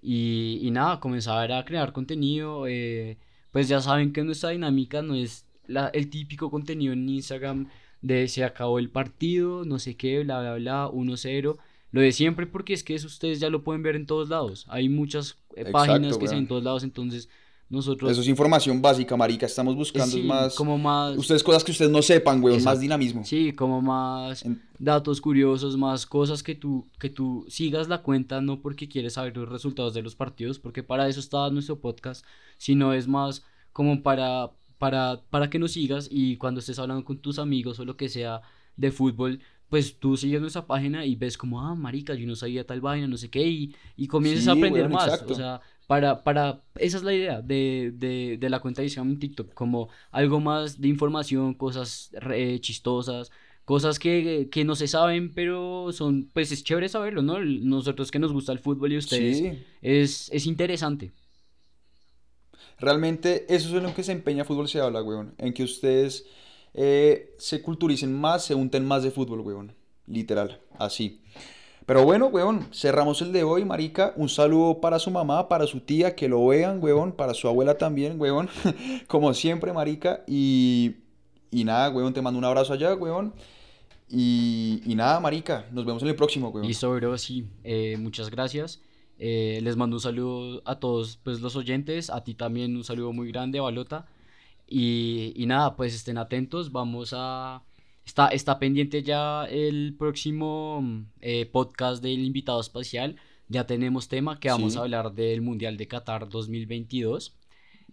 Y, 0.01 0.59
y 0.61 0.71
nada, 0.71 0.99
comenzar 0.99 1.51
a 1.51 1.65
crear 1.65 1.91
contenido. 1.93 2.65
eh, 2.67 3.17
pues 3.51 3.67
ya 3.67 3.81
saben 3.81 4.13
que 4.13 4.23
nuestra 4.23 4.49
dinámica 4.51 5.01
no 5.01 5.15
es 5.15 5.45
la, 5.67 5.87
el 5.89 6.09
típico 6.09 6.51
contenido 6.51 6.93
en 6.93 7.07
Instagram 7.09 7.67
de 8.01 8.27
se 8.27 8.43
acabó 8.43 8.79
el 8.79 8.89
partido, 8.89 9.65
no 9.65 9.79
sé 9.79 9.95
qué, 9.97 10.23
bla, 10.23 10.39
bla, 10.41 10.55
bla, 10.55 10.87
1-0. 10.89 11.57
Lo 11.91 12.01
de 12.01 12.11
siempre 12.11 12.45
porque 12.45 12.73
es 12.73 12.83
que 12.83 12.95
eso 12.95 13.07
ustedes 13.07 13.39
ya 13.39 13.49
lo 13.49 13.63
pueden 13.63 13.83
ver 13.83 13.95
en 13.95 14.05
todos 14.05 14.29
lados. 14.29 14.65
Hay 14.69 14.89
muchas 14.89 15.31
eh, 15.55 15.61
Exacto, 15.61 15.71
páginas 15.71 16.17
que 16.17 16.27
se 16.27 16.35
en 16.35 16.47
todos 16.47 16.63
lados, 16.63 16.83
entonces 16.83 17.29
nosotros... 17.69 18.11
Eso 18.11 18.21
es 18.21 18.27
información 18.27 18.81
básica, 18.81 19.15
marica. 19.15 19.45
Estamos 19.45 19.75
buscando 19.75 20.15
sí, 20.15 20.23
más... 20.23 20.55
como 20.55 20.77
más... 20.77 21.15
Ustedes 21.17 21.43
cosas 21.43 21.63
que 21.63 21.71
ustedes 21.71 21.91
no 21.91 22.01
sepan, 22.01 22.43
weón. 22.43 22.57
Más 22.57 22.61
Exacto. 22.63 22.79
dinamismo. 22.79 23.23
Sí, 23.23 23.53
como 23.53 23.81
más 23.81 24.43
En- 24.43 24.61
datos 24.79 25.21
curiosos, 25.21 25.77
más 25.77 26.05
cosas 26.05 26.41
que 26.41 26.55
tú, 26.55 26.87
que 26.99 27.09
tú 27.09 27.45
sigas 27.47 27.87
la 27.87 28.01
cuenta, 28.01 28.41
no 28.41 28.59
porque 28.59 28.89
quieres 28.89 29.13
saber 29.13 29.37
los 29.37 29.49
resultados 29.49 29.93
de 29.93 30.01
los 30.01 30.15
partidos, 30.15 30.57
porque 30.57 30.81
para 30.83 31.07
eso 31.07 31.19
está 31.19 31.49
nuestro 31.51 31.79
podcast, 31.79 32.25
sino 32.57 32.93
es 32.93 33.07
más 33.07 33.43
como 33.71 34.01
para, 34.01 34.51
para, 34.79 35.21
para 35.29 35.49
que 35.51 35.59
nos 35.59 35.73
sigas 35.73 36.07
y 36.11 36.37
cuando 36.37 36.59
estés 36.61 36.79
hablando 36.79 37.05
con 37.05 37.19
tus 37.19 37.37
amigos 37.37 37.79
o 37.79 37.85
lo 37.85 37.97
que 37.97 38.09
sea 38.09 38.41
de 38.77 38.91
fútbol, 38.91 39.41
pues 39.69 39.99
tú 39.99 40.17
sigues 40.17 40.41
nuestra 40.41 40.65
página 40.67 41.05
y 41.05 41.15
ves 41.15 41.37
como, 41.37 41.61
ah, 41.61 41.75
marica, 41.75 42.13
yo 42.15 42.27
no 42.27 42.35
sabía 42.35 42.65
tal 42.65 42.81
vaina, 42.81 43.07
no 43.07 43.17
sé 43.17 43.29
qué, 43.29 43.47
y, 43.47 43.75
y 43.95 44.07
comienzas 44.07 44.47
a 44.47 44.53
aprender 44.53 44.89
más, 44.89 45.07
exacto. 45.13 45.33
o 45.33 45.33
sea, 45.33 45.61
para, 45.87 46.23
para, 46.23 46.63
esa 46.75 46.97
es 46.97 47.03
la 47.03 47.13
idea 47.13 47.41
de, 47.41 47.91
de, 47.95 48.37
de 48.39 48.49
la 48.49 48.59
cuenta 48.59 48.81
de 48.81 48.87
Instagram 48.87 49.11
en 49.13 49.19
TikTok, 49.19 49.53
como 49.53 49.89
algo 50.11 50.39
más 50.39 50.79
de 50.81 50.87
información, 50.87 51.53
cosas 51.55 52.09
re- 52.13 52.59
chistosas, 52.61 53.31
cosas 53.65 53.99
que, 53.99 54.49
que 54.51 54.65
no 54.65 54.75
se 54.75 54.87
saben, 54.87 55.33
pero 55.33 55.91
son, 55.93 56.29
pues 56.33 56.51
es 56.51 56.63
chévere 56.63 56.89
saberlo, 56.89 57.21
¿no? 57.21 57.39
Nosotros 57.43 58.11
que 58.11 58.19
nos 58.19 58.33
gusta 58.33 58.51
el 58.51 58.59
fútbol 58.59 58.93
y 58.93 58.97
ustedes, 58.97 59.37
Sí. 59.39 59.65
es, 59.81 60.29
es 60.31 60.45
interesante. 60.47 61.13
Realmente 62.79 63.45
eso 63.53 63.69
es 63.69 63.73
en 63.75 63.83
lo 63.83 63.93
que 63.93 64.03
se 64.03 64.11
empeña 64.11 64.45
Fútbol 64.45 64.67
Se 64.69 64.79
Habla, 64.79 65.03
weón. 65.03 65.35
En 65.37 65.53
que 65.53 65.63
ustedes 65.63 66.25
eh, 66.73 67.35
se 67.37 67.61
culturicen 67.61 68.13
más, 68.13 68.43
se 68.45 68.55
unten 68.55 68.85
más 68.85 69.03
de 69.03 69.11
fútbol, 69.11 69.41
weón. 69.41 69.73
Literal, 70.07 70.59
así. 70.77 71.21
Pero 71.85 72.03
bueno, 72.03 72.27
weón, 72.27 72.67
cerramos 72.71 73.21
el 73.21 73.31
de 73.31 73.43
hoy, 73.43 73.65
marica. 73.65 74.13
Un 74.15 74.29
saludo 74.29 74.79
para 74.79 74.99
su 74.99 75.09
mamá, 75.09 75.47
para 75.47 75.65
su 75.65 75.79
tía, 75.79 76.15
que 76.15 76.27
lo 76.27 76.45
vean, 76.45 76.83
weón. 76.83 77.11
Para 77.11 77.33
su 77.33 77.47
abuela 77.47 77.77
también, 77.77 78.19
weón. 78.19 78.47
Como 79.07 79.33
siempre, 79.33 79.73
marica. 79.73 80.23
Y, 80.27 80.97
y 81.51 81.63
nada, 81.63 81.89
weón, 81.89 82.13
te 82.13 82.21
mando 82.21 82.37
un 82.37 82.45
abrazo 82.45 82.73
allá, 82.73 82.93
weón. 82.93 83.33
Y, 84.07 84.81
y 84.85 84.95
nada, 84.95 85.19
marica, 85.19 85.65
nos 85.71 85.85
vemos 85.85 86.01
en 86.03 86.09
el 86.09 86.15
próximo, 86.15 86.49
weón. 86.49 86.67
Listo, 86.67 86.91
bro, 86.91 87.17
sí, 87.17 87.45
eh, 87.63 87.97
muchas 87.99 88.29
gracias. 88.29 88.81
Eh, 89.19 89.59
les 89.61 89.75
mando 89.75 89.97
un 89.97 89.99
saludo 89.99 90.61
a 90.65 90.79
todos 90.79 91.19
pues, 91.23 91.41
los 91.41 91.55
oyentes, 91.55 92.09
a 92.09 92.23
ti 92.23 92.33
también 92.35 92.75
un 92.75 92.83
saludo 92.83 93.13
muy 93.13 93.31
grande, 93.31 93.59
Balota. 93.59 94.07
Y, 94.69 95.33
y 95.35 95.45
nada, 95.47 95.75
pues 95.75 95.95
estén 95.95 96.17
atentos, 96.17 96.71
vamos 96.71 97.13
a... 97.17 97.63
Está, 98.05 98.27
está 98.29 98.57
pendiente 98.59 99.03
ya 99.03 99.45
el 99.45 99.95
próximo 99.97 100.81
mm, 100.81 101.01
eh, 101.21 101.45
podcast 101.45 102.01
del 102.03 102.19
invitado 102.23 102.59
espacial. 102.61 103.15
Ya 103.49 103.65
tenemos 103.67 104.07
tema 104.07 104.39
que 104.39 104.49
vamos 104.49 104.73
Sí. 104.73 104.79
a 104.79 104.81
hablar 104.81 105.13
del 105.13 105.41
Mundial 105.41 105.77
de 105.77 105.87
Qatar 105.87 106.27
2022. 106.29 107.35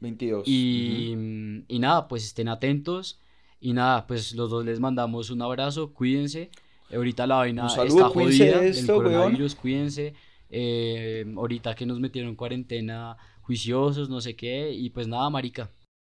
22. 0.01 0.47
Y, 0.47 1.15
mm, 1.17 1.65
y 1.69 1.79
nada, 1.79 2.09
pues 2.09 2.25
estén 2.25 2.49
atentos. 2.49 3.21
Y 3.61 3.73
nada, 3.73 4.07
pues 4.07 4.35
los 4.35 4.51
dos 4.51 4.65
les 4.65 4.81
mandamos 4.81 5.31
un 5.31 5.41
abrazo, 5.43 5.93
cuídense. 5.95 6.51
Ahorita 6.95 7.27
la 7.27 7.37
vaina 7.37 7.69
saludo, 7.69 8.07
está 8.07 8.09
jodida, 8.11 8.63
el 8.63 8.71
esto, 8.71 8.99
weón. 8.99 9.05
coronavirus, 9.13 9.55
cuídense. 9.55 10.15
Eh, 10.51 11.25
ahorita 11.37 11.75
que 11.75 11.85
nos 11.87 11.99
metieron 12.01 12.31
en 12.31 12.37
cuarentena 12.37 13.17
juiciosos, 13.43 14.09
no 14.09 14.21
sé 14.21 14.37
qué. 14.37 14.73
Y 14.73 14.91
pues 14.91 15.09
nada, 15.09 15.29
marica, 15.31 15.71